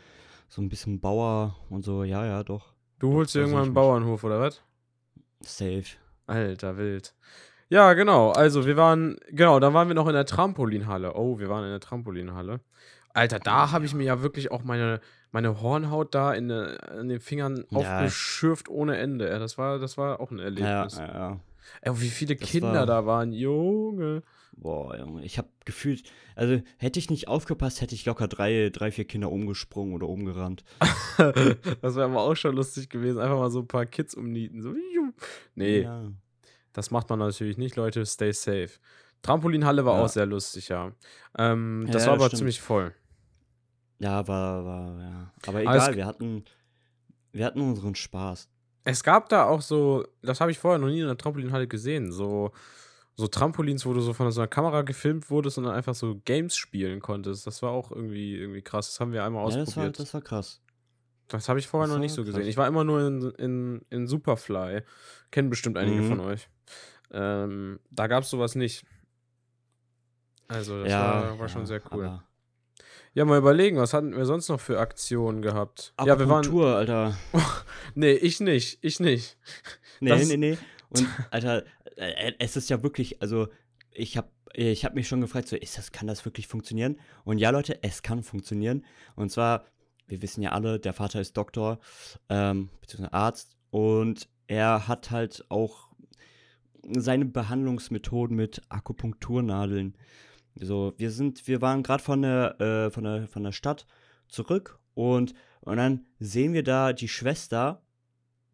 so 0.49 0.61
ein 0.63 0.69
bisschen 0.69 1.01
Bauer 1.01 1.57
und 1.71 1.85
so, 1.85 2.05
ja, 2.05 2.25
ja, 2.27 2.43
doch. 2.45 2.74
Du 2.99 3.13
holst 3.15 3.35
dir 3.35 3.41
da 3.41 3.45
irgendwann 3.45 3.65
einen. 3.67 3.75
Bauernhof, 3.75 4.25
oder 4.25 4.41
was? 4.41 4.63
Safe. 5.41 5.85
Alter, 6.27 6.77
wild. 6.77 7.15
Ja, 7.69 7.93
genau. 7.95 8.31
Also, 8.31 8.67
wir 8.67 8.77
waren, 8.77 9.17
genau, 9.31 9.59
dann 9.61 9.75
waren 9.75 9.89
wir 9.89 9.95
noch 9.95 10.07
in 10.07 10.15
der 10.15 10.27
Trampolinhalle. 10.27 11.15
Oh, 11.15 11.39
wir 11.39 11.49
waren 11.49 11.65
in 11.65 11.71
der 11.71 11.81
Trampolinhalle. 11.81 12.61
Alter, 13.13 13.39
da 13.39 13.71
habe 13.73 13.85
ich 13.85 13.95
mir 13.95 14.05
ja 14.05 14.23
wirklich 14.23 14.51
auch 14.51 14.65
meine, 14.65 15.01
meine 15.31 15.61
Hornhaut 15.61 16.15
da 16.15 16.33
in, 16.33 16.49
de, 16.49 16.77
in 17.01 17.09
den 17.09 17.21
Fingern 17.21 17.65
Ja. 17.71 17.79
aufgeschürft 17.79 18.69
ohne 18.69 18.97
Ende. 18.97 19.29
Ja, 19.29 19.39
das 19.39 19.57
war, 19.59 19.79
das 19.79 19.97
war 19.99 20.21
auch 20.21 20.31
ein 20.31 20.39
Ja, 20.39 20.45
Erlebnis. 20.45 20.99
ja, 20.99 21.07
ja. 21.07 21.41
Ey, 21.80 22.00
wie 22.00 22.09
viele 22.09 22.37
Das 22.37 22.49
Kinder 22.49 22.73
war- 22.75 22.87
da 22.87 23.06
waren, 23.06 23.33
Junge. 23.33 24.23
Boah, 24.56 24.97
Junge, 24.97 25.25
ich 25.25 25.37
habe 25.38 25.49
gefühlt, 25.64 26.04
also 26.37 26.62
hätte 26.78 26.99
ich 27.00 27.11
nicht 27.11 27.26
aufgepasst, 27.26 27.80
hätte 27.80 27.94
ich 27.97 28.04
locker 28.06 28.28
drei, 28.28 28.71
drei, 28.73 28.92
vier 28.92 29.04
Kinder 29.04 29.33
umgesprungen 29.33 29.94
oder 29.94 30.09
umgerannt. 30.09 30.62
das 31.18 31.97
wäre 31.97 32.04
aber 32.04 32.21
auch 32.23 32.37
schon 32.37 32.54
lustig 32.54 32.88
gewesen. 32.88 33.18
Einfach 33.21 33.38
mal 33.38 33.50
so 33.50 33.61
ein 33.61 33.66
paar 33.66 33.87
Kids 33.87 34.14
umnieten. 34.14 34.62
So, 34.62 34.75
nee, 35.56 35.80
Ja. 35.83 36.12
das 36.73 36.90
macht 36.92 37.11
man 37.11 37.18
natürlich 37.18 37.59
nicht, 37.59 37.75
Leute. 37.76 38.06
Stay 38.06 38.33
safe. 38.33 38.71
Trampolinhalle 39.23 39.85
war 39.85 39.99
Ja. 39.99 40.04
auch 40.04 40.09
sehr 40.09 40.26
lustig, 40.26 40.68
ja. 40.68 40.92
Ähm, 41.37 41.87
das 41.90 42.02
ja, 42.02 42.09
war 42.09 42.14
aber 42.14 42.26
stimmt. 42.26 42.38
ziemlich 42.38 42.61
voll. 42.61 42.94
Ja, 43.99 44.26
war, 44.28 44.64
war, 44.64 45.00
ja. 45.00 45.33
Aber 45.47 45.61
egal, 45.62 45.97
wir 45.97 46.06
hatten, 46.06 46.44
wir 47.33 47.44
hatten 47.47 47.61
unseren 47.61 47.94
Spaß. 47.94 48.49
Es 48.85 49.03
gab 49.03 49.29
da 49.31 49.45
auch 49.47 49.62
so, 49.62 50.05
das 50.23 50.41
habe 50.41 50.50
ich 50.50 50.59
vorher 50.59 50.79
noch 50.79 50.88
nie 50.88 50.99
in 51.00 51.05
einer 51.07 51.17
Trampolinhalle 51.17 51.67
gesehen, 51.67 52.12
so, 52.12 52.53
so 53.17 53.26
Trampolins, 53.29 53.87
wo 53.87 53.95
du 53.95 54.00
so 54.00 54.12
von 54.12 54.31
so 54.31 54.41
einer 54.41 54.49
Kamera 54.49 54.83
gefilmt 54.83 55.31
wurdest 55.31 55.57
und 55.59 55.64
dann 55.64 55.75
einfach 55.75 55.95
so 55.95 56.21
Games 56.25 56.55
spielen 56.57 57.00
konntest. 57.00 57.47
Das 57.47 57.62
war 57.62 57.71
auch 57.71 57.91
irgendwie, 57.91 58.37
irgendwie 58.37 58.61
krass. 58.62 58.88
Das 58.88 59.00
haben 59.00 59.12
wir 59.12 59.25
einmal 59.25 59.43
Ja, 59.45 59.49
das 59.49 59.57
war, 59.57 59.62
ausprobiert. 59.69 59.99
das 59.99 60.12
war 60.14 60.21
krass. 60.21 60.61
das 61.29 61.49
habe 61.49 61.59
ich 61.59 61.67
vorher 61.67 61.87
das 61.87 61.95
noch 61.95 62.00
nicht 62.00 62.12
so 62.12 62.25
gesehen. 62.25 62.41
krass. 62.41 62.49
Ich 62.49 62.57
war 62.59 62.67
immer 62.69 62.85
nur 62.85 63.07
in, 63.07 63.23
in, 63.38 63.81
in 63.91 64.07
Superfly. 64.07 64.83
Kennen 65.31 65.49
bestimmt 65.49 65.79
einige 65.79 66.03
Mhm. 66.03 66.09
von 66.09 66.21
euch. 66.21 66.49
Ähm, 67.11 67.81
da 67.91 68.07
gab 68.07 68.25
es 68.25 68.31
sowas 68.31 68.55
nicht. 68.55 68.85
Also, 70.49 70.83
das 70.83 70.91
ja, 70.93 71.00
war, 71.31 71.38
war 71.38 71.49
schon 71.49 71.62
ja, 71.62 71.67
sehr 71.67 71.83
cool. 71.93 72.21
Ja, 73.14 73.25
mal 73.25 73.38
überlegen, 73.38 73.77
was 73.77 73.94
hatten 73.94 74.16
wir 74.16 74.24
sonst 74.27 74.48
noch 74.48 74.61
für 74.61 74.81
Aktionen 74.81 75.40
gehabt? 75.40 75.94
Ja, 76.00 76.18
wir 76.18 76.29
waren. 76.29 76.40
Akupunktur, 76.44 76.74
Alter. 76.77 77.16
Nee, 77.94 78.12
ich 78.12 78.40
nicht. 78.40 78.79
Ich 78.83 78.98
nicht. 79.00 79.38
Nee, 80.00 80.11
Das- 80.11 80.29
nee, 80.29 80.37
nee. 80.37 80.59
Und, 80.88 81.07
Alter, 81.31 81.64
äh, 81.96 82.33
es 82.38 82.57
ist 82.57 82.70
ja 82.70 82.83
wirklich, 82.83 83.22
also, 83.22 83.48
ich 83.92 84.16
habe 84.16 84.29
ich 84.53 84.85
hab 84.85 84.94
mich 84.94 85.09
schon 85.09 85.20
gefragt, 85.20 85.48
so, 85.48 85.57
ist 85.57 85.79
das, 85.79 85.90
kann 85.92 86.07
das 86.07 86.24
wirklich 86.24 86.46
funktionieren? 86.46 87.00
Und 87.24 87.38
ja, 87.38 87.50
Leute, 87.50 87.83
es 87.83 88.03
kann 88.03 88.22
funktionieren. 88.22 88.85
Und 89.16 89.31
zwar, 89.33 89.64
wir 90.07 90.22
wissen 90.22 90.42
ja 90.42 90.53
alle, 90.53 90.79
der 90.79 90.92
Vater 90.92 91.20
ist 91.20 91.37
Doktor, 91.37 91.79
ähm, 92.29 92.70
beziehungsweise 92.81 93.12
Arzt. 93.12 93.57
Und 93.70 94.29
er 94.46 94.87
hat 94.87 95.11
halt 95.11 95.44
auch 95.48 95.88
seine 96.88 97.24
Behandlungsmethoden 97.24 98.37
mit 98.37 98.62
Akupunkturnadeln. 98.68 99.96
So, 100.57 100.95
wir 100.97 101.11
sind, 101.11 101.47
wir 101.49 101.61
waren 101.61 101.83
gerade 101.83 102.03
von 102.03 102.23
der, 102.23 102.61
äh, 102.61 102.90
von 102.90 103.05
der, 103.05 103.27
von 103.27 103.43
der 103.43 103.53
Stadt 103.53 103.87
zurück 104.29 104.79
und, 104.95 105.35
und 105.61 105.77
dann 105.77 106.07
sehen 106.19 106.53
wir 106.53 106.62
da 106.62 106.93
die 106.93 107.09
Schwester 107.09 107.83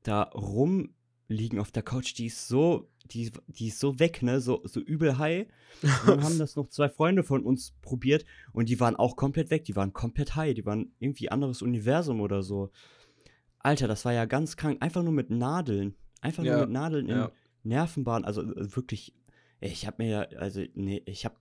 da 0.03 0.23
rumliegen 0.23 1.59
auf 1.59 1.71
der 1.71 1.83
Couch, 1.83 2.17
die 2.17 2.27
ist 2.27 2.49
so, 2.49 2.89
die, 3.11 3.31
die 3.49 3.69
ist 3.69 3.81
so 3.81 3.99
weg, 3.99 4.23
ne, 4.23 4.41
so, 4.41 4.63
so 4.65 4.81
übel 4.81 5.19
high. 5.19 5.47
Und 5.83 6.09
dann 6.09 6.25
haben 6.25 6.39
das 6.39 6.57
noch 6.57 6.69
zwei 6.69 6.89
Freunde 6.89 7.23
von 7.23 7.45
uns 7.45 7.75
probiert 7.83 8.25
und 8.53 8.69
die 8.69 8.81
waren 8.81 8.97
auch 8.97 9.17
komplett 9.17 9.51
weg, 9.51 9.65
die 9.65 9.77
waren 9.77 9.93
komplett 9.93 10.37
high, 10.37 10.55
die 10.55 10.65
waren 10.65 10.93
irgendwie 10.99 11.31
anderes 11.31 11.61
Universum 11.63 12.21
oder 12.21 12.43
so. 12.43 12.71
Alter, 13.59 13.89
das 13.89 14.05
war 14.07 14.13
ja 14.13 14.25
ganz 14.25 14.57
krank, 14.57 14.79
einfach 14.81 15.03
nur 15.03 15.13
mit 15.13 15.29
Nadeln. 15.31 15.95
Einfach 16.23 16.45
Ja, 16.45 16.53
nur 16.53 16.63
mit 16.63 16.71
Nadeln 16.71 17.09
in 17.09 17.17
ja. 17.17 17.33
Nervenbahn, 17.63 18.25
also 18.25 18.43
äh, 18.43 18.75
wirklich, 18.77 19.15
ich 19.61 19.87
hab 19.87 19.99
mir 19.99 20.09
ja, 20.09 20.21
also, 20.39 20.63
nee, 20.75 21.03
ich 21.05 21.25
hab, 21.27 21.39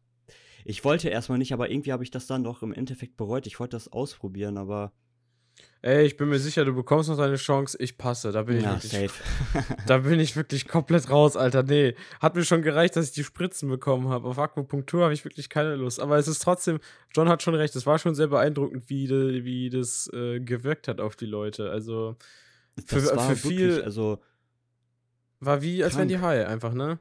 ich 0.65 0.83
wollte 0.83 1.09
erstmal 1.09 1.37
nicht, 1.37 1.53
aber 1.53 1.69
irgendwie 1.69 1.91
habe 1.91 2.03
ich 2.03 2.11
das 2.11 2.27
dann 2.27 2.43
doch 2.43 2.61
im 2.63 2.73
Endeffekt 2.73 3.17
bereut. 3.17 3.47
Ich 3.47 3.59
wollte 3.59 3.75
das 3.75 3.91
ausprobieren, 3.91 4.57
aber 4.57 4.91
Ey, 5.81 6.05
ich 6.05 6.15
bin 6.15 6.29
mir 6.29 6.39
sicher, 6.39 6.63
du 6.63 6.73
bekommst 6.73 7.09
noch 7.09 7.17
deine 7.17 7.35
Chance. 7.35 7.77
Ich 7.81 7.97
passe. 7.97 8.31
Da 8.31 8.43
bin 8.43 8.57
ich 8.57 8.63
ja, 8.63 8.81
wirklich 8.81 8.91
safe. 9.09 9.75
Da 9.87 9.97
bin 9.99 10.19
ich 10.19 10.35
wirklich 10.37 10.67
komplett 10.69 11.09
raus, 11.09 11.35
Alter. 11.35 11.63
Nee, 11.63 11.95
hat 12.21 12.35
mir 12.35 12.45
schon 12.45 12.61
gereicht, 12.61 12.95
dass 12.95 13.07
ich 13.07 13.11
die 13.11 13.23
Spritzen 13.25 13.67
bekommen 13.67 14.07
habe. 14.07 14.27
Auf 14.27 14.39
Akupunktur 14.39 15.03
habe 15.03 15.13
ich 15.13 15.25
wirklich 15.25 15.49
keine 15.49 15.75
Lust. 15.75 15.99
Aber 15.99 16.17
es 16.17 16.29
ist 16.29 16.39
trotzdem, 16.43 16.79
John 17.13 17.27
hat 17.27 17.43
schon 17.43 17.55
recht, 17.55 17.75
es 17.75 17.85
war 17.85 17.99
schon 17.99 18.15
sehr 18.15 18.27
beeindruckend, 18.27 18.89
wie, 18.89 19.07
de, 19.07 19.43
wie 19.43 19.69
das 19.69 20.09
äh, 20.13 20.39
gewirkt 20.39 20.87
hat 20.87 21.01
auf 21.01 21.17
die 21.17 21.25
Leute. 21.25 21.69
Also 21.71 22.15
Das 22.75 22.85
Für- 22.85 23.15
war 23.17 23.29
für 23.35 23.43
wirklich, 23.43 23.59
viel- 23.73 23.83
also 23.83 24.19
war 25.41 25.61
wie, 25.61 25.83
als 25.83 25.97
wären 25.97 26.07
die. 26.07 26.19
High 26.19 26.47
einfach, 26.47 26.73
ne? 26.73 26.99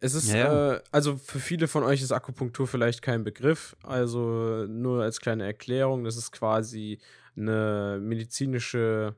Es 0.00 0.14
ist, 0.14 0.32
Ja. 0.32 0.74
Äh, 0.74 0.80
also 0.90 1.16
für 1.16 1.38
viele 1.38 1.68
von 1.68 1.82
euch 1.82 2.02
ist 2.02 2.12
Akupunktur 2.12 2.66
vielleicht 2.66 3.02
kein 3.02 3.24
Begriff. 3.24 3.76
Also 3.82 4.66
nur 4.68 5.02
als 5.02 5.20
kleine 5.20 5.44
Erklärung, 5.44 6.04
das 6.04 6.16
ist 6.16 6.32
quasi 6.32 6.98
eine 7.36 7.98
medizinische, 8.00 9.16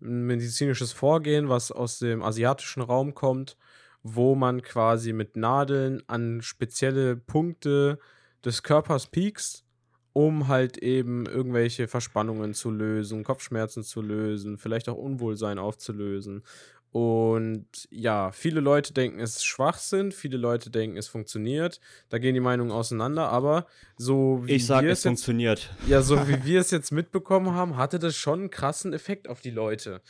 ein 0.00 0.26
medizinisches 0.26 0.92
Vorgehen, 0.92 1.48
was 1.48 1.72
aus 1.72 1.98
dem 1.98 2.22
asiatischen 2.22 2.82
Raum 2.82 3.14
kommt, 3.14 3.56
wo 4.02 4.34
man 4.34 4.62
quasi 4.62 5.12
mit 5.12 5.36
Nadeln 5.36 6.02
an 6.08 6.42
spezielle 6.42 7.16
Punkte 7.16 7.98
des 8.44 8.62
Körpers 8.62 9.06
piekst, 9.08 9.64
um 10.12 10.48
halt 10.48 10.78
eben 10.78 11.26
irgendwelche 11.26 11.88
Verspannungen 11.88 12.54
zu 12.54 12.70
lösen, 12.70 13.24
Kopfschmerzen 13.24 13.82
zu 13.82 14.02
lösen, 14.02 14.58
vielleicht 14.58 14.88
auch 14.88 14.96
Unwohlsein 14.96 15.58
aufzulösen. 15.58 16.42
Und 16.92 17.66
ja, 17.90 18.32
viele 18.32 18.60
Leute 18.60 18.92
denken, 18.92 19.18
es 19.18 19.36
ist 19.36 19.46
Schwachsinn, 19.46 20.12
viele 20.12 20.36
Leute 20.36 20.68
denken, 20.68 20.98
es 20.98 21.08
funktioniert. 21.08 21.80
Da 22.10 22.18
gehen 22.18 22.34
die 22.34 22.40
Meinungen 22.40 22.70
auseinander, 22.70 23.30
aber 23.30 23.66
so 23.96 24.42
wie 24.44 24.52
ich 24.52 24.66
sag, 24.66 24.82
wir 24.82 24.90
es 24.90 24.98
es 24.98 25.04
jetzt 25.04 25.08
funktioniert. 25.08 25.70
ja, 25.88 26.02
so 26.02 26.16
wie 26.28 26.44
wir 26.44 26.60
es 26.60 26.70
jetzt 26.70 26.92
mitbekommen 26.92 27.54
haben, 27.54 27.78
hatte 27.78 27.98
das 27.98 28.14
schon 28.14 28.40
einen 28.40 28.50
krassen 28.50 28.92
Effekt 28.92 29.26
auf 29.26 29.40
die 29.40 29.50
Leute. 29.50 30.02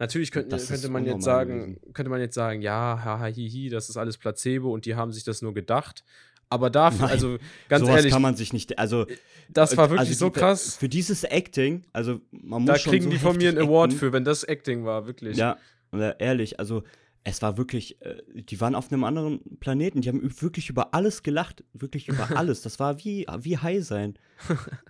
Natürlich 0.00 0.32
könnte, 0.32 0.56
könnte 0.56 0.88
man 0.88 1.06
jetzt 1.06 1.22
sagen, 1.22 1.78
könnte 1.92 2.10
man 2.10 2.20
jetzt 2.20 2.34
sagen, 2.34 2.62
ja, 2.62 3.00
haha, 3.04 3.26
hihi, 3.26 3.68
das 3.68 3.88
ist 3.88 3.96
alles 3.96 4.18
Placebo 4.18 4.74
und 4.74 4.86
die 4.86 4.96
haben 4.96 5.12
sich 5.12 5.22
das 5.22 5.40
nur 5.40 5.54
gedacht. 5.54 6.02
Aber 6.48 6.68
dafür, 6.68 7.02
Nein, 7.02 7.10
also 7.10 7.38
ganz 7.68 7.88
ehrlich, 7.88 8.12
kann 8.12 8.22
man 8.22 8.34
sich 8.34 8.52
nicht, 8.52 8.76
also 8.78 9.06
das 9.48 9.76
war 9.76 9.90
wirklich 9.90 10.08
also 10.08 10.26
so 10.26 10.30
krass. 10.30 10.76
Für 10.76 10.88
dieses 10.88 11.22
Acting, 11.22 11.84
also 11.92 12.20
man 12.32 12.62
muss 12.62 12.72
Da 12.72 12.78
schon 12.78 12.90
kriegen 12.90 13.04
so 13.04 13.10
die 13.10 13.18
von 13.18 13.36
mir 13.36 13.50
einen 13.50 13.58
Award 13.58 13.90
acten. 13.90 13.98
für, 14.00 14.12
wenn 14.12 14.24
das 14.24 14.42
Acting 14.42 14.84
war, 14.84 15.06
wirklich. 15.06 15.36
Ja, 15.36 15.58
und, 15.94 16.00
äh, 16.00 16.14
ehrlich, 16.18 16.58
also 16.58 16.82
es 17.24 17.40
war 17.40 17.56
wirklich, 17.56 18.00
äh, 18.02 18.22
die 18.34 18.60
waren 18.60 18.74
auf 18.74 18.92
einem 18.92 19.02
anderen 19.02 19.40
Planeten, 19.58 20.02
die 20.02 20.08
haben 20.10 20.22
wirklich 20.42 20.68
über 20.68 20.92
alles 20.92 21.22
gelacht, 21.22 21.64
wirklich 21.72 22.08
über 22.08 22.28
alles. 22.36 22.60
Das 22.60 22.78
war 22.78 23.02
wie, 23.02 23.26
wie 23.38 23.58
high 23.58 23.82
sein. 23.82 24.18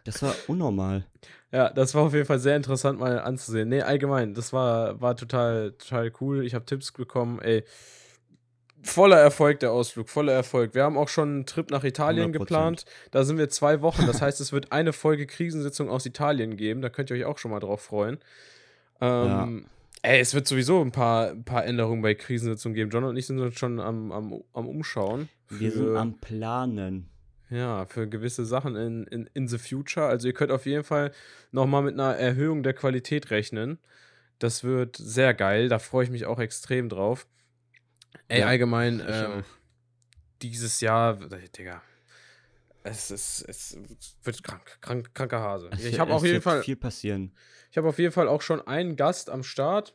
Das 0.03 0.21
war 0.23 0.35
unnormal. 0.49 1.07
Ja, 1.53 1.71
das 1.71 1.95
war 1.95 2.03
auf 2.03 2.13
jeden 2.13 2.27
Fall 2.27 2.41
sehr 2.41 2.57
interessant 2.57 2.99
mal 2.99 3.21
anzusehen. 3.21 3.69
Nee, 3.69 3.83
allgemein, 3.83 4.35
das 4.35 4.53
war, 4.53 5.01
war 5.01 5.17
total, 5.17 5.73
total 5.73 6.13
cool. 6.21 6.45
Ich 6.45 6.55
habe 6.55 6.65
Tipps 6.65 6.91
bekommen, 6.91 7.41
ey. 7.41 7.65
Voller 8.83 9.19
Erfolg 9.19 9.61
der 9.61 9.73
Ausflug, 9.73 10.11
voller 10.11 10.33
Erfolg. 10.33 10.75
Wir 10.75 10.83
haben 10.83 10.99
auch 10.99 11.09
schon 11.09 11.29
einen 11.29 11.47
Trip 11.47 11.71
nach 11.71 11.85
Italien 11.85 12.31
100%. 12.31 12.33
geplant. 12.33 12.85
Da 13.13 13.25
sind 13.25 13.39
wir 13.39 13.49
zwei 13.49 13.81
Wochen. 13.81 14.07
Das 14.07 14.21
heißt, 14.21 14.41
es 14.43 14.53
wird 14.53 14.73
eine 14.73 14.93
Folge 14.93 15.27
Krisensitzung 15.27 15.89
aus 15.89 16.05
Italien 16.05 16.57
geben. 16.59 16.83
Da 16.83 16.91
könnt 16.91 17.09
ihr 17.09 17.17
euch 17.17 17.25
auch 17.25 17.39
schon 17.39 17.51
mal 17.51 17.61
drauf 17.61 17.81
freuen. 17.81 18.19
Ähm, 19.01 19.65
Ey, 20.05 20.21
es 20.21 20.35
wird 20.35 20.47
sowieso 20.47 20.83
ein 20.83 20.93
paar, 20.93 21.31
ein 21.31 21.45
paar 21.45 21.65
Änderungen 21.65 22.03
bei 22.03 22.15
Krisensitzungen 22.15 22.75
geben. 22.75 22.91
John 22.91 23.05
und 23.05 23.17
ich 23.17 23.27
sind 23.27 23.41
uns 23.41 23.59
schon 23.59 23.81
am, 23.81 24.13
am, 24.13 24.43
am 24.53 24.69
Umschauen. 24.69 25.31
Wir 25.49 25.71
sind 25.73 25.97
am 25.97 26.21
Planen. 26.21 27.09
Ja, 27.49 27.87
für 27.87 28.07
gewisse 28.07 28.45
Sachen 28.45 28.77
in, 28.77 29.05
in, 29.05 29.31
in 29.33 29.49
the 29.49 29.57
future. 29.57 30.05
Also 30.07 30.29
ihr 30.29 30.35
könnt 30.35 30.51
auf 30.51 30.67
jeden 30.67 30.85
Fall 30.85 31.11
nochmal 31.53 31.83
mit 31.83 31.95
einer 31.95 32.17
Erhöhung 32.17 32.63
der 32.63 32.75
Qualität 32.75 33.31
rechnen. 33.31 33.79
Das 34.39 34.63
wird 34.63 34.99
sehr 34.99 35.33
geil. 35.33 35.71
Da 35.71 35.79
freue 35.79 36.05
ich 36.05 36.11
mich 36.11 36.27
auch 36.27 36.39
extrem 36.39 36.91
drauf. 36.91 37.27
Ey, 38.29 38.41
Ja, 38.41 38.49
allgemein, 38.49 39.03
ähm, 39.09 39.43
dieses 40.43 40.83
Jahr, 40.83 41.15
Digga, 41.57 41.81
es, 42.85 43.11
ist, 43.11 43.45
es 43.49 43.79
wird 44.23 44.43
krank, 44.43 44.79
krank, 44.81 45.15
kranker 45.15 45.41
Hase. 45.41 45.71
Ich 45.79 45.99
habe 45.99 46.13
auf 46.13 46.25
jeden 46.25 46.43
Fall, 46.43 46.63
viel 46.63 46.77
passieren. 46.77 47.33
ich 47.71 47.79
habe 47.79 47.89
auf 47.89 47.99
jeden 47.99 48.13
Fall 48.13 48.29
auch 48.29 48.43
schon 48.43 48.61
einen 48.67 48.97
Gast 48.97 49.31
am 49.31 49.43
Start. 49.43 49.95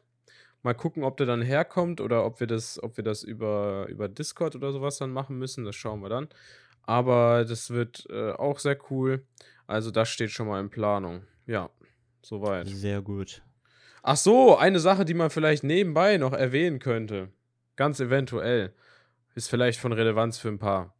Mal 0.64 0.74
gucken, 0.74 1.04
ob 1.04 1.16
der 1.16 1.28
dann 1.28 1.42
herkommt 1.42 2.02
oder 2.02 2.26
ob 2.26 2.40
wir 2.40 2.48
das, 2.48 2.82
ob 2.82 2.98
wir 2.98 3.04
das 3.04 3.24
über, 3.24 3.86
über 3.90 4.10
Discord 4.10 4.56
oder 4.56 4.74
sowas 4.74 4.98
dann 4.98 5.12
machen 5.12 5.38
müssen. 5.38 5.64
Das 5.64 5.76
schauen 5.76 6.02
wir 6.02 6.10
dann. 6.10 6.28
Aber 6.82 7.46
das 7.46 7.70
wird 7.70 8.08
äh, 8.10 8.32
auch 8.32 8.58
sehr 8.58 8.78
cool. 8.90 9.24
Also 9.68 9.92
das 9.92 10.10
steht 10.10 10.32
schon 10.32 10.48
mal 10.48 10.60
in 10.60 10.72
Planung. 10.72 11.22
Ja, 11.46 11.70
soweit. 12.24 12.68
Sehr 12.68 13.02
gut. 13.02 13.44
Ach 14.02 14.18
so, 14.18 14.58
eine 14.58 14.80
Sache, 14.80 15.06
die 15.06 15.14
man 15.14 15.30
vielleicht 15.30 15.64
nebenbei 15.64 16.18
noch 16.18 16.34
erwähnen 16.34 16.80
könnte. 16.80 17.30
Ganz 17.76 18.00
eventuell. 18.00 18.74
Ist 19.36 19.50
vielleicht 19.50 19.80
von 19.80 19.94
Relevanz 19.94 20.40
für 20.40 20.50
ein 20.50 20.58
paar. 20.60 20.96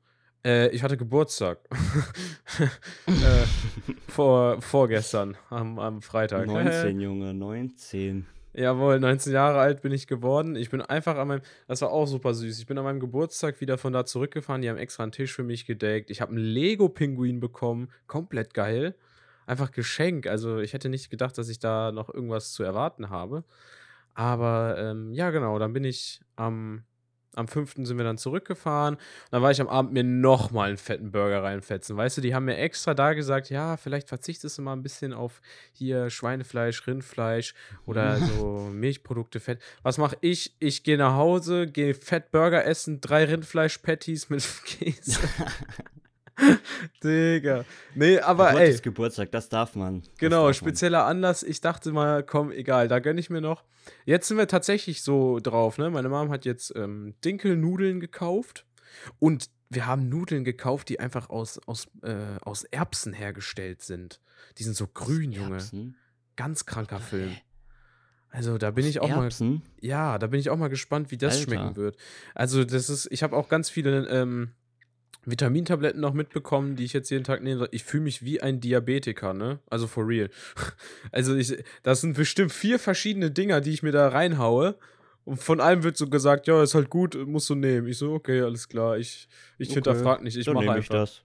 Äh, 0.46 0.70
ich 0.70 0.84
hatte 0.84 0.98
Geburtstag. 0.98 1.60
äh, 3.08 3.12
vor, 4.08 4.62
vorgestern, 4.62 5.38
am, 5.50 5.80
am 5.80 6.02
Freitag. 6.02 6.48
19, 6.48 7.00
Junge, 7.00 7.34
19. 7.34 8.26
Jawohl, 8.54 9.00
19 9.00 9.32
Jahre 9.32 9.60
alt 9.60 9.82
bin 9.82 9.92
ich 9.92 10.08
geworden. 10.08 10.56
Ich 10.56 10.70
bin 10.70 10.82
einfach 10.82 11.18
an 11.18 11.28
meinem, 11.28 11.42
das 11.68 11.82
war 11.82 11.92
auch 11.92 12.08
super 12.08 12.34
süß. 12.34 12.60
Ich 12.60 12.66
bin 12.66 12.78
an 12.78 12.84
meinem 12.84 13.00
Geburtstag 13.00 13.62
wieder 13.62 13.78
von 13.78 13.94
da 13.94 14.06
zurückgefahren. 14.06 14.62
Die 14.62 14.70
haben 14.70 14.78
extra 14.78 15.04
einen 15.04 15.12
Tisch 15.12 15.34
für 15.34 15.44
mich 15.44 15.66
gedeckt. 15.66 16.10
Ich 16.10 16.20
habe 16.20 16.32
einen 16.32 16.44
Lego-Pinguin 16.44 17.40
bekommen. 17.40 17.90
Komplett 18.08 18.54
geil. 18.54 18.96
Einfach 19.46 19.72
Geschenk. 19.72 20.26
Also 20.26 20.60
ich 20.60 20.74
hätte 20.74 20.90
nicht 20.90 21.10
gedacht, 21.10 21.38
dass 21.38 21.50
ich 21.50 21.60
da 21.60 21.92
noch 21.92 22.14
irgendwas 22.14 22.52
zu 22.52 22.64
erwarten 22.64 23.10
habe. 23.10 23.44
Aber 24.16 24.76
ähm, 24.78 25.14
ja, 25.14 25.30
genau, 25.30 25.60
dann 25.60 25.72
bin 25.72 25.84
ich 25.84 26.20
am, 26.36 26.84
am 27.40 27.48
5. 27.48 27.76
sind 27.78 27.98
wir 27.98 28.04
dann 28.04 28.18
zurückgefahren. 28.18 28.98
Dann 29.32 29.42
war 29.42 29.52
ich 29.52 29.62
am 29.62 29.68
Abend 29.68 29.94
mir 29.94 30.04
nochmal 30.04 30.70
einen 30.70 30.78
fetten 30.78 31.12
Burger 31.12 31.42
reinfetzen. 31.44 31.98
Weißt 31.98 32.18
du, 32.18 32.22
die 32.22 32.36
haben 32.36 32.46
mir 32.46 32.58
extra 32.58 32.94
da 32.94 33.14
gesagt, 33.14 33.50
ja, 33.50 33.78
vielleicht 33.78 34.10
verzichtest 34.10 34.58
du 34.58 34.62
mal 34.62 34.74
ein 34.74 34.84
bisschen 34.84 35.14
auf 35.14 35.42
hier 35.72 36.10
Schweinefleisch, 36.10 36.86
Rindfleisch 36.86 37.54
oder 37.86 38.18
so 38.18 38.70
Milchprodukte, 38.72 39.40
Fett. 39.40 39.60
Was 39.84 39.98
mache 39.98 40.18
ich? 40.22 40.56
Ich 40.60 40.84
gehe 40.84 40.98
nach 40.98 41.14
Hause, 41.14 41.68
gehe 41.68 41.94
Fettburger 41.94 42.66
essen, 42.66 43.02
drei 43.02 43.26
Rindfleisch-Patties 43.26 44.30
mit 44.30 44.46
Käse. 44.66 45.20
Digga. 47.04 47.66
Nee, 47.96 48.20
aber 48.20 48.54
ey. 48.60 48.70
ist 48.72 48.84
Geburtstag, 48.84 49.32
das 49.32 49.50
darf 49.50 49.76
man. 49.76 50.02
Das 50.02 50.18
Genau, 50.18 50.38
darf 50.38 50.46
man. 50.48 50.54
spezieller 50.70 51.06
Anlass. 51.06 51.44
Ich 51.44 51.62
dachte 51.62 51.92
mal, 51.92 52.24
komm, 52.24 52.52
egal, 52.52 52.88
da 52.88 53.00
gönne 53.00 53.20
ich 53.20 53.30
mir 53.30 53.42
noch. 53.42 53.64
Jetzt 54.06 54.28
sind 54.28 54.38
wir 54.38 54.48
tatsächlich 54.48 55.02
so 55.04 55.40
drauf, 55.40 55.78
ne? 55.78 55.90
Meine 55.90 56.10
Mom 56.10 56.30
hat 56.32 56.46
jetzt 56.46 56.74
ähm, 56.76 57.16
Dinkelnudeln 57.26 58.00
gekauft 58.00 58.66
und 59.20 59.50
wir 59.70 59.86
haben 59.86 60.10
Nudeln 60.10 60.44
gekauft, 60.44 60.90
die 60.90 61.00
einfach 61.00 61.30
aus, 61.30 61.60
aus, 61.68 61.88
äh, 62.02 62.38
aus 62.42 62.64
Erbsen 62.64 63.14
hergestellt 63.14 63.82
sind. 63.82 64.20
Die 64.58 64.64
sind 64.64 64.76
so 64.76 64.88
grün, 64.88 65.32
Junge. 65.32 65.56
Erbsen? 65.56 65.96
Ganz 66.36 66.66
kranker 66.66 67.00
Film. 67.00 67.36
Also 68.32 68.58
da 68.58 68.72
bin 68.72 68.86
ich 68.86 69.00
auch 69.00 69.10
mal, 69.10 69.24
Erbsen? 69.24 69.64
ja, 69.82 70.18
da 70.20 70.28
bin 70.28 70.40
ich 70.40 70.50
auch 70.50 70.58
mal 70.58 70.70
gespannt, 70.70 71.12
wie 71.12 71.18
das 71.18 71.36
Alter. 71.38 71.44
schmecken 71.52 71.76
wird. 71.76 71.98
Also 72.36 72.64
das 72.64 72.90
ist, 72.90 73.08
ich 73.12 73.24
habe 73.24 73.36
auch 73.36 73.50
ganz 73.50 73.70
viele 73.70 74.08
ähm, 74.08 74.52
Vitamintabletten 75.32 76.02
noch 76.02 76.14
mitbekommen, 76.14 76.76
die 76.76 76.86
ich 76.86 76.94
jetzt 76.94 77.10
jeden 77.10 77.24
Tag 77.24 77.42
nehme. 77.44 77.68
Ich 77.72 77.84
fühle 77.84 78.04
mich 78.04 78.24
wie 78.24 78.42
ein 78.42 78.60
Diabetiker, 78.60 79.34
ne? 79.34 79.60
Also 79.70 79.88
for 79.88 80.08
real. 80.08 80.30
Also 81.12 81.36
ich, 81.36 81.64
das 81.84 82.02
sind 82.02 82.16
bestimmt 82.16 82.52
vier 82.52 82.80
verschiedene 82.80 83.32
Dinger, 83.32 83.62
die 83.62 83.72
ich 83.72 83.84
mir 83.84 83.92
da 83.92 84.08
reinhaue. 84.10 84.76
Und 85.26 85.38
von 85.38 85.60
allem 85.62 85.84
wird 85.84 85.98
so 85.98 86.10
gesagt, 86.10 86.48
ja, 86.48 86.64
ist 86.64 86.76
halt 86.76 86.90
gut, 86.90 87.16
musst 87.28 87.50
du 87.50 87.56
nehmen. 87.56 87.88
Ich 87.88 87.98
so, 87.98 88.14
okay, 88.14 88.42
alles 88.42 88.68
klar. 88.68 88.98
Ich, 88.98 89.28
ich 89.58 89.70
Okay, 89.70 89.76
hinterfrag 89.76 90.24
nicht, 90.24 90.38
ich 90.38 90.48
mache 90.48 90.60
einfach. 90.72 90.78
ich 90.78 90.90
das. 90.90 91.22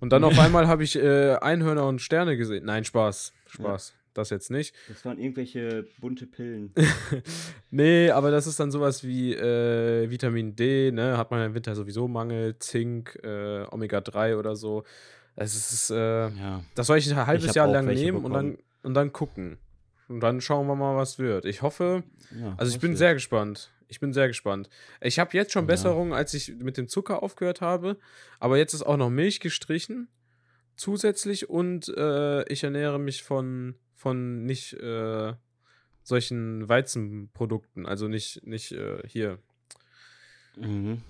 Und 0.00 0.10
dann 0.10 0.24
auf 0.24 0.38
einmal 0.38 0.66
habe 0.68 0.84
ich 0.84 0.96
äh, 0.96 1.34
Einhörner 1.36 1.86
und 1.86 2.00
Sterne 2.00 2.36
gesehen. 2.36 2.64
Nein, 2.66 2.84
Spaß. 2.84 3.32
Spaß. 3.46 3.94
Das 4.18 4.30
jetzt 4.30 4.50
nicht. 4.50 4.74
Das 4.88 5.04
waren 5.04 5.18
irgendwelche 5.18 5.86
bunte 6.00 6.26
Pillen. 6.26 6.72
Nee, 7.70 8.10
aber 8.10 8.30
das 8.30 8.46
ist 8.46 8.58
dann 8.58 8.70
sowas 8.70 9.04
wie 9.04 9.34
äh, 9.34 10.10
Vitamin 10.10 10.56
D, 10.56 10.90
ne? 10.90 11.16
Hat 11.16 11.30
man 11.30 11.44
im 11.44 11.54
Winter 11.54 11.74
sowieso 11.74 12.08
Mangel, 12.08 12.58
Zink, 12.58 13.18
äh, 13.22 13.64
Omega-3 13.70 14.36
oder 14.36 14.56
so. 14.56 14.84
Es 15.36 15.54
ist, 15.54 15.90
äh, 15.90 15.96
ja. 16.28 16.64
das 16.74 16.88
soll 16.88 16.98
ich 16.98 17.08
ein 17.10 17.26
halbes 17.26 17.48
hab 17.48 17.54
Jahr 17.56 17.68
lang 17.68 17.86
nehmen 17.86 18.24
und 18.24 18.32
dann, 18.32 18.58
und 18.82 18.94
dann 18.94 19.12
gucken. 19.12 19.58
Und 20.08 20.20
dann 20.20 20.40
schauen 20.40 20.66
wir 20.66 20.74
mal, 20.74 20.96
was 20.96 21.18
wird. 21.18 21.44
Ich 21.44 21.62
hoffe, 21.62 22.02
ja 22.36 22.54
also 22.56 22.72
ich 22.72 22.80
bin 22.80 22.92
wird. 22.92 22.98
sehr 22.98 23.14
gespannt. 23.14 23.70
Ich 23.86 24.00
bin 24.00 24.12
sehr 24.12 24.28
gespannt. 24.28 24.68
Ich 25.00 25.18
habe 25.18 25.36
jetzt 25.36 25.52
schon 25.52 25.64
Ja. 25.64 25.68
Besserungen, 25.68 26.12
als 26.12 26.34
ich 26.34 26.56
mit 26.56 26.76
dem 26.76 26.88
Zucker 26.88 27.22
aufgehört 27.22 27.60
habe. 27.60 27.98
Aber 28.40 28.58
jetzt 28.58 28.74
ist 28.74 28.82
auch 28.82 28.96
noch 28.96 29.10
Milch 29.10 29.40
gestrichen. 29.40 30.08
Zusätzlich. 30.76 31.48
Und 31.48 31.88
äh, 31.96 32.42
ich 32.52 32.64
ernähre 32.64 32.98
mich 32.98 33.22
von, 33.22 33.76
von 33.98 34.44
nicht 34.44 34.74
äh, 34.74 35.34
solchen 36.02 36.68
Weizenprodukten. 36.68 37.84
Also 37.84 38.08
nicht, 38.08 38.46
nicht 38.46 38.72
äh, 38.72 39.02
hier. 39.06 39.38
Mhm. 40.56 41.02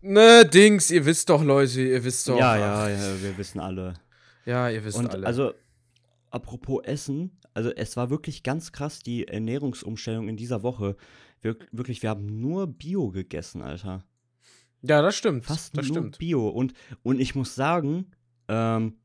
Ne, 0.00 0.44
Dings, 0.44 0.90
ihr 0.90 1.06
wisst 1.06 1.30
doch, 1.30 1.42
Leute, 1.44 1.80
ihr 1.80 2.02
wisst 2.02 2.28
doch. 2.28 2.38
Ja, 2.38 2.56
ja, 2.56 2.88
ja, 2.88 3.22
wir 3.22 3.38
wissen 3.38 3.60
alle. 3.60 3.94
Ja, 4.44 4.68
ihr 4.68 4.84
wisst 4.84 4.98
Und 4.98 5.10
alle. 5.10 5.24
also, 5.24 5.54
apropos 6.30 6.82
Essen, 6.84 7.38
also 7.54 7.70
es 7.70 7.96
war 7.96 8.10
wirklich 8.10 8.42
ganz 8.42 8.72
krass, 8.72 8.98
die 8.98 9.28
Ernährungsumstellung 9.28 10.28
in 10.28 10.36
dieser 10.36 10.64
Woche. 10.64 10.96
Wir, 11.40 11.56
wirklich, 11.70 12.02
wir 12.02 12.10
haben 12.10 12.40
nur 12.40 12.66
Bio 12.66 13.10
gegessen, 13.10 13.62
Alter. 13.62 14.04
ja, 14.82 15.00
das 15.00 15.14
stimmt. 15.14 15.44
Fast 15.44 15.76
das 15.76 15.86
nur 15.86 15.96
stimmt. 15.96 16.18
Bio. 16.18 16.48
Und, 16.48 16.72
und 17.04 17.20
ich 17.20 17.36
muss 17.36 17.54
sagen, 17.54 18.10
ähm, 18.48 18.96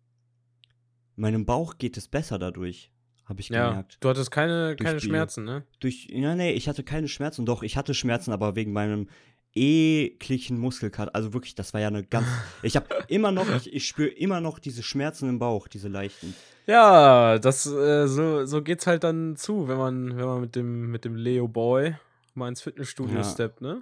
meinem 1.15 1.45
Bauch 1.45 1.77
geht 1.77 1.97
es 1.97 2.07
besser 2.07 2.39
dadurch, 2.39 2.91
habe 3.27 3.39
ich 3.41 3.49
Ja, 3.49 3.69
gemerkt. 3.69 3.97
du 3.99 4.09
hattest 4.09 4.31
keine, 4.31 4.75
Durch 4.75 4.87
keine 4.87 4.99
Bio. 4.99 5.09
Schmerzen, 5.09 5.43
ne? 5.43 5.63
Durch, 5.79 6.07
ja, 6.09 6.35
nee, 6.35 6.51
ich 6.53 6.67
hatte 6.67 6.83
keine 6.83 7.07
Schmerzen. 7.07 7.45
Doch, 7.45 7.63
ich 7.63 7.77
hatte 7.77 7.93
Schmerzen, 7.93 8.31
aber 8.31 8.55
wegen 8.55 8.73
meinem 8.73 9.07
ekligen 9.55 10.59
Muskelkater. 10.59 11.13
Also 11.15 11.33
wirklich, 11.33 11.55
das 11.55 11.73
war 11.73 11.81
ja 11.81 11.87
eine 11.87 12.03
ganz. 12.03 12.27
Ich 12.63 12.75
habe 12.75 12.87
immer 13.07 13.31
noch, 13.31 13.49
ich, 13.55 13.73
ich 13.73 13.87
spüre 13.87 14.09
immer 14.09 14.39
noch 14.41 14.59
diese 14.59 14.83
Schmerzen 14.83 15.29
im 15.29 15.39
Bauch, 15.39 15.67
diese 15.67 15.87
leichten. 15.87 16.33
Ja, 16.65 17.39
das, 17.39 17.65
äh, 17.65 18.07
so, 18.07 18.45
so 18.45 18.61
geht's 18.61 18.87
halt 18.87 19.03
dann 19.03 19.35
zu, 19.35 19.67
wenn 19.67 19.77
man, 19.77 20.17
wenn 20.17 20.25
man 20.25 20.41
mit 20.41 20.55
dem, 20.55 20.91
mit 20.91 21.05
dem 21.05 21.15
Leo 21.15 21.47
Boy 21.47 21.95
mal 22.33 22.49
ins 22.49 22.61
Fitnessstudio 22.61 23.17
Ja. 23.17 23.23
steppt, 23.23 23.61
ne? 23.61 23.81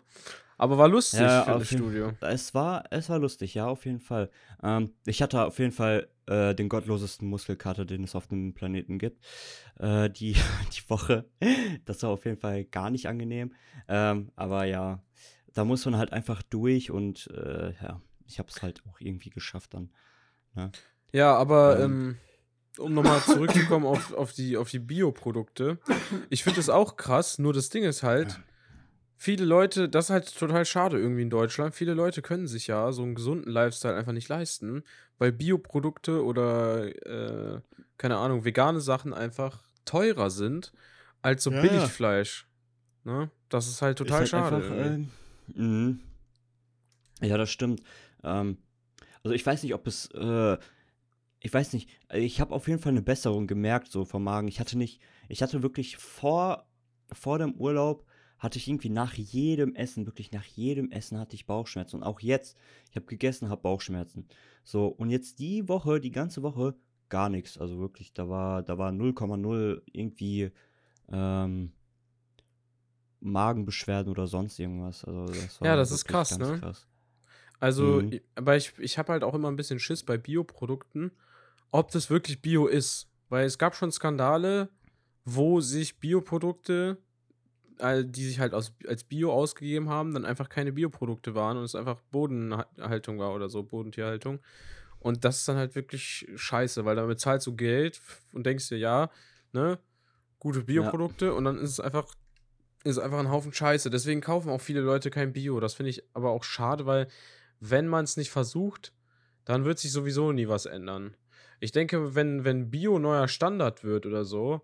Aber 0.58 0.78
war 0.78 0.88
lustig, 0.88 1.20
Ja, 1.22 1.42
auf 1.56 1.70
jeden- 1.72 1.84
Fitnessstudio. 1.92 2.14
Es 2.22 2.54
war, 2.54 2.86
es 2.92 3.10
war 3.10 3.20
lustig, 3.20 3.56
ja, 3.56 3.68
auf 3.68 3.86
jeden 3.86 4.00
Fall. 4.00 4.30
Ähm, 4.64 4.94
ich 5.06 5.22
hatte 5.22 5.44
auf 5.44 5.60
jeden 5.60 5.74
Fall 5.74 6.08
äh, 6.28 6.56
den 6.56 6.70
gottlosesten 6.70 7.28
Muskelkater, 7.28 7.86
den 7.86 8.04
es 8.04 8.16
auf 8.16 8.28
dem 8.28 8.54
Planeten 8.54 8.98
gibt. 9.00 9.26
Äh, 9.80 10.10
die, 10.10 10.34
die 10.76 10.90
Woche. 10.90 11.26
Das 11.86 12.04
war 12.04 12.10
auf 12.10 12.26
jeden 12.26 12.40
Fall 12.40 12.66
gar 12.66 12.90
nicht 12.90 13.08
angenehm. 13.08 13.54
Ähm, 13.88 14.32
aber 14.36 14.66
ja, 14.66 15.04
da 15.54 15.66
muss 15.66 15.86
man 15.86 15.98
halt 15.98 16.14
einfach 16.14 16.42
durch 16.44 16.92
und 16.92 17.28
äh, 17.34 17.74
ja, 17.82 18.02
ich 18.26 18.40
habe 18.40 18.50
es 18.50 18.62
halt 18.62 18.84
auch 18.88 19.00
irgendwie 19.00 19.30
geschafft 19.30 19.74
dann. 19.74 19.90
Ja, 21.12 21.36
aber 21.36 21.80
Ähm. 21.80 21.84
ähm, 21.84 22.18
um 22.78 22.94
nochmal 22.94 23.22
zurückzukommen 23.22 23.86
auf, 23.86 24.14
auf 24.14 24.34
die, 24.34 24.58
auf 24.58 24.70
die 24.70 24.80
Bioprodukte. 24.80 25.80
Ich 26.30 26.44
finde 26.44 26.60
es 26.60 26.70
auch 26.70 26.98
krass, 26.98 27.40
nur 27.40 27.54
das 27.54 27.70
Ding 27.70 27.84
ist 27.84 28.04
halt, 28.04 28.42
viele 29.18 29.46
Leute, 29.46 29.90
das 29.90 30.06
ist 30.06 30.10
halt 30.12 30.38
total 30.38 30.66
schade 30.66 31.00
irgendwie 31.00 31.22
in 31.22 31.30
Deutschland, 31.30 31.76
viele 31.76 31.94
Leute 31.94 32.22
können 32.22 32.48
sich 32.48 32.68
ja 32.68 32.92
so 32.92 33.04
einen 33.04 33.16
gesunden 33.16 33.52
Lifestyle 33.52 33.96
einfach 33.96 34.12
nicht 34.12 34.30
leisten, 34.30 34.84
weil 35.18 35.32
Bioprodukte 35.32 36.24
oder, 36.24 36.86
äh, 37.06 37.62
keine 37.98 38.18
Ahnung, 38.18 38.46
vegane 38.46 38.82
Sachen 38.82 39.14
einfach 39.14 39.64
teurer 39.86 40.30
sind 40.30 40.74
als 41.22 41.44
so 41.44 41.52
Ja, 41.52 41.58
ja. 41.58 41.62
Billigfleisch. 41.64 42.48
Ne? 43.04 43.30
Das 43.50 43.68
ist 43.68 43.82
halt 43.82 43.98
total 43.98 44.24
Ist 44.24 44.34
halt 44.34 44.48
schade. 44.50 44.56
einfach, 44.98 45.56
mhm. 45.56 46.00
Ja, 47.22 47.38
das 47.38 47.50
stimmt. 47.50 47.82
Ähm, 48.24 48.58
also 49.24 49.34
ich 49.34 49.46
weiß 49.46 49.64
nicht, 49.64 49.74
ob 49.74 49.88
es, 49.88 50.10
äh, 50.14 50.58
ich 51.40 51.54
weiß 51.54 51.74
nicht, 51.74 51.90
äh, 52.10 52.20
ich 52.20 52.42
habe 52.42 52.54
auf 52.54 52.68
jeden 52.68 52.80
Fall 52.80 52.92
eine 52.92 53.02
Besserung 53.02 53.48
gemerkt, 53.48 53.92
so 53.92 54.06
vom 54.06 54.24
Magen. 54.24 54.48
Ich 54.48 54.60
hatte 54.60 54.78
nicht, 54.78 55.02
ich 55.30 55.42
hatte 55.42 55.64
wirklich 55.64 55.98
vor, 55.98 56.68
vor 57.12 57.40
dem 57.40 57.54
Urlaub, 57.56 58.06
hatte 58.38 58.58
ich 58.58 58.68
irgendwie 58.68 58.90
nach 58.90 59.14
jedem 59.14 59.76
Essen, 59.76 60.06
wirklich 60.06 60.32
nach 60.32 60.46
jedem 60.46 60.92
Essen 60.92 61.18
hatte 61.20 61.36
ich 61.36 61.46
Bauchschmerzen. 61.46 61.98
Und 61.98 62.04
auch 62.04 62.20
jetzt, 62.20 62.58
ich 62.90 62.96
habe 62.96 63.06
gegessen, 63.06 63.50
habe 63.50 63.62
Bauchschmerzen. 63.62 64.28
So, 64.64 64.88
und 64.88 65.10
jetzt 65.10 65.40
die 65.40 65.68
Woche, 65.68 66.00
die 66.00 66.12
ganze 66.12 66.44
Woche, 66.44 66.76
gar 67.10 67.30
nichts. 67.30 67.58
Also 67.58 67.80
wirklich, 67.80 68.14
da 68.14 68.28
war, 68.30 68.64
da 68.64 68.78
war 68.78 68.92
0,0 68.92 69.82
irgendwie 69.92 70.52
ähm, 71.12 71.72
Magenbeschwerden 73.22 74.12
oder 74.12 74.28
sonst 74.28 74.60
irgendwas. 74.60 75.04
Also 75.06 75.26
das 75.26 75.62
war 75.62 75.68
Ja, 75.68 75.76
das 75.76 75.92
ist 75.92 76.06
krass, 76.06 76.38
ne? 76.38 76.60
krass. 76.60 76.88
Also, 77.60 78.02
Mhm. 78.02 78.20
aber 78.36 78.58
ich, 78.58 78.78
ich 78.80 78.98
habe 78.98 79.14
halt 79.14 79.24
auch 79.24 79.34
immer 79.34 79.50
ein 79.50 79.56
bisschen 79.56 79.80
Schiss 79.80 80.04
bei 80.04 80.18
Bioprodukten, 80.18 81.12
ob 81.72 81.92
das 81.92 82.10
wirklich 82.10 82.42
Bio 82.42 82.68
ist. 82.68 83.08
Weil 83.30 83.46
es 83.46 83.58
gab 83.58 83.76
schon 83.76 83.92
Skandale, 83.92 84.70
wo 85.24 85.62
sich 85.62 86.00
Bioprodukte, 86.00 86.98
die 87.80 88.26
sich 88.26 88.40
halt 88.40 88.54
aus, 88.54 88.74
als 88.88 89.04
Bio 89.04 89.34
ausgegeben 89.34 89.90
haben, 89.90 90.14
dann 90.14 90.26
einfach 90.26 90.50
keine 90.50 90.72
Bioprodukte 90.72 91.36
waren 91.36 91.58
und 91.58 91.64
es 91.64 91.76
einfach 91.76 92.02
Bodenhaltung 92.12 93.20
war 93.20 93.34
oder 93.34 93.50
so, 93.50 93.64
Bodentierhaltung. 93.64 94.40
Und 95.00 95.24
das 95.24 95.38
ist 95.38 95.48
dann 95.48 95.58
halt 95.58 95.76
wirklich 95.76 96.28
scheiße, 96.36 96.86
weil 96.86 96.96
damit 96.96 97.20
zahlst 97.20 97.46
du 97.48 97.56
Geld 97.56 98.02
und 98.32 98.46
denkst 98.46 98.70
dir, 98.70 98.78
ja, 98.78 99.10
ne, 99.52 99.78
gute 100.40 100.64
Bioprodukte 100.64 101.34
und 101.34 101.46
dann 101.46 101.58
ist 101.58 101.72
es 101.72 101.80
einfach, 101.80 102.08
ist 102.84 102.98
einfach 102.98 103.20
ein 103.20 103.30
Haufen 103.30 103.54
Scheiße. 103.54 103.90
Deswegen 103.90 104.22
kaufen 104.22 104.50
auch 104.50 104.62
viele 104.62 104.82
Leute 104.82 105.10
kein 105.10 105.34
Bio. 105.34 105.60
Das 105.60 105.74
finde 105.74 105.90
ich 105.90 106.04
aber 106.14 106.32
auch 106.32 106.44
schade, 106.44 106.86
weil 106.86 107.08
wenn 107.60 107.88
man 107.88 108.06
es 108.06 108.18
nicht 108.18 108.32
versucht, 108.32 108.94
dann 109.44 109.66
wird 109.66 109.80
sich 109.80 109.92
sowieso 109.92 110.32
nie 110.32 110.48
was 110.48 110.66
ändern. 110.66 111.16
Ich 111.60 111.72
denke, 111.72 112.16
wenn, 112.16 112.44
wenn 112.44 112.70
Bio 112.70 113.00
neuer 113.00 113.28
Standard 113.28 113.84
wird 113.84 114.06
oder 114.06 114.26
so, 114.26 114.62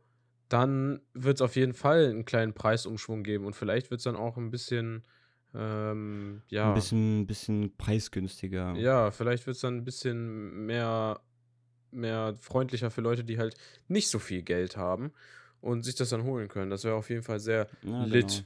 dann 0.54 1.02
wird 1.14 1.38
es 1.38 1.42
auf 1.42 1.56
jeden 1.56 1.74
Fall 1.74 2.08
einen 2.10 2.26
kleinen 2.26 2.54
Preisumschwung 2.54 3.24
geben 3.24 3.46
und 3.46 3.56
vielleicht 3.56 3.92
wird 3.92 4.00
es 4.00 4.04
dann 4.06 4.16
auch 4.16 4.38
ein 4.38 4.52
bisschen, 4.52 5.04
ähm, 5.54 6.42
ja, 6.50 6.68
Ein 6.70 6.74
bisschen, 6.74 7.28
bisschen 7.28 7.76
preisgünstiger. 7.78 8.74
ja, 8.76 9.12
vielleicht 9.12 9.46
wird 9.48 9.56
es 9.56 9.62
dann 9.62 9.78
ein 9.78 9.84
bisschen 9.86 10.66
mehr, 10.66 11.20
mehr 11.92 12.36
freundlicher 12.40 12.92
für 12.92 13.02
Leute, 13.02 13.24
die 13.24 13.38
halt 13.40 13.56
nicht 13.88 14.10
so 14.10 14.20
viel 14.20 14.44
Geld 14.44 14.78
haben 14.78 15.14
und 15.62 15.84
sich 15.84 15.96
das 15.96 16.10
dann 16.10 16.24
holen 16.24 16.48
können. 16.50 16.72
Das 16.72 16.84
wäre 16.84 16.96
auf 16.96 17.10
jeden 17.10 17.24
Fall 17.24 17.40
sehr 17.40 17.68
Ja, 17.84 18.06
lit. 18.06 18.08
genau. 18.08 18.46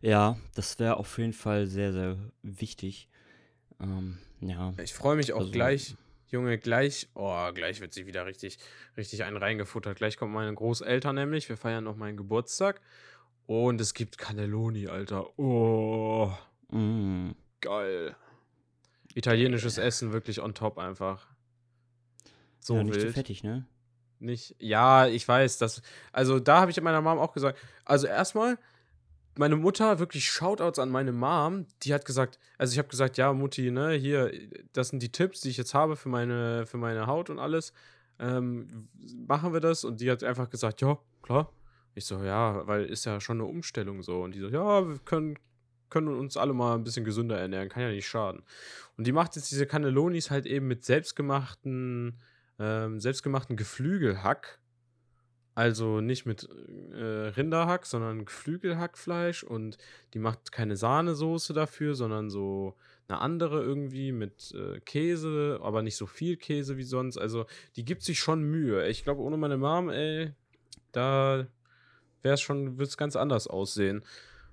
Ja, 0.00 0.36
das 0.54 0.78
wäre 0.78 0.96
auf 0.98 1.18
jeden 1.18 1.32
Fall 1.32 1.66
sehr, 1.66 1.92
sehr 1.92 2.16
wichtig. 2.42 3.08
Ähm, 3.80 4.18
ja, 4.40 4.74
Ich 4.76 4.94
freue 4.94 5.16
mich 5.16 5.32
auch 5.32 5.38
also, 5.38 5.50
gleich, 5.50 5.96
Junge, 6.28 6.58
gleich, 6.58 7.08
oh, 7.14 7.52
gleich 7.52 7.80
wird 7.80 7.92
sich 7.92 8.06
wieder 8.06 8.26
richtig, 8.26 8.58
richtig 8.96 9.24
einen 9.24 9.36
reingefuttert. 9.36 9.96
Gleich 9.96 10.16
kommen 10.16 10.32
meine 10.32 10.54
Großeltern 10.54 11.14
nämlich, 11.14 11.48
wir 11.48 11.56
feiern 11.56 11.84
noch 11.84 11.96
meinen 11.96 12.16
Geburtstag 12.16 12.80
und 13.46 13.80
es 13.80 13.94
gibt 13.94 14.18
Cannelloni, 14.18 14.88
Alter. 14.88 15.38
Oh, 15.38 16.32
mm, 16.70 17.30
geil. 17.60 18.16
Italienisches 19.14 19.78
Essen 19.78 20.12
wirklich 20.12 20.40
on 20.40 20.54
top 20.54 20.78
einfach. 20.78 21.28
So 22.58 22.76
ja, 22.76 22.82
nicht 22.82 23.00
zu 23.00 23.12
fettig, 23.12 23.44
ne? 23.44 23.66
Nicht, 24.18 24.56
ja, 24.58 25.06
ich 25.06 25.26
weiß, 25.28 25.58
das, 25.58 25.82
also 26.10 26.40
da 26.40 26.60
habe 26.60 26.70
ich 26.70 26.80
meiner 26.80 27.02
Mom 27.02 27.18
auch 27.18 27.32
gesagt, 27.32 27.58
also 27.84 28.06
erstmal, 28.06 28.58
meine 29.38 29.56
Mutter, 29.56 29.98
wirklich 29.98 30.28
Shoutouts 30.28 30.78
an 30.78 30.90
meine 30.90 31.12
Mom, 31.12 31.66
die 31.82 31.92
hat 31.92 32.04
gesagt, 32.04 32.38
also 32.58 32.72
ich 32.72 32.78
habe 32.78 32.88
gesagt, 32.88 33.16
ja, 33.16 33.32
Mutti, 33.32 33.70
ne, 33.70 33.92
hier, 33.92 34.32
das 34.72 34.88
sind 34.88 35.02
die 35.02 35.10
Tipps, 35.10 35.40
die 35.40 35.50
ich 35.50 35.56
jetzt 35.56 35.74
habe 35.74 35.96
für 35.96 36.08
meine, 36.08 36.66
für 36.66 36.78
meine 36.78 37.06
Haut 37.06 37.30
und 37.30 37.38
alles, 37.38 37.72
ähm, 38.18 38.88
machen 39.26 39.52
wir 39.52 39.60
das? 39.60 39.84
Und 39.84 40.00
die 40.00 40.10
hat 40.10 40.22
einfach 40.22 40.50
gesagt, 40.50 40.80
ja, 40.80 40.98
klar. 41.22 41.52
Ich 41.94 42.06
so, 42.06 42.22
ja, 42.22 42.66
weil 42.66 42.86
ist 42.86 43.04
ja 43.04 43.20
schon 43.20 43.40
eine 43.40 43.48
Umstellung 43.48 44.02
so. 44.02 44.22
Und 44.22 44.34
die 44.34 44.40
so, 44.40 44.48
ja, 44.48 44.88
wir 44.88 44.98
können, 44.98 45.38
können 45.90 46.08
uns 46.08 46.36
alle 46.36 46.52
mal 46.52 46.74
ein 46.74 46.84
bisschen 46.84 47.04
gesünder 47.04 47.38
ernähren, 47.38 47.68
kann 47.68 47.82
ja 47.82 47.90
nicht 47.90 48.08
schaden. 48.08 48.42
Und 48.96 49.06
die 49.06 49.12
macht 49.12 49.36
jetzt 49.36 49.50
diese 49.50 49.66
Cannellonis 49.66 50.30
halt 50.30 50.46
eben 50.46 50.66
mit 50.66 50.84
selbstgemachten, 50.84 52.20
ähm, 52.58 53.00
selbstgemachten 53.00 53.56
Geflügelhack. 53.56 54.58
Also 55.54 56.00
nicht 56.00 56.26
mit 56.26 56.48
äh, 56.92 57.28
Rinderhack, 57.28 57.86
sondern 57.86 58.24
Geflügelhackfleisch. 58.24 59.44
Und 59.44 59.78
die 60.12 60.18
macht 60.18 60.50
keine 60.50 60.76
Sahnesoße 60.76 61.52
dafür, 61.52 61.94
sondern 61.94 62.28
so 62.28 62.74
eine 63.06 63.20
andere 63.20 63.62
irgendwie 63.62 64.10
mit 64.12 64.52
äh, 64.52 64.80
Käse, 64.80 65.60
aber 65.62 65.82
nicht 65.82 65.96
so 65.96 66.06
viel 66.06 66.36
Käse 66.36 66.76
wie 66.76 66.82
sonst. 66.82 67.18
Also 67.18 67.46
die 67.76 67.84
gibt 67.84 68.02
sich 68.02 68.18
schon 68.18 68.42
Mühe. 68.42 68.88
Ich 68.88 69.04
glaube, 69.04 69.20
ohne 69.20 69.36
meine 69.36 69.56
Mom, 69.56 69.90
ey, 69.90 70.32
da 70.90 71.46
wäre 72.22 72.34
es 72.34 72.40
schon, 72.40 72.78
wird 72.78 72.88
es 72.88 72.96
ganz 72.96 73.14
anders 73.14 73.46
aussehen. 73.46 74.02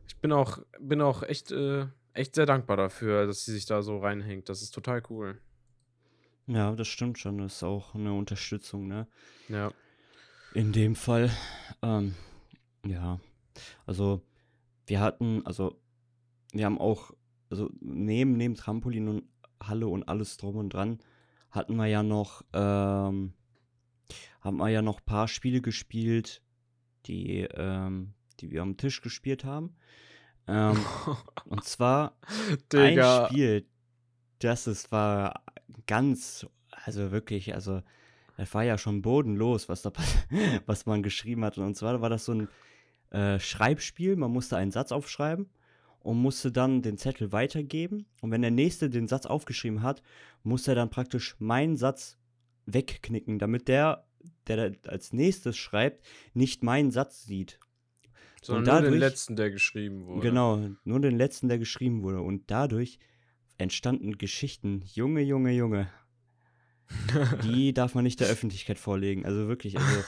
Ich 0.07 0.17
bin 0.17 0.31
auch, 0.31 0.59
bin 0.79 1.01
auch 1.01 1.23
echt, 1.23 1.51
äh, 1.51 1.87
echt 2.13 2.35
sehr 2.35 2.45
dankbar 2.45 2.77
dafür, 2.77 3.25
dass 3.25 3.45
sie 3.45 3.53
sich 3.53 3.65
da 3.65 3.81
so 3.81 3.97
reinhängt. 3.97 4.49
Das 4.49 4.61
ist 4.61 4.71
total 4.71 5.01
cool. 5.09 5.39
Ja, 6.47 6.75
das 6.75 6.87
stimmt 6.87 7.17
schon. 7.17 7.37
Das 7.37 7.55
ist 7.55 7.63
auch 7.63 7.95
eine 7.95 8.13
Unterstützung, 8.13 8.87
ne? 8.87 9.07
Ja. 9.47 9.71
In 10.53 10.73
dem 10.73 10.95
Fall, 10.95 11.31
ähm, 11.81 12.13
ja, 12.85 13.21
also 13.85 14.21
wir 14.85 14.99
hatten, 14.99 15.45
also 15.45 15.79
wir 16.51 16.65
haben 16.65 16.77
auch, 16.77 17.11
also 17.49 17.69
neben, 17.79 18.33
neben 18.35 18.55
Trampolin 18.55 19.07
und 19.07 19.23
Halle 19.63 19.87
und 19.87 20.03
alles 20.09 20.35
drum 20.35 20.57
und 20.57 20.73
dran, 20.73 20.99
hatten 21.51 21.77
wir 21.77 21.87
ja 21.87 22.03
noch, 22.03 22.43
ähm, 22.51 23.33
haben 24.41 24.57
wir 24.57 24.67
ja 24.67 24.81
noch 24.81 24.99
ein 24.99 25.05
paar 25.05 25.29
Spiele 25.29 25.61
gespielt, 25.61 26.41
die, 27.05 27.47
ähm, 27.53 28.13
die 28.41 28.51
wir 28.51 28.61
am 28.61 28.75
Tisch 28.75 29.01
gespielt 29.01 29.45
haben. 29.45 29.77
Ähm, 30.47 30.77
und 31.45 31.63
zwar 31.63 32.17
Digga. 32.73 33.23
ein 33.23 33.29
Spiel, 33.29 33.65
das 34.39 34.67
ist, 34.67 34.91
war 34.91 35.45
ganz, 35.87 36.45
also 36.71 37.11
wirklich, 37.11 37.53
also 37.53 37.81
das 38.37 38.53
war 38.53 38.63
ja 38.63 38.77
schon 38.77 39.01
bodenlos, 39.01 39.69
was 39.69 39.81
da 39.81 39.91
was 40.65 40.85
man 40.85 41.03
geschrieben 41.03 41.43
hat. 41.45 41.57
Und 41.57 41.75
zwar 41.75 42.01
war 42.01 42.09
das 42.09 42.25
so 42.25 42.33
ein 42.33 42.47
äh, 43.11 43.39
Schreibspiel, 43.39 44.15
man 44.15 44.31
musste 44.31 44.57
einen 44.57 44.71
Satz 44.71 44.91
aufschreiben 44.91 45.49
und 45.99 46.17
musste 46.17 46.51
dann 46.51 46.81
den 46.81 46.97
Zettel 46.97 47.31
weitergeben. 47.31 48.05
Und 48.21 48.31
wenn 48.31 48.41
der 48.41 48.51
Nächste 48.51 48.89
den 48.89 49.07
Satz 49.07 49.25
aufgeschrieben 49.25 49.83
hat, 49.83 50.01
musste 50.43 50.71
er 50.71 50.75
dann 50.75 50.89
praktisch 50.89 51.35
meinen 51.39 51.77
Satz 51.77 52.17
wegknicken, 52.65 53.37
damit 53.37 53.67
der, 53.67 54.05
der 54.47 54.73
als 54.87 55.13
nächstes 55.13 55.57
schreibt, 55.57 56.05
nicht 56.33 56.63
meinen 56.63 56.91
Satz 56.91 57.23
sieht. 57.23 57.59
Sondern 58.41 58.61
Und 58.61 58.65
nur 58.65 58.75
den 58.75 58.83
dadurch- 58.85 58.99
letzten, 58.99 59.35
der 59.35 59.51
geschrieben 59.51 60.05
wurde. 60.07 60.21
Genau, 60.27 60.69
nur 60.83 60.99
den 60.99 61.15
letzten, 61.17 61.47
der 61.47 61.59
geschrieben 61.59 62.01
wurde. 62.01 62.21
Und 62.21 62.49
dadurch 62.49 62.97
entstanden 63.57 64.17
Geschichten, 64.17 64.81
Junge, 64.85 65.21
Junge, 65.21 65.51
Junge. 65.51 65.89
Die 67.43 67.73
darf 67.73 67.95
man 67.95 68.03
nicht 68.03 68.19
der 68.19 68.27
Öffentlichkeit 68.27 68.77
vorlegen. 68.77 69.25
Also 69.25 69.47
wirklich, 69.47 69.77
also 69.77 70.03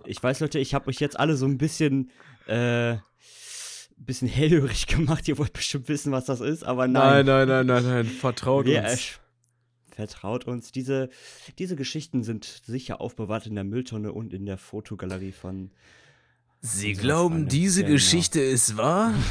ich 0.06 0.22
weiß, 0.22 0.40
Leute, 0.40 0.58
ich 0.58 0.74
habe 0.74 0.88
euch 0.88 1.00
jetzt 1.00 1.18
alle 1.18 1.36
so 1.36 1.46
ein 1.46 1.58
bisschen, 1.58 2.10
äh, 2.46 2.96
bisschen 3.96 4.28
hellhörig 4.28 4.86
gemacht. 4.86 5.28
Ihr 5.28 5.38
wollt 5.38 5.52
bestimmt 5.52 5.88
wissen, 5.88 6.12
was 6.12 6.24
das 6.24 6.40
ist, 6.40 6.64
aber 6.64 6.88
nein, 6.88 7.24
nein. 7.26 7.46
nein, 7.46 7.48
nein, 7.48 7.66
nein, 7.66 7.84
nein. 7.84 8.06
Vertraut 8.06 8.66
Wir 8.66 8.82
uns. 8.82 9.18
Vertraut 9.94 10.46
uns. 10.46 10.72
Diese, 10.72 11.10
diese 11.58 11.76
Geschichten 11.76 12.22
sind 12.22 12.44
sicher 12.64 13.00
aufbewahrt 13.00 13.46
in 13.46 13.54
der 13.54 13.64
Mülltonne 13.64 14.12
und 14.12 14.32
in 14.32 14.46
der 14.46 14.56
Fotogalerie 14.58 15.32
von. 15.32 15.70
Sie 16.60 16.92
glauben, 16.94 17.48
diese 17.48 17.82
Genau. 17.82 17.94
Geschichte 17.94 18.40
ist 18.40 18.76
wahr? 18.76 19.12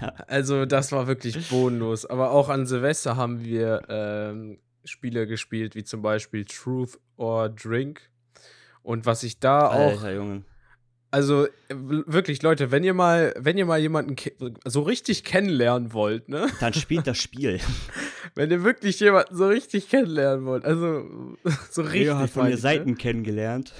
Ja, 0.00 0.08
Also, 0.26 0.66
das 0.66 0.90
war 0.90 1.06
wirklich 1.06 1.48
bodenlos. 1.50 2.04
Aber 2.04 2.32
auch 2.32 2.48
an 2.48 2.66
Silvester 2.66 3.16
haben 3.16 3.44
wir 3.44 3.82
ähm, 3.88 4.58
Spiele 4.84 5.26
gespielt, 5.26 5.74
wie 5.74 5.84
zum 5.84 6.02
Beispiel 6.02 6.44
Truth 6.44 6.98
or 7.16 7.48
Drink. 7.48 8.10
Und 8.82 9.04
was 9.06 9.22
ich 9.22 9.38
da 9.38 9.68
auch 9.68 10.02
Alter 10.02 10.14
Junge. 10.14 10.44
Also 11.10 11.48
wirklich, 11.70 12.42
Leute, 12.42 12.70
wenn 12.70 12.84
ihr 12.84 12.92
mal, 12.92 13.32
wenn 13.38 13.56
ihr 13.56 13.64
mal 13.64 13.78
jemanden 13.78 14.16
so 14.66 14.82
richtig 14.82 15.24
kennenlernen 15.24 15.94
wollt, 15.94 16.28
ne? 16.28 16.48
Dann 16.60 16.74
spielt 16.74 17.06
das 17.06 17.18
Spiel. 17.18 17.60
Wenn 18.34 18.50
ihr 18.50 18.62
wirklich 18.62 19.00
jemanden 19.00 19.34
so 19.34 19.48
richtig 19.48 19.88
kennenlernen 19.88 20.44
wollt, 20.44 20.64
also 20.64 21.36
so 21.70 21.82
richtig. 21.82 22.02
Leo 22.02 22.18
hat 22.18 22.30
von 22.30 22.46
mir 22.46 22.54
ich, 22.54 22.60
Seiten 22.60 22.90
Ne? 22.90 22.96
kennengelernt. 22.96 23.72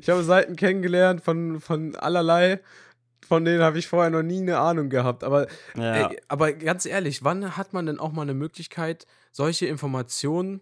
Ich 0.00 0.10
habe 0.10 0.22
Seiten 0.22 0.54
kennengelernt 0.54 1.22
von, 1.22 1.60
von 1.60 1.96
allerlei, 1.96 2.60
von 3.26 3.44
denen 3.44 3.62
habe 3.62 3.78
ich 3.78 3.86
vorher 3.88 4.10
noch 4.10 4.22
nie 4.22 4.40
eine 4.40 4.58
Ahnung 4.58 4.88
gehabt. 4.88 5.24
Aber, 5.24 5.46
Ja. 5.76 6.08
ey, 6.08 6.18
aber 6.28 6.52
ganz 6.52 6.86
ehrlich, 6.86 7.24
wann 7.24 7.56
hat 7.56 7.72
man 7.72 7.86
denn 7.86 7.98
auch 7.98 8.12
mal 8.12 8.22
eine 8.22 8.34
Möglichkeit, 8.34 9.06
solche 9.32 9.66
Informationen 9.66 10.60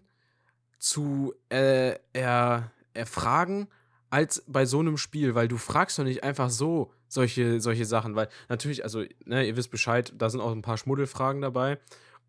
zu 0.79 1.33
äh, 1.49 1.95
er, 2.13 2.71
erfragen, 2.93 3.67
als 4.09 4.43
bei 4.47 4.65
so 4.65 4.79
einem 4.79 4.97
Spiel? 4.97 5.35
Weil 5.35 5.47
du 5.47 5.57
fragst 5.57 5.97
doch 5.99 6.03
nicht 6.03 6.23
einfach 6.23 6.49
so 6.49 6.91
solche, 7.07 7.61
solche 7.61 7.85
Sachen, 7.85 8.15
weil 8.15 8.27
natürlich, 8.49 8.83
also, 8.83 9.03
ne, 9.25 9.47
ihr 9.47 9.55
wisst 9.55 9.71
Bescheid, 9.71 10.13
da 10.17 10.29
sind 10.29 10.41
auch 10.41 10.51
ein 10.51 10.61
paar 10.61 10.77
Schmuddelfragen 10.77 11.41
dabei. 11.41 11.79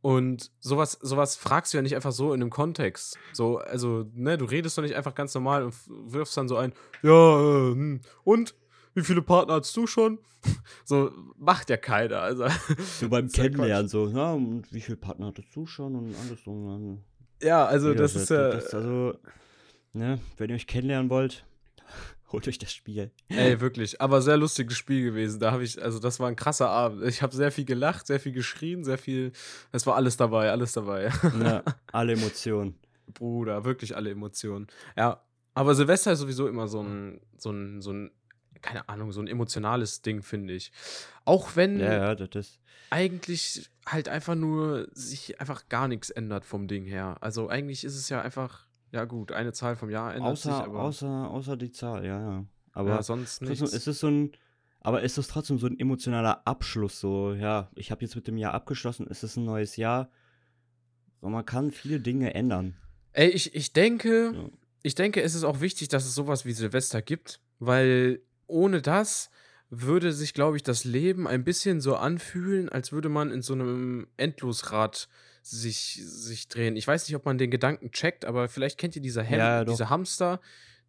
Und 0.02 0.52
sowas, 0.60 0.92
sowas 1.00 1.34
fragst 1.34 1.72
du 1.72 1.78
ja 1.78 1.82
nicht 1.82 1.96
einfach 1.96 2.12
so 2.12 2.32
in 2.32 2.40
einem 2.40 2.50
Kontext. 2.50 3.18
So, 3.32 3.58
also, 3.58 4.04
ne, 4.14 4.38
du 4.38 4.44
redest 4.44 4.78
doch 4.78 4.82
nicht 4.82 4.94
einfach 4.94 5.14
ganz 5.14 5.34
normal 5.34 5.64
und 5.64 5.74
wirfst 5.88 6.36
dann 6.36 6.46
so 6.48 6.56
ein, 6.56 6.72
ja, 7.02 7.10
äh, 7.40 7.72
hm, 7.72 8.00
und 8.22 8.54
wie 8.96 9.02
viele 9.02 9.22
Partner 9.22 9.54
hast 9.54 9.76
du 9.76 9.86
schon? 9.86 10.18
So 10.84 11.10
macht 11.36 11.70
ja 11.70 11.76
keiner. 11.76 12.20
Also, 12.20 12.46
So 13.00 13.08
beim 13.08 13.26
Das 13.26 13.34
Kennenlernen 13.34 13.88
so, 13.88 14.08
ja, 14.08 14.32
und 14.32 14.72
wie 14.72 14.80
viele 14.80 14.96
Partner 14.96 15.26
hattest 15.26 15.54
du 15.54 15.66
schon 15.66 15.94
und 15.94 16.14
alles 16.14 16.42
so. 16.44 16.50
und 16.50 17.04
ja, 17.42 17.66
also 17.66 17.92
das 17.92 18.14
so, 18.14 18.20
ist 18.20 18.30
ja. 18.30 18.50
das, 18.50 18.72
also, 18.72 19.18
ne, 19.92 20.18
wenn 20.38 20.48
ihr 20.50 20.56
euch 20.56 20.66
kennenlernen 20.66 21.10
wollt, 21.10 21.44
holt 22.32 22.48
euch 22.48 22.58
das 22.58 22.72
Spiel. 22.72 23.10
Ey, 23.28 23.60
wirklich. 23.60 24.00
Aber 24.00 24.22
sehr 24.22 24.36
lustiges 24.38 24.76
Spiel 24.78 25.04
gewesen. 25.04 25.40
Da 25.40 25.52
habe 25.52 25.64
ich, 25.64 25.82
also 25.82 25.98
das 25.98 26.18
war 26.18 26.28
ein 26.28 26.36
krasser 26.36 26.70
Abend. 26.70 27.02
Ich 27.04 27.20
habe 27.20 27.34
sehr 27.34 27.52
viel 27.52 27.64
gelacht, 27.64 28.06
sehr 28.06 28.20
viel 28.20 28.32
geschrien, 28.32 28.84
sehr 28.84 28.98
viel. 28.98 29.32
Es 29.72 29.86
war 29.86 29.96
alles 29.96 30.16
dabei, 30.16 30.50
alles 30.50 30.72
dabei. 30.72 31.10
Ja, 31.40 31.62
alle 31.92 32.14
Emotionen. 32.14 32.78
Bruder, 33.12 33.64
wirklich 33.64 33.94
alle 33.94 34.10
Emotionen. 34.10 34.68
Ja, 34.96 35.22
aber 35.54 35.74
Silvester 35.74 36.12
ist 36.12 36.20
sowieso 36.20 36.48
immer 36.48 36.68
so 36.68 36.82
ein, 36.82 37.20
so 37.36 37.50
ein, 37.50 37.80
so 37.80 37.92
ein, 37.92 38.10
keine 38.66 38.88
Ahnung, 38.88 39.12
so 39.12 39.20
ein 39.20 39.26
emotionales 39.28 40.02
Ding, 40.02 40.22
finde 40.22 40.54
ich. 40.54 40.72
Auch 41.24 41.56
wenn 41.56 41.78
Ja, 41.78 41.92
ja, 41.92 42.14
das 42.14 42.46
ist. 42.46 42.60
eigentlich 42.90 43.70
halt 43.86 44.08
einfach 44.08 44.34
nur 44.34 44.88
sich 44.92 45.40
einfach 45.40 45.68
gar 45.68 45.88
nichts 45.88 46.10
ändert 46.10 46.44
vom 46.44 46.66
Ding 46.68 46.84
her. 46.84 47.16
Also 47.20 47.48
eigentlich 47.48 47.84
ist 47.84 47.96
es 47.96 48.08
ja 48.08 48.20
einfach, 48.22 48.66
ja 48.92 49.04
gut, 49.04 49.32
eine 49.32 49.52
Zahl 49.52 49.76
vom 49.76 49.90
Jahr 49.90 50.14
ändert 50.14 50.36
sich, 50.38 50.50
Außer, 50.52 50.64
aber 50.64 50.80
außer, 50.82 51.30
außer 51.30 51.56
die 51.56 51.70
Zahl, 51.70 52.04
ja, 52.04 52.20
ja. 52.20 52.44
Aber 52.72 52.90
ja, 52.90 53.02
sonst 53.02 53.42
nichts. 53.42 53.62
es 53.72 53.86
ist 53.86 54.00
so 54.00 54.08
ein. 54.08 54.32
Aber 54.80 55.02
ist 55.02 55.18
es 55.18 55.26
trotzdem 55.28 55.58
so 55.58 55.66
ein 55.66 55.78
emotionaler 55.80 56.46
Abschluss? 56.46 57.00
So, 57.00 57.32
ja, 57.32 57.70
ich 57.74 57.90
habe 57.90 58.02
jetzt 58.02 58.14
mit 58.14 58.26
dem 58.28 58.36
Jahr 58.36 58.54
abgeschlossen, 58.54 59.06
es 59.10 59.22
ist 59.24 59.36
ein 59.36 59.44
neues 59.44 59.76
Jahr. 59.76 60.10
So, 61.20 61.28
man 61.28 61.44
kann 61.44 61.70
viele 61.72 61.98
Dinge 62.00 62.34
ändern. 62.34 62.76
Ey, 63.12 63.30
ich, 63.30 63.54
ich 63.54 63.72
denke, 63.72 64.32
Ja. 64.34 64.48
ich 64.82 64.94
denke, 64.94 65.22
es 65.22 65.34
ist 65.34 65.42
auch 65.44 65.60
wichtig, 65.60 65.88
dass 65.88 66.04
es 66.04 66.14
sowas 66.14 66.44
wie 66.44 66.52
Silvester 66.52 67.00
gibt, 67.02 67.40
weil 67.58 68.20
ohne 68.46 68.82
das 68.82 69.30
würde 69.68 70.12
sich, 70.12 70.32
glaube 70.32 70.56
ich, 70.56 70.62
das 70.62 70.84
Leben 70.84 71.26
ein 71.26 71.44
bisschen 71.44 71.80
so 71.80 71.96
anfühlen, 71.96 72.68
als 72.68 72.92
würde 72.92 73.08
man 73.08 73.30
in 73.30 73.42
so 73.42 73.54
einem 73.54 74.06
Endlosrad 74.16 75.08
sich, 75.42 76.00
sich 76.04 76.48
drehen. 76.48 76.76
Ich 76.76 76.86
weiß 76.86 77.06
nicht, 77.08 77.16
ob 77.16 77.24
man 77.24 77.38
den 77.38 77.50
Gedanken 77.50 77.90
checkt, 77.90 78.24
aber 78.24 78.48
vielleicht 78.48 78.78
kennt 78.78 78.96
ihr 78.96 79.02
diese, 79.02 79.22
Hem 79.22 79.38
Ja, 79.38 79.64
diese 79.64 79.90
Hamster, 79.90 80.40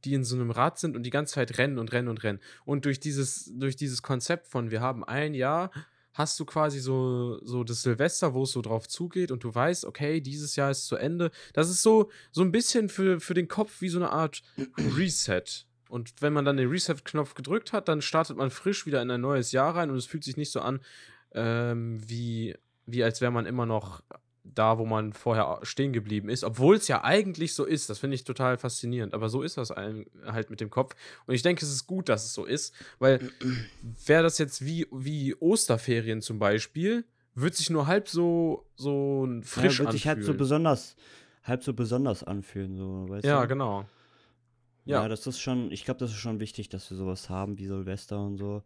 die 0.05 0.13
in 0.13 0.23
so 0.23 0.35
einem 0.35 0.51
Rad 0.51 0.77
sind 0.77 0.95
und 0.95 1.03
die 1.03 1.09
ganze 1.09 1.35
Zeit 1.35 1.57
rennen 1.57 1.79
und 1.79 1.91
rennen 1.91 2.07
und 2.07 2.23
rennen. 2.23 2.39
Und 2.65 2.85
durch 2.85 2.99
dieses, 2.99 3.51
durch 3.55 3.75
dieses 3.75 4.01
Konzept 4.01 4.47
von 4.47 4.69
wir 4.69 4.81
haben 4.81 5.03
ein 5.03 5.33
Jahr, 5.33 5.71
hast 6.13 6.39
du 6.39 6.45
quasi 6.45 6.79
so, 6.79 7.39
so 7.43 7.63
das 7.63 7.83
Silvester, 7.83 8.33
wo 8.33 8.43
es 8.43 8.51
so 8.51 8.61
drauf 8.61 8.87
zugeht 8.87 9.31
und 9.31 9.43
du 9.43 9.53
weißt, 9.53 9.85
okay, 9.85 10.19
dieses 10.21 10.55
Jahr 10.55 10.71
ist 10.71 10.87
zu 10.87 10.95
Ende. 10.95 11.31
Das 11.53 11.69
ist 11.69 11.83
so, 11.83 12.09
so 12.31 12.41
ein 12.41 12.51
bisschen 12.51 12.89
für, 12.89 13.19
für 13.19 13.35
den 13.35 13.47
Kopf 13.47 13.81
wie 13.81 13.89
so 13.89 13.99
eine 13.99 14.11
Art 14.11 14.41
Reset. 14.77 15.66
Und 15.89 16.13
wenn 16.21 16.33
man 16.33 16.45
dann 16.45 16.57
den 16.57 16.69
Reset-Knopf 16.69 17.33
gedrückt 17.33 17.73
hat, 17.73 17.87
dann 17.87 18.01
startet 18.01 18.37
man 18.37 18.49
frisch 18.51 18.85
wieder 18.85 19.01
in 19.01 19.09
ein 19.11 19.21
neues 19.21 19.51
Jahr 19.51 19.75
rein 19.75 19.89
und 19.89 19.97
es 19.97 20.05
fühlt 20.05 20.23
sich 20.23 20.37
nicht 20.37 20.51
so 20.51 20.59
an, 20.61 20.79
ähm, 21.33 21.99
wie, 22.07 22.55
wie 22.85 23.03
als 23.03 23.21
wäre 23.21 23.31
man 23.31 23.45
immer 23.45 23.65
noch 23.65 24.01
da, 24.43 24.77
wo 24.77 24.85
man 24.85 25.11
vorher 25.13 25.59
stehen 25.63 25.91
geblieben 25.91 26.29
ist, 26.29 26.43
obwohl 26.45 26.77
es 26.77 26.87
ja 26.87 27.03
eigentlich 27.03 27.53
so 27.53 27.65
ist. 27.65 27.89
Das 27.89 27.99
finde 27.99 28.15
ich 28.15 28.23
total 28.23 28.57
faszinierend. 28.57 29.13
Aber 29.13 29.27
so 29.29 29.41
ist 29.43 29.57
das 29.57 29.71
halt 29.71 30.49
mit 30.49 30.61
dem 30.61 30.69
Kopf. 30.69 30.95
Und 31.25 31.35
ich 31.35 31.41
denke, 31.41 31.65
es 31.65 31.71
ist 31.71 31.85
gut, 31.85 32.07
dass 32.09 32.23
es 32.25 32.33
so 32.33 32.45
ist, 32.45 32.73
weil 32.97 33.19
wäre 34.05 34.23
das 34.23 34.37
jetzt 34.37 34.65
wie, 34.65 34.87
wie 34.91 35.35
Osterferien 35.35 36.21
zum 36.21 36.39
Beispiel, 36.39 37.03
wird 37.35 37.55
sich 37.55 37.69
nur 37.69 37.87
halb 37.87 38.07
so, 38.07 38.65
so 38.75 39.27
frisch 39.43 39.79
ja, 39.79 39.85
wird 39.85 39.91
sich 39.91 40.07
halt 40.07 40.17
so 40.17 40.21
anfühlen. 40.21 40.37
besonders, 40.37 40.95
halb 41.43 41.63
so 41.63 41.73
besonders 41.73 42.23
anfühlen, 42.23 42.75
so, 42.77 43.05
weißt 43.09 43.25
Ja, 43.25 43.41
du? 43.41 43.47
genau. 43.49 43.85
Ja, 44.87 45.03
Ja. 45.03 45.07
das 45.09 45.27
ist 45.27 45.39
schon, 45.39 45.71
ich 45.71 45.85
glaube, 45.85 45.99
das 45.99 46.11
ist 46.11 46.17
schon 46.17 46.39
wichtig, 46.39 46.69
dass 46.69 46.89
wir 46.89 46.97
sowas 46.97 47.29
haben 47.29 47.57
wie 47.57 47.65
Silvester 47.67 48.19
und 48.19 48.37
so. 48.37 48.63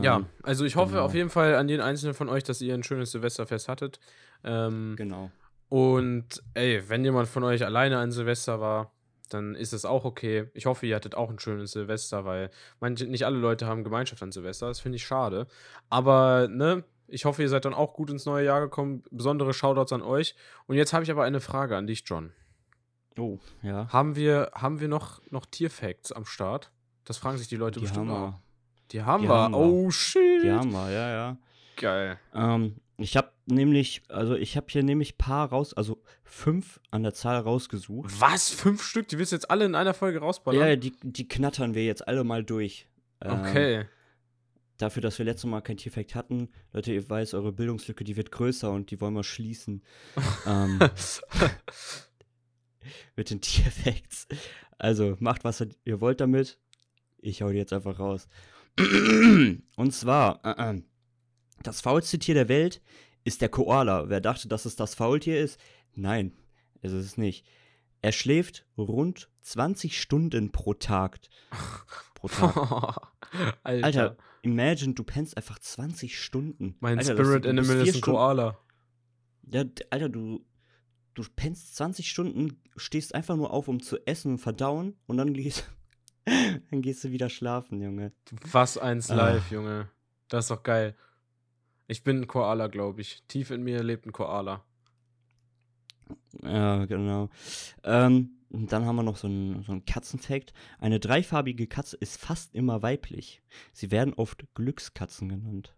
Ja, 0.00 0.16
Ähm, 0.18 0.26
also 0.44 0.64
ich 0.64 0.76
hoffe 0.76 0.92
genau. 0.92 1.04
auf 1.04 1.14
jeden 1.14 1.28
Fall 1.30 1.56
an 1.56 1.68
jeden 1.68 1.82
einzelnen 1.82 2.14
von 2.14 2.28
euch, 2.28 2.44
dass 2.44 2.60
ihr 2.62 2.72
ein 2.74 2.84
schönes 2.84 3.10
Silvesterfest 3.12 3.68
hattet. 3.68 3.98
Ähm, 4.44 4.94
Genau. 4.96 5.30
Und 5.68 6.42
ey, 6.54 6.82
wenn 6.88 7.02
jemand 7.04 7.28
von 7.28 7.42
euch 7.44 7.64
alleine 7.64 7.98
an 7.98 8.12
Silvester 8.12 8.60
war, 8.60 8.92
dann 9.30 9.54
ist 9.54 9.72
es 9.72 9.84
auch 9.86 10.04
okay. 10.04 10.50
Ich 10.52 10.66
hoffe, 10.66 10.86
ihr 10.86 10.94
hattet 10.94 11.14
auch 11.14 11.30
ein 11.30 11.38
schönes 11.38 11.72
Silvester, 11.72 12.24
weil 12.26 12.50
manche, 12.80 13.06
nicht 13.06 13.24
alle 13.24 13.38
Leute 13.38 13.66
haben 13.66 13.82
Gemeinschaft 13.82 14.22
an 14.22 14.30
Silvester. 14.32 14.68
Das 14.68 14.80
finde 14.80 14.96
ich 14.96 15.04
schade. 15.06 15.46
Aber, 15.88 16.48
ne, 16.50 16.84
ich 17.08 17.24
hoffe, 17.24 17.40
ihr 17.42 17.48
seid 17.48 17.64
dann 17.64 17.72
auch 17.74 17.94
gut 17.94 18.10
ins 18.10 18.26
neue 18.26 18.44
Jahr 18.44 18.60
gekommen. 18.60 19.02
Besondere 19.10 19.54
Shoutouts 19.54 19.92
an 19.92 20.02
euch. 20.02 20.34
Und 20.66 20.76
jetzt 20.76 20.92
habe 20.92 21.02
ich 21.04 21.10
aber 21.10 21.24
eine 21.24 21.40
Frage 21.40 21.76
an 21.76 21.86
dich, 21.86 22.04
John. 22.06 22.32
Oh, 23.18 23.38
ja. 23.62 23.88
Haben 23.92 24.16
wir, 24.16 24.50
haben 24.54 24.80
wir 24.80 24.88
noch, 24.88 25.20
noch 25.30 25.46
Tierfacts 25.46 26.12
am 26.12 26.24
Start? 26.24 26.70
Das 27.04 27.18
fragen 27.18 27.38
sich 27.38 27.48
die 27.48 27.56
Leute 27.56 27.78
Die 27.80 27.84
bestimmt 27.86 28.08
haben 28.08 28.16
auch. 28.16 28.28
wir. 28.32 28.40
Die 28.92 29.02
haben 29.02 29.22
Die 29.22 29.28
wir. 29.28 29.34
haben 29.34 29.52
wir. 29.54 29.58
Oh, 29.58 29.90
shit. 29.90 30.42
Die 30.44 30.50
haben 30.50 30.70
wir, 30.72 30.90
ja, 30.90 31.10
ja. 31.10 31.36
Geil. 31.76 32.18
Ähm, 32.34 32.76
ich 32.98 33.16
habe 33.16 33.30
nämlich, 33.46 34.02
also 34.08 34.34
ich 34.34 34.56
habe 34.56 34.66
hier 34.70 34.82
nämlich 34.82 35.18
paar 35.18 35.48
raus, 35.48 35.74
also 35.74 36.02
fünf 36.24 36.78
an 36.90 37.02
der 37.02 37.14
Zahl 37.14 37.38
rausgesucht. 37.40 38.20
Was? 38.20 38.50
Fünf 38.50 38.82
Stück? 38.82 39.08
Die 39.08 39.18
willst 39.18 39.32
du 39.32 39.36
jetzt 39.36 39.50
alle 39.50 39.64
in 39.64 39.74
einer 39.74 39.94
Folge 39.94 40.20
rausballern? 40.20 40.60
ja, 40.68 40.76
die, 40.76 40.92
die 41.02 41.26
knattern 41.26 41.74
wir 41.74 41.84
jetzt 41.84 42.06
alle 42.06 42.22
mal 42.24 42.44
durch. 42.44 42.88
Ähm, 43.20 43.40
Okay. 43.40 43.86
Dafür, 44.78 45.00
dass 45.02 45.16
wir 45.18 45.24
letztes 45.24 45.48
Mal 45.48 45.60
kein 45.60 45.76
Tierfact 45.76 46.16
hatten, 46.16 46.48
Leute, 46.72 46.92
ihr 46.92 47.08
weiß, 47.08 47.34
eure 47.34 47.52
Bildungslücke, 47.52 48.02
die 48.02 48.16
wird 48.16 48.32
größer 48.32 48.70
und 48.70 48.90
die 48.90 49.00
wollen 49.00 49.14
wir 49.14 49.22
schließen. 49.22 49.82
ähm, 50.46 50.80
mit 53.16 53.30
den 53.30 53.40
Tierfacts. 53.40 54.26
Also, 54.78 55.16
macht, 55.20 55.44
was 55.44 55.64
ihr 55.84 56.00
wollt 56.00 56.20
damit. 56.20 56.58
Ich 57.18 57.42
hau 57.42 57.50
die 57.50 57.58
jetzt 57.58 57.72
einfach 57.72 57.98
raus. 57.98 58.28
Und 58.78 59.92
zwar, 59.92 60.40
äh, 60.44 60.70
äh, 60.70 60.82
das 61.62 61.80
faulste 61.80 62.18
Tier 62.18 62.34
der 62.34 62.48
Welt 62.48 62.80
ist 63.24 63.40
der 63.40 63.48
Koala. 63.48 64.08
Wer 64.08 64.20
dachte, 64.20 64.48
dass 64.48 64.64
es 64.64 64.76
das 64.76 64.94
Faultier 64.94 65.40
ist? 65.40 65.60
Nein, 65.94 66.32
es 66.80 66.92
ist 66.92 67.04
es 67.04 67.16
nicht. 67.16 67.46
Er 68.00 68.12
schläft 68.12 68.66
rund 68.76 69.30
20 69.42 70.00
Stunden 70.00 70.50
pro 70.50 70.74
Tag. 70.74 71.20
Pro 72.14 72.28
Tag. 72.28 73.12
Alter. 73.64 73.84
Alter, 73.84 74.16
imagine, 74.42 74.94
du 74.94 75.02
pennst 75.02 75.36
einfach 75.36 75.58
20 75.58 76.18
Stunden. 76.18 76.76
Mein 76.80 76.98
Alter, 76.98 77.14
Spirit 77.16 77.46
Animal 77.46 77.86
ist 77.86 77.96
ein 77.96 78.00
Koala. 78.00 78.58
Ja, 79.50 79.64
Alter, 79.90 80.08
du, 80.08 80.44
du 81.14 81.22
pennst 81.36 81.76
20 81.76 82.08
Stunden, 82.08 82.60
stehst 82.76 83.14
einfach 83.14 83.36
nur 83.36 83.52
auf, 83.52 83.68
um 83.68 83.80
zu 83.82 83.98
essen 84.06 84.32
und 84.32 84.38
verdauen 84.38 84.96
und 85.06 85.16
dann 85.16 85.32
gehst, 85.34 85.70
dann 86.70 86.82
gehst 86.82 87.04
du 87.04 87.10
wieder 87.10 87.28
schlafen, 87.30 87.80
Junge. 87.80 88.12
Was 88.50 88.78
eins 88.78 89.10
Ah. 89.10 89.14
live, 89.16 89.50
Junge. 89.50 89.88
Das 90.28 90.44
ist 90.46 90.50
doch 90.50 90.62
geil. 90.62 90.96
Ich 91.88 92.04
bin 92.04 92.22
ein 92.22 92.26
Koala, 92.26 92.68
glaube 92.68 93.00
ich. 93.02 93.22
Tief 93.28 93.50
in 93.50 93.62
mir 93.62 93.82
lebt 93.82 94.06
ein 94.06 94.12
Koala. 94.12 94.64
Ja, 96.42 96.84
genau. 96.86 97.28
Ähm, 97.84 98.30
dann 98.50 98.84
haben 98.86 98.96
wir 98.96 99.02
noch 99.02 99.16
so 99.16 99.26
einen, 99.28 99.62
so 99.62 99.72
einen 99.72 99.84
Katzenfact. 99.84 100.52
Eine 100.78 101.00
dreifarbige 101.00 101.66
Katze 101.66 101.96
ist 101.98 102.18
fast 102.18 102.54
immer 102.54 102.82
weiblich. 102.82 103.42
Sie 103.72 103.90
werden 103.90 104.14
oft 104.14 104.44
Glückskatzen 104.54 105.28
genannt. 105.28 105.74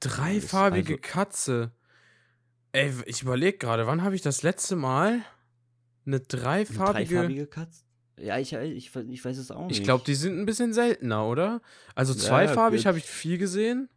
Dreifarbige 0.00 0.94
also- 0.94 1.02
Katze. 1.02 1.72
Ey, 2.78 2.92
ich 3.06 3.22
überlege 3.22 3.58
gerade, 3.58 3.86
wann 3.86 4.02
habe 4.02 4.14
ich 4.14 4.22
das 4.22 4.42
letzte 4.42 4.76
Mal 4.76 5.20
eine 6.06 6.16
Eine 6.16 6.20
dreifarbige. 6.20 7.08
dreifarbige 7.14 7.46
Katze? 7.46 7.82
Ja, 8.20 8.38
ich, 8.38 8.52
ich, 8.52 8.94
ich 8.96 9.24
weiß 9.24 9.36
es 9.38 9.50
auch 9.50 9.66
nicht. 9.68 9.78
Ich 9.78 9.84
glaube, 9.84 10.04
die 10.04 10.14
sind 10.14 10.38
ein 10.38 10.46
bisschen 10.46 10.72
seltener, 10.72 11.26
oder? 11.26 11.60
Also 11.94 12.12
Ja, 12.14 12.18
zweifarbig 12.20 12.80
gut. 12.80 12.86
habe 12.86 12.98
ich 12.98 13.04
viel 13.04 13.38
gesehen. 13.38 13.88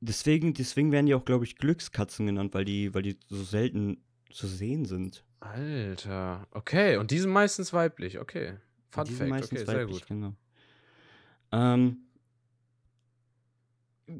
Deswegen, 0.00 0.54
deswegen 0.54 0.92
werden 0.92 1.06
die 1.06 1.14
auch, 1.14 1.24
glaube 1.24 1.44
ich, 1.44 1.56
Glückskatzen 1.56 2.26
genannt, 2.26 2.54
weil 2.54 2.64
die, 2.64 2.94
weil 2.94 3.02
die 3.02 3.18
so 3.28 3.42
selten 3.42 4.02
zu 4.30 4.46
sehen 4.46 4.84
sind. 4.84 5.24
Alter. 5.40 6.46
Okay, 6.52 6.96
und 6.98 7.10
die 7.10 7.18
sind 7.18 7.30
meistens 7.30 7.72
weiblich. 7.72 8.18
Okay. 8.18 8.54
Fun 8.90 9.04
Die 9.04 9.10
sind 9.10 9.18
Fact. 9.18 9.30
meistens 9.30 9.60
Okay, 9.62 9.70
sehr 9.70 9.80
weiblich, 9.80 10.00
gut. 10.00 10.08
Genau. 10.08 10.34
Ähm, 11.52 11.98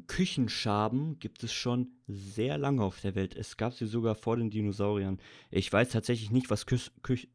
Küchenschaben 0.07 1.19
gibt 1.19 1.43
es 1.43 1.51
schon 1.51 1.87
sehr 2.07 2.57
lange 2.57 2.83
auf 2.83 3.01
der 3.01 3.15
Welt. 3.15 3.35
Es 3.35 3.57
gab 3.57 3.73
sie 3.73 3.85
sogar 3.87 4.15
vor 4.15 4.37
den 4.37 4.49
Dinosauriern. 4.49 5.19
Ich 5.49 5.71
weiß 5.71 5.89
tatsächlich 5.89 6.31
nicht, 6.31 6.49
was 6.49 6.65
Küch 6.65 6.91
Küch 7.01 7.27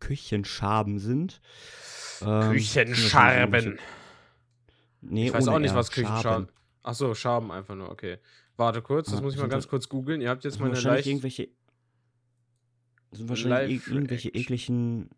Küchenschaben 0.00 0.98
sind. 0.98 1.40
Ähm, 2.22 2.52
Küchenschaben. 2.52 3.78
Nee, 5.00 5.28
Ich 5.28 5.32
weiß 5.32 5.48
auch 5.48 5.58
nicht, 5.58 5.70
R. 5.70 5.76
was 5.76 5.90
Küchenschaben. 5.90 6.22
Schaben. 6.22 6.48
Ach 6.82 6.94
so, 6.94 7.14
Schaben 7.14 7.50
einfach 7.50 7.74
nur, 7.74 7.90
okay. 7.90 8.18
Warte 8.56 8.82
kurz, 8.82 9.10
das 9.10 9.20
Ah, 9.20 9.22
muss 9.22 9.34
ich 9.34 9.40
mal 9.40 9.48
ganz 9.48 9.68
kurz 9.68 9.88
googeln. 9.88 10.20
Ihr 10.20 10.28
habt 10.30 10.44
jetzt 10.44 10.58
meine 10.60 10.74
wahrscheinlich 10.74 11.04
leicht. 11.04 11.08
irgendwelche. 11.08 11.48
Sind 13.12 13.28
wahrscheinlich 13.28 13.86
irgendwelche 13.86 14.28
ekligen. 14.30 15.08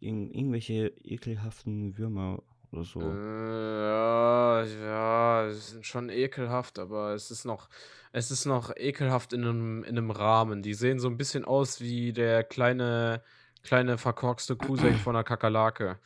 irg- 0.00 0.30
irgendwelche 0.32 0.88
ekelhaften 1.04 1.96
Würmer 1.98 2.42
oder 2.72 2.84
so. 2.84 3.00
Äh, 3.00 3.84
ja, 3.86 4.64
ja, 4.64 5.46
es 5.46 5.70
sind 5.70 5.86
schon 5.86 6.10
ekelhaft, 6.10 6.78
aber 6.78 7.14
es 7.14 7.30
ist 7.30 7.44
noch, 7.44 7.68
es 8.12 8.30
ist 8.30 8.44
noch 8.46 8.74
ekelhaft 8.76 9.32
in 9.32 9.42
einem, 9.44 9.84
in 9.84 9.96
einem 9.98 10.10
Rahmen. 10.10 10.62
Die 10.62 10.74
sehen 10.74 10.98
so 10.98 11.08
ein 11.08 11.16
bisschen 11.16 11.44
aus 11.44 11.80
wie 11.80 12.12
der 12.12 12.44
kleine, 12.44 13.22
kleine 13.62 13.98
verkorkste 13.98 14.56
Cousin 14.56 14.94
von 14.96 15.16
einer 15.16 15.24
Kakerlake. 15.24 15.98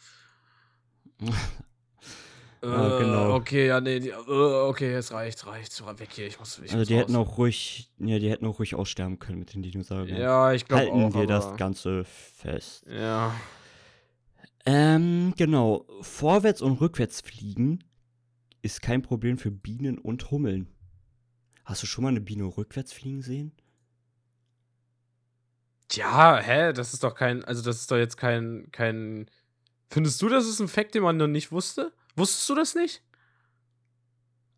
Ah, 2.64 2.98
genau. 3.00 3.34
Okay, 3.34 3.66
ja, 3.66 3.80
nee, 3.80 3.98
die, 3.98 4.10
äh, 4.10 4.14
okay, 4.14 4.94
es 4.94 5.12
reicht, 5.12 5.44
reicht. 5.48 5.82
Weg 5.98 6.10
hier, 6.12 6.28
ich 6.28 6.38
muss. 6.38 6.58
Ich 6.58 6.70
Also 6.70 6.78
muss 6.78 6.86
die 6.86 6.96
hätten 6.96 7.16
raus. 7.16 7.26
auch 7.26 7.38
ruhig, 7.38 7.90
ja, 7.98 8.20
die 8.20 8.30
hätten 8.30 8.46
auch 8.46 8.60
ruhig 8.60 8.76
aussterben 8.76 9.18
können 9.18 9.40
mit 9.40 9.52
den 9.52 9.62
Dinosauriern. 9.62 10.20
Ja, 10.20 10.52
ich 10.52 10.66
glaube 10.66 10.82
Halten 10.84 11.04
auch. 11.06 11.14
wir 11.14 11.26
das 11.26 11.56
Ganze 11.56 12.04
fest. 12.04 12.86
Ja. 12.88 13.34
Ähm, 14.64 15.34
genau. 15.36 15.86
Vorwärts 16.02 16.62
und 16.62 16.80
rückwärts 16.80 17.20
fliegen 17.20 17.84
ist 18.62 18.80
kein 18.80 19.02
Problem 19.02 19.38
für 19.38 19.50
Bienen 19.50 19.98
und 19.98 20.30
Hummeln. 20.30 20.68
Hast 21.64 21.82
du 21.82 21.86
schon 21.86 22.02
mal 22.02 22.10
eine 22.10 22.20
Biene 22.20 22.44
rückwärts 22.44 22.92
fliegen 22.92 23.22
sehen? 23.22 23.52
Ja, 25.90 26.38
hä, 26.38 26.72
das 26.72 26.94
ist 26.94 27.04
doch 27.04 27.14
kein, 27.14 27.44
also 27.44 27.62
das 27.62 27.80
ist 27.80 27.90
doch 27.90 27.96
jetzt 27.96 28.16
kein, 28.16 28.68
kein. 28.72 29.26
Findest 29.90 30.22
du, 30.22 30.28
das 30.28 30.46
ist 30.46 30.60
ein 30.60 30.68
Fact, 30.68 30.94
den 30.94 31.02
man 31.02 31.16
noch 31.16 31.26
nicht 31.26 31.52
wusste? 31.52 31.92
Wusstest 32.16 32.48
du 32.48 32.54
das 32.54 32.74
nicht? 32.74 33.02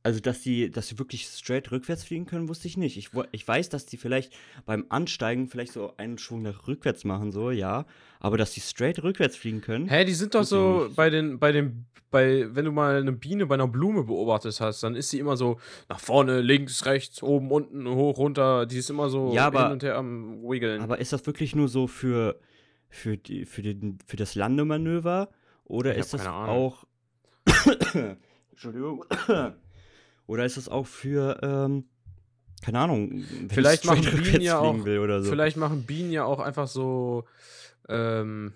Also, 0.07 0.21
dass 0.21 0.43
die, 0.43 0.71
dass 0.71 0.89
die 0.89 0.99
wirklich 0.99 1.27
straight 1.27 1.73
rückwärts 1.73 2.05
fliegen 2.05 2.27
können, 2.27 2.51
wusste 2.51 2.69
ich 2.69 2.77
nicht. 2.77 2.99
Ich, 2.99 3.09
ich 3.33 3.49
weiß, 3.49 3.71
dass 3.71 3.87
die 3.87 3.97
vielleicht 3.97 4.35
beim 4.67 4.85
Ansteigen 4.91 5.49
vielleicht 5.49 5.73
so 5.73 5.95
einen 5.97 6.19
Schwung 6.19 6.43
nach 6.43 6.69
rückwärts 6.69 7.05
machen, 7.05 7.33
so, 7.33 7.51
ja. 7.51 7.87
Aber 8.21 8.37
dass 8.37 8.53
die 8.53 8.61
straight 8.61 9.03
rückwärts 9.03 9.35
fliegen 9.35 9.63
können. 9.63 9.89
Hä, 9.89 10.05
die 10.05 10.13
sind 10.13 10.35
doch 10.35 10.45
so 10.45 10.91
bei 10.95 11.09
den, 11.09 11.39
bei 11.39 11.53
den, 11.53 11.87
bei, 12.11 12.55
wenn 12.55 12.67
du 12.67 12.71
mal 12.71 13.01
eine 13.01 13.13
Biene 13.13 13.47
bei 13.47 13.55
einer 13.55 13.67
Blume 13.67 14.05
beobachtet 14.05 14.61
hast, 14.61 14.83
dann 14.83 14.95
ist 14.95 15.09
sie 15.09 15.19
immer 15.19 15.39
so 15.39 15.59
nach 15.89 16.01
vorne, 16.01 16.43
links, 16.43 16.85
rechts, 16.85 17.23
oben, 17.23 17.51
unten, 17.51 17.89
hoch, 17.89 18.19
runter. 18.19 18.67
Die 18.67 18.77
ist 18.77 18.91
immer 18.91 19.09
so 19.09 19.33
Ja, 19.33 19.47
aber- 19.47 19.63
hin 19.65 19.73
und 19.73 19.83
her 19.83 19.97
am 19.97 20.43
Wiggeln. 20.43 20.83
Aber 20.83 20.99
ist 20.99 21.15
das 21.15 21.25
wirklich 21.25 21.57
nur 21.57 21.69
so 21.69 21.87
für, 21.87 22.39
für, 22.91 23.17
die, 23.17 23.47
für, 23.47 23.63
den, 23.63 23.97
für 24.07 24.17
das 24.17 24.35
Landemanöver? 24.35 25.31
Oder 25.65 25.93
Ich 25.95 26.01
ist 26.01 26.13
das 26.13 26.27
auch. 26.27 26.85
Entschuldigung. 28.51 29.07
Oder 30.27 30.45
ist 30.45 30.57
das 30.57 30.68
auch 30.68 30.87
für, 30.87 31.39
ähm, 31.43 31.85
keine 32.62 32.79
Ahnung, 32.81 33.22
Vielleicht 33.51 33.85
machen 33.85 34.05
Bienen 34.22 34.41
ja 34.41 34.59
auch- 34.59 34.77
so. 34.79 35.31
Vielleicht 35.31 35.57
machen 35.57 35.83
Bienen 35.85 36.11
ja 36.12 36.25
auch 36.25 36.41
einfach 36.41 36.66
so, 36.68 37.25
ähm, 37.89 38.53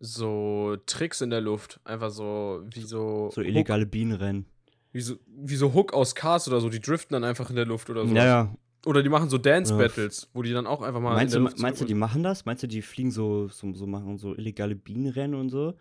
so 0.00 0.76
Tricks 0.86 1.20
in 1.20 1.30
der 1.30 1.40
Luft. 1.40 1.80
Einfach 1.84 2.10
so, 2.10 2.62
wie 2.72 2.80
so. 2.80 3.30
so 3.32 3.40
Hook, 3.40 3.46
illegale 3.48 3.86
Bienenrennen. 3.86 4.46
wie, 4.92 5.00
so, 5.00 5.16
wie 5.26 5.56
so 5.56 5.72
Hook 5.72 5.92
aus 5.92 6.14
Cars 6.14 6.48
oder 6.48 6.60
so. 6.60 6.68
Die 6.68 6.80
driften 6.80 7.14
dann 7.14 7.24
einfach 7.24 7.50
in 7.50 7.56
der 7.56 7.66
Luft 7.66 7.90
oder 7.90 8.06
so. 8.06 8.14
Ja, 8.14 8.24
ja. 8.24 8.54
Oder 8.86 9.02
die 9.02 9.08
machen 9.08 9.30
so 9.30 9.38
Dance 9.38 9.72
Ja. 9.72 9.78
Battles, 9.78 10.28
wo 10.34 10.42
die 10.42 10.52
dann 10.52 10.66
auch 10.66 10.82
einfach 10.82 11.00
mal 11.00 11.14
Meinst, 11.14 11.34
du, 11.34 11.40
meinst 11.40 11.80
du, 11.80 11.86
die 11.86 11.94
machen 11.94 12.22
das? 12.22 12.44
Meinst 12.44 12.62
du, 12.62 12.66
die 12.66 12.82
fliegen 12.82 13.10
so, 13.10 13.48
so, 13.48 13.72
so 13.72 13.86
machen 13.86 14.18
so 14.18 14.34
illegale 14.36 14.74
Bienenrennen 14.74 15.38
und 15.40 15.48
so? 15.48 15.74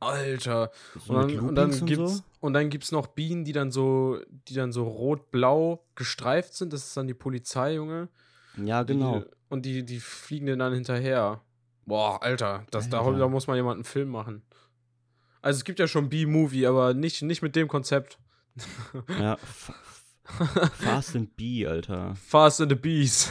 Alter. 0.00 0.70
so 1.06 1.12
Und 1.14 1.30
dann, 1.32 1.40
und 1.40 1.54
dann 1.54 1.86
gibt's 1.86 2.16
so? 2.18 2.22
und 2.40 2.52
dann 2.52 2.68
gibt's 2.70 2.92
noch 2.92 3.06
Bienen, 3.08 3.44
die 3.44 3.52
dann 3.52 3.70
so, 3.70 4.20
die 4.48 4.54
dann 4.54 4.72
so 4.72 4.84
rot-blau 4.84 5.84
gestreift 5.94 6.54
sind. 6.54 6.72
Das 6.72 6.86
ist 6.86 6.96
dann 6.96 7.06
die 7.06 7.14
Polizei, 7.14 7.74
Junge. 7.74 8.08
Ja, 8.62 8.84
Die- 8.84 8.92
genau. 8.94 9.24
Und 9.48 9.64
die, 9.64 9.84
die 9.84 10.00
fliegen 10.00 10.46
denen 10.46 10.58
dann 10.58 10.72
hinterher. 10.74 11.40
Boah, 11.86 12.20
Alter, 12.22 12.66
das, 12.72 12.88
da, 12.90 13.00
Alter. 13.00 13.18
da 13.18 13.28
muss 13.28 13.46
man 13.46 13.56
jemanden 13.56 13.78
einen 13.78 13.84
Film 13.84 14.08
machen. 14.10 14.42
Also 15.40 15.58
es 15.58 15.64
gibt 15.64 15.78
ja 15.78 15.86
schon 15.86 16.08
B-Movie, 16.08 16.66
aber 16.66 16.92
nicht, 16.94 17.22
nicht 17.22 17.42
mit 17.42 17.54
dem 17.56 17.68
Konzept. 17.68 18.18
Ja. 19.20 19.36
Fast 20.24 21.14
and 21.14 21.36
Bee, 21.36 21.66
Alter. 21.66 22.16
Fast 22.16 22.60
and 22.60 22.70
the 22.72 22.74
Bees. 22.76 23.30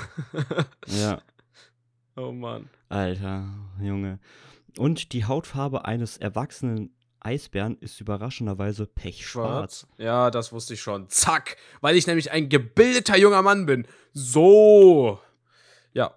Ja. 0.88 1.22
oh 2.16 2.32
Mann. 2.32 2.70
Alter, 2.88 3.44
Junge. 3.82 4.20
Und 4.78 5.14
die 5.14 5.26
Hautfarbe 5.26 5.86
eines 5.86 6.18
erwachsenen 6.18 6.94
Eisbären 7.22 7.78
ist 7.80 8.00
überraschenderweise 8.02 8.86
pechschwarz. 8.86 9.88
Ja, 9.98 10.30
das 10.30 10.52
wusste 10.52 10.76
ich 10.76 10.82
schon. 10.82 11.10
Zack. 11.10 11.58
Weil 11.82 11.96
ich 11.96 12.06
nämlich 12.08 12.32
ein 12.32 12.50
gebildeter 12.50 13.18
junger 13.18 13.42
Mann 13.42 13.66
bin. 13.66 13.88
So. 14.14 15.20
Ja. 15.94 16.14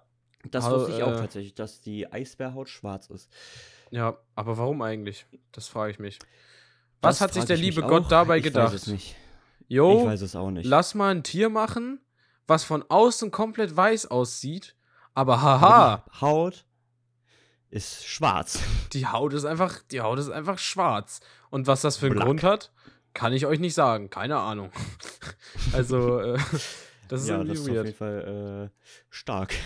Das 0.51 0.65
Also, 0.65 0.81
wusste 0.81 0.95
ich 0.97 1.03
auch 1.03 1.11
äh, 1.13 1.17
tatsächlich, 1.17 1.53
dass 1.55 1.81
die 1.81 2.11
Eisbärhaut 2.11 2.69
schwarz 2.69 3.07
ist. 3.09 3.29
Ja, 3.91 4.17
aber 4.35 4.57
warum 4.57 4.81
eigentlich? 4.81 5.25
Das 5.51 5.67
frage 5.67 5.91
ich 5.91 5.99
mich. 5.99 6.19
Was 7.01 7.17
Das 7.17 7.21
hat 7.21 7.33
sich 7.33 7.45
der 7.45 7.57
liebe 7.57 7.81
Gott 7.81 8.05
auch. 8.05 8.09
dabei 8.09 8.37
ich 8.37 8.43
gedacht? 8.43 8.73
Weiß 8.73 8.81
es 8.81 8.87
nicht. 8.87 9.15
Jo, 9.67 9.99
Ich 10.01 10.05
weiß 10.05 10.21
es 10.21 10.35
auch 10.35 10.51
nicht. 10.51 10.65
lass 10.65 10.95
mal 10.95 11.09
ein 11.13 11.23
Tier 11.23 11.49
machen, 11.49 11.99
was 12.47 12.63
von 12.63 12.83
außen 12.87 13.31
komplett 13.31 13.75
weiß 13.75 14.07
aussieht, 14.07 14.75
aber 15.13 15.41
haha, 15.41 16.05
Haut 16.21 16.65
ist 17.69 18.05
schwarz. 18.07 18.59
die 18.93 19.07
Haut 19.07 19.33
ist 19.33 19.45
einfach, 19.45 19.81
die 19.91 20.01
Haut 20.01 20.19
ist 20.19 20.29
einfach 20.29 20.57
schwarz. 20.57 21.19
Und 21.49 21.67
was 21.67 21.81
das 21.81 21.97
für 21.97 22.07
einen 22.07 22.15
Black. 22.15 22.25
Grund 22.25 22.43
hat, 22.43 22.71
kann 23.13 23.33
ich 23.33 23.45
euch 23.45 23.59
nicht 23.59 23.73
sagen. 23.73 24.09
Keine 24.09 24.37
Ahnung. 24.37 24.71
also, 25.73 26.19
äh, 26.19 26.37
das 27.07 27.21
ist 27.21 27.29
ja, 27.29 27.37
irgendwie 27.37 27.49
das 27.49 27.59
ist 27.59 27.67
auf 27.69 27.75
weird. 27.75 27.85
jeden 27.85 27.97
Fall 27.97 28.71
äh, 28.71 28.85
stark. 29.09 29.53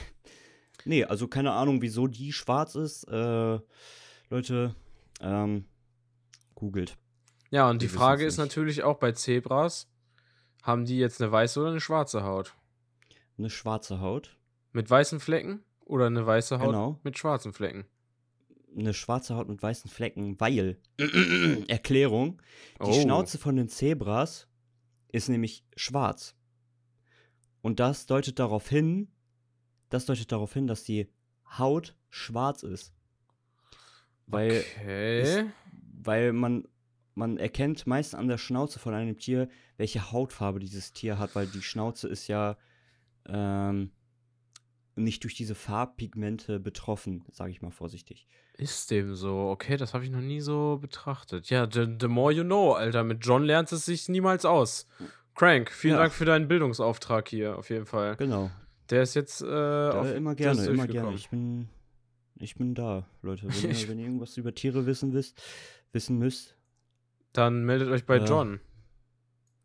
Nee, 0.86 1.06
also 1.06 1.30
keine 1.30 1.54
Ahnung, 1.54 1.82
wieso 1.82 2.08
die 2.08 2.34
schwarz 2.34 2.76
ist. 2.76 3.06
Äh, 3.06 3.58
Leute, 4.30 4.76
ähm, 5.22 5.64
googelt. 6.56 6.98
Ja, 7.52 7.70
und 7.70 7.82
die 7.82 7.90
Wir 7.90 7.98
Frage 7.98 8.26
ist 8.26 8.36
natürlich 8.36 8.84
auch 8.84 8.98
bei 8.98 9.14
Zebras, 9.14 9.88
haben 10.62 10.84
die 10.84 10.98
jetzt 10.98 11.22
eine 11.22 11.32
weiße 11.32 11.62
oder 11.62 11.70
eine 11.70 11.80
schwarze 11.80 12.24
Haut? 12.26 12.54
Eine 13.38 13.50
schwarze 13.50 14.02
Haut. 14.02 14.36
Mit 14.74 14.90
weißen 14.90 15.22
Flecken 15.22 15.64
oder 15.86 16.08
eine 16.08 16.26
weiße 16.26 16.60
Haut 16.60 16.68
Genau. 16.68 17.00
mit 17.04 17.18
schwarzen 17.18 17.54
Flecken? 17.54 17.86
Eine 18.78 18.94
schwarze 18.94 19.36
Haut 19.36 19.48
mit 19.50 19.62
weißen 19.62 19.90
Flecken, 19.90 20.40
weil. 20.40 20.78
Erklärung. 21.68 22.42
Die 22.80 22.90
Oh. 22.90 23.02
Schnauze 23.02 23.38
von 23.38 23.56
den 23.56 23.70
Zebras 23.70 24.48
ist 25.10 25.30
nämlich 25.30 25.66
schwarz. 25.76 26.36
Und 27.62 27.80
das 27.80 28.06
deutet 28.08 28.40
darauf 28.40 28.68
hin, 28.68 29.08
das 29.90 30.06
deutet 30.06 30.32
darauf 30.32 30.54
hin, 30.54 30.68
dass 30.68 30.84
die 30.84 31.08
Haut 31.58 31.96
schwarz 32.10 32.64
ist. 32.64 32.94
Weil, 34.26 34.64
Okay. 34.82 35.46
weil 36.02 36.34
man, 36.34 36.68
man 37.16 37.38
erkennt 37.38 37.86
meist 37.88 38.16
an 38.16 38.28
der 38.28 38.38
Schnauze 38.38 38.80
von 38.80 38.94
einem 38.94 39.18
Tier, 39.18 39.50
welche 39.78 40.12
Hautfarbe 40.12 40.60
dieses 40.60 40.94
Tier 40.94 41.20
hat, 41.20 41.36
weil 41.36 41.48
die 41.48 41.62
Schnauze 41.62 42.08
ist 42.08 42.28
ja 42.28 42.58
ähm, 43.28 43.92
nicht 44.96 45.24
durch 45.24 45.34
diese 45.36 45.56
Farbpigmente 45.56 46.60
betroffen, 46.60 47.24
sage 47.32 47.52
ich 47.52 47.62
mal 47.62 47.72
vorsichtig. 47.72 48.28
Ist 48.56 48.92
dem 48.92 49.16
so? 49.16 49.50
Okay, 49.50 49.78
das 49.78 49.94
habe 49.94 50.04
ich 50.04 50.12
noch 50.12 50.22
nie 50.22 50.40
so 50.42 50.78
betrachtet. 50.80 51.50
Ja, 51.50 51.68
the, 51.72 51.88
the 52.00 52.08
more 52.08 52.32
you 52.32 52.44
know, 52.44 52.74
Alter. 52.74 53.04
Mit 53.04 53.26
John 53.26 53.44
lernt 53.44 53.72
es 53.72 53.86
sich 53.86 54.10
niemals 54.10 54.46
aus. 54.46 54.88
Crank, 55.36 55.72
vielen 55.72 55.96
Ja. 55.96 56.02
Dank 56.02 56.14
für 56.14 56.26
deinen 56.26 56.48
Bildungsauftrag 56.48 57.28
hier, 57.28 57.58
auf 57.58 57.70
jeden 57.72 57.88
Fall. 57.88 58.16
Genau. 58.18 58.52
Der 58.92 59.02
ist 59.02 59.16
jetzt 59.16 59.42
äh, 59.42 59.46
auf, 59.46 60.06
Äh, 60.06 60.18
immer 60.18 60.36
gerne, 60.36 60.66
immer 60.68 60.86
gerne. 60.86 61.16
Ich 61.16 61.30
bin, 61.30 61.68
ich 62.40 62.56
bin 62.56 62.76
da, 62.76 63.08
Leute. 63.24 63.48
Wenn 63.48 63.72
ihr, 63.72 63.88
wenn 63.90 63.98
ihr 64.00 64.06
irgendwas 64.06 64.38
über 64.38 64.54
Tiere 64.54 64.86
wissen 64.86 65.14
wisst, 65.14 65.42
wissen 65.92 66.20
müsst, 66.20 66.56
Dann 67.32 67.64
meldet 67.66 67.90
euch 67.90 68.06
bei 68.06 68.18
Ja. 68.18 68.26
John. 68.26 68.60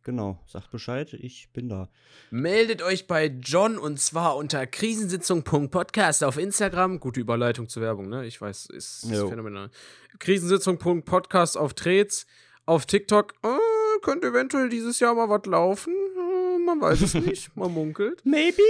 Genau, 0.08 0.38
sagt 0.46 0.70
Bescheid, 0.70 1.12
ich 1.12 1.50
bin 1.52 1.68
da. 1.68 1.90
Meldet 2.30 2.80
euch 2.80 3.06
bei 3.06 3.26
John 3.26 3.76
und 3.76 4.00
zwar 4.00 4.36
unter 4.36 4.66
krisensitzung.podcast 4.66 6.24
auf 6.24 6.38
Instagram. 6.38 6.98
Gute 6.98 7.20
Überleitung 7.20 7.68
zur 7.68 7.82
Werbung, 7.82 8.08
ne? 8.08 8.24
Ich 8.24 8.40
weiß, 8.40 8.70
ist, 8.70 9.04
ist 9.04 9.10
phänomenal. 9.10 9.70
Krisensitzung.podcast 10.18 11.58
auf 11.58 11.74
Trets. 11.74 12.26
Auf 12.64 12.86
TikTok 12.86 13.34
äh, 13.42 14.00
könnte 14.00 14.28
eventuell 14.28 14.70
dieses 14.70 14.98
Jahr 14.98 15.14
mal 15.14 15.28
was 15.28 15.44
laufen. 15.44 15.92
Äh, 15.92 16.58
man 16.64 16.80
weiß 16.80 17.02
es 17.02 17.12
nicht. 17.26 17.54
Man 17.54 17.74
munkelt. 17.74 18.22
Maybe? 18.24 18.62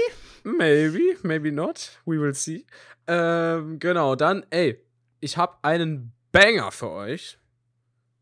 Maybe, 0.42 1.18
maybe 1.22 1.52
not. 1.52 2.00
We 2.04 2.20
will 2.20 2.34
see. 2.34 2.66
Ähm, 3.06 3.78
genau, 3.78 4.16
dann, 4.16 4.44
ey, 4.50 4.84
ich 5.20 5.36
habe 5.36 5.56
einen 5.62 6.12
Banger 6.32 6.72
für 6.72 6.90
euch. 6.90 7.38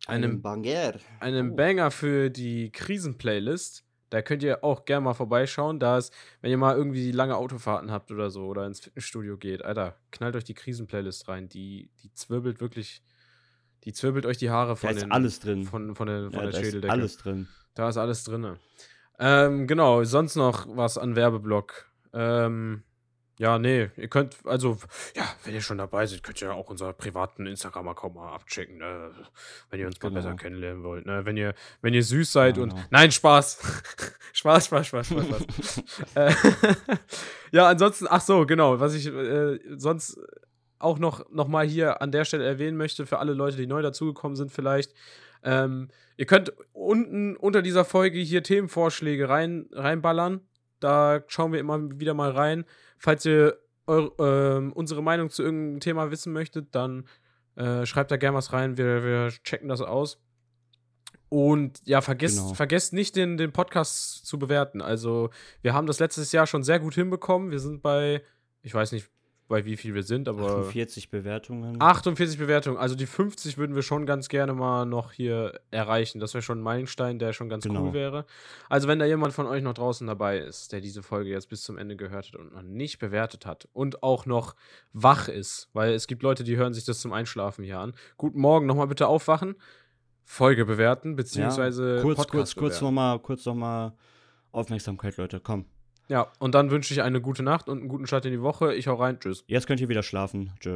Einen, 0.06 0.42
Banger. 0.42 0.94
einen 1.20 1.50
Oh. 1.52 1.56
Banger 1.56 1.90
für 1.90 2.30
die 2.30 2.70
Krisen-Playlist. 2.72 3.84
Da 4.10 4.22
könnt 4.22 4.42
ihr 4.44 4.62
auch 4.62 4.84
gerne 4.84 5.04
mal 5.04 5.14
vorbeischauen. 5.14 5.80
Da 5.80 5.98
ist, 5.98 6.12
wenn 6.40 6.50
ihr 6.50 6.56
mal 6.58 6.76
irgendwie 6.76 7.10
lange 7.10 7.36
Autofahrten 7.36 7.90
habt 7.90 8.10
oder 8.12 8.30
so 8.30 8.46
oder 8.46 8.64
ins 8.66 8.80
Fitnessstudio 8.80 9.36
geht, 9.36 9.64
Alter, 9.64 9.96
knallt 10.12 10.36
euch 10.36 10.44
die 10.44 10.54
Krisen-Playlist 10.54 11.26
rein. 11.28 11.48
Die, 11.48 11.90
die 12.02 12.12
zwirbelt 12.12 12.60
wirklich, 12.60 13.02
die 13.84 13.92
zwirbelt 13.92 14.24
euch 14.26 14.38
die 14.38 14.50
Haare 14.50 14.70
Da 14.70 14.76
von 14.76 14.90
ist 14.90 15.02
den, 15.02 15.12
alles 15.12 15.40
drin. 15.40 15.64
von, 15.64 15.96
von 15.96 16.06
der, 16.06 16.30
von 16.30 16.32
ja, 16.34 16.40
der 16.42 16.50
da 16.52 16.58
ist 16.58 16.64
Schädeldecke. 16.64 16.92
alles 16.92 17.16
drin. 17.16 17.48
Da 17.74 17.88
ist 17.88 17.96
alles 17.96 18.22
drin. 18.24 18.56
Ähm, 19.18 19.66
genau, 19.66 20.04
sonst 20.04 20.36
noch 20.36 20.66
was 20.76 20.98
an 20.98 21.16
Werbeblock. 21.16 21.90
Ähm, 22.12 22.84
ja, 23.38 23.58
nee, 23.58 23.90
ihr 23.96 24.08
könnt, 24.08 24.36
also, 24.44 24.78
ja, 25.14 25.24
wenn 25.44 25.52
ihr 25.54 25.60
schon 25.60 25.78
dabei 25.78 26.06
seid, 26.06 26.22
könnt 26.22 26.40
ihr 26.40 26.54
auch 26.54 26.70
unseren 26.70 26.96
privaten 26.96 27.46
Instagram-Account 27.46 28.14
mal 28.14 28.32
abchecken, 28.34 28.78
ne? 28.78 29.10
wenn 29.70 29.80
ihr 29.80 29.86
uns 29.86 30.00
mal 30.00 30.08
Genau. 30.08 30.20
besser 30.22 30.34
kennenlernen 30.36 30.82
wollt. 30.82 31.04
Ne? 31.04 31.24
Wenn, 31.24 31.36
ihr, 31.36 31.54
wenn 31.82 31.92
ihr 31.92 32.02
süß 32.02 32.32
seid 32.32 32.56
und. 32.58 32.70
Genau. 32.70 32.82
Nein, 32.90 33.10
Spaß! 33.12 33.58
Spaß, 34.32 34.66
Spaß, 34.66 34.86
Spaß, 34.86 35.06
Spaß, 35.08 35.26
Spaß. 35.26 35.82
äh, 36.14 36.32
ja, 37.52 37.68
ansonsten, 37.68 38.06
ach 38.08 38.20
so, 38.22 38.46
genau, 38.46 38.80
was 38.80 38.94
ich 38.94 39.06
äh, 39.06 39.58
sonst 39.76 40.18
auch 40.78 40.98
noch, 40.98 41.30
noch 41.30 41.48
mal 41.48 41.66
hier 41.66 42.02
an 42.02 42.12
der 42.12 42.24
Stelle 42.24 42.44
erwähnen 42.44 42.76
möchte, 42.76 43.06
für 43.06 43.18
alle 43.18 43.32
Leute, 43.32 43.56
die 43.56 43.66
neu 43.66 43.82
dazugekommen 43.82 44.36
sind, 44.36 44.50
vielleicht. 44.52 44.92
Ähm, 45.42 45.88
ihr 46.16 46.26
könnt 46.26 46.52
unten 46.72 47.36
unter 47.36 47.62
dieser 47.62 47.84
Folge 47.84 48.18
hier 48.18 48.42
Themenvorschläge 48.42 49.28
rein, 49.28 49.68
reinballern. 49.72 50.40
Da 50.80 51.22
schauen 51.28 51.52
wir 51.52 51.60
immer 51.60 51.80
wieder 52.00 52.14
mal 52.14 52.30
rein. 52.30 52.64
Falls 52.98 53.24
ihr 53.24 53.58
eure, 53.86 54.12
ähm, 54.58 54.72
unsere 54.72 55.02
Meinung 55.02 55.30
zu 55.30 55.42
irgendeinem 55.42 55.80
Thema 55.80 56.10
wissen 56.10 56.32
möchtet, 56.32 56.74
dann 56.74 57.06
äh, 57.56 57.86
schreibt 57.86 58.10
da 58.10 58.16
gerne 58.16 58.36
was 58.36 58.52
rein. 58.52 58.76
Wir, 58.76 59.04
wir 59.04 59.28
checken 59.44 59.68
das 59.68 59.80
aus. 59.80 60.18
Und 61.28 61.80
ja, 61.84 62.00
vergesst, 62.00 62.38
Genau. 62.38 62.54
vergesst 62.54 62.92
nicht, 62.92 63.16
den, 63.16 63.36
den 63.36 63.52
Podcast 63.52 64.26
zu 64.26 64.38
bewerten. 64.38 64.80
Also, 64.80 65.30
wir 65.62 65.74
haben 65.74 65.86
das 65.86 65.98
letztes 65.98 66.30
Jahr 66.32 66.46
schon 66.46 66.62
sehr 66.62 66.78
gut 66.78 66.94
hinbekommen. 66.94 67.50
Wir 67.50 67.58
sind 67.58 67.82
bei, 67.82 68.22
ich 68.62 68.72
weiß 68.74 68.92
nicht, 68.92 69.08
bei 69.48 69.64
wie 69.64 69.76
viel 69.76 69.94
wir 69.94 70.02
sind, 70.02 70.28
aber 70.28 70.42
48 70.46 71.08
Bewertungen. 71.10 71.80
48 71.80 72.38
Bewertungen. 72.38 72.76
Also 72.78 72.94
die 72.96 73.06
50 73.06 73.58
würden 73.58 73.76
wir 73.76 73.82
schon 73.82 74.04
ganz 74.04 74.28
gerne 74.28 74.54
mal 74.54 74.84
noch 74.86 75.12
hier 75.12 75.60
erreichen. 75.70 76.18
Das 76.18 76.34
wäre 76.34 76.42
schon 76.42 76.58
ein 76.58 76.62
Meilenstein, 76.62 77.18
der 77.18 77.32
schon 77.32 77.48
ganz 77.48 77.64
Genau. 77.64 77.84
cool 77.84 77.92
wäre. 77.92 78.26
Also, 78.68 78.88
wenn 78.88 78.98
da 78.98 79.04
jemand 79.04 79.32
von 79.34 79.46
euch 79.46 79.62
noch 79.62 79.74
draußen 79.74 80.06
dabei 80.06 80.38
ist, 80.38 80.72
der 80.72 80.80
diese 80.80 81.02
Folge 81.02 81.30
jetzt 81.30 81.48
bis 81.48 81.62
zum 81.62 81.78
Ende 81.78 81.94
gehört 81.96 82.28
hat 82.28 82.36
und 82.36 82.52
noch 82.54 82.62
nicht 82.62 82.98
bewertet 82.98 83.46
hat 83.46 83.68
und 83.72 84.02
auch 84.02 84.26
noch 84.26 84.56
wach 84.92 85.28
ist, 85.28 85.68
weil 85.72 85.92
es 85.92 86.06
gibt 86.08 86.22
Leute, 86.22 86.42
die 86.42 86.56
hören 86.56 86.74
sich 86.74 86.84
das 86.84 87.00
zum 87.00 87.12
Einschlafen 87.12 87.64
hier 87.64 87.78
an. 87.78 87.92
Guten 88.16 88.40
Morgen, 88.40 88.66
nochmal 88.66 88.88
bitte 88.88 89.06
aufwachen, 89.06 89.54
Folge 90.24 90.64
bewerten, 90.64 91.14
beziehungsweise 91.14 92.00
kurz, 92.02 92.16
Podcast 92.16 92.56
kurz, 92.56 92.72
kurz 92.72 92.80
nochmal, 92.80 93.20
kurz 93.20 93.44
noch 93.46 93.54
mal 93.54 93.96
Aufmerksamkeit, 94.50 95.16
Leute. 95.18 95.38
Komm. 95.38 95.66
Ja, 96.08 96.30
und 96.38 96.54
dann 96.54 96.70
wünsche 96.70 96.92
ich 96.94 97.02
eine 97.02 97.20
gute 97.20 97.42
Nacht 97.42 97.68
und 97.68 97.78
einen 97.78 97.88
guten 97.88 98.06
Start 98.06 98.24
in 98.26 98.32
die 98.32 98.42
Woche. 98.42 98.74
Ich 98.74 98.86
hau 98.86 98.94
rein. 98.94 99.18
Tschüss. 99.18 99.44
Jetzt 99.46 99.66
könnt 99.66 99.80
ihr 99.80 99.88
wieder 99.88 100.02
schlafen. 100.02 100.52
Tschö. 100.60 100.74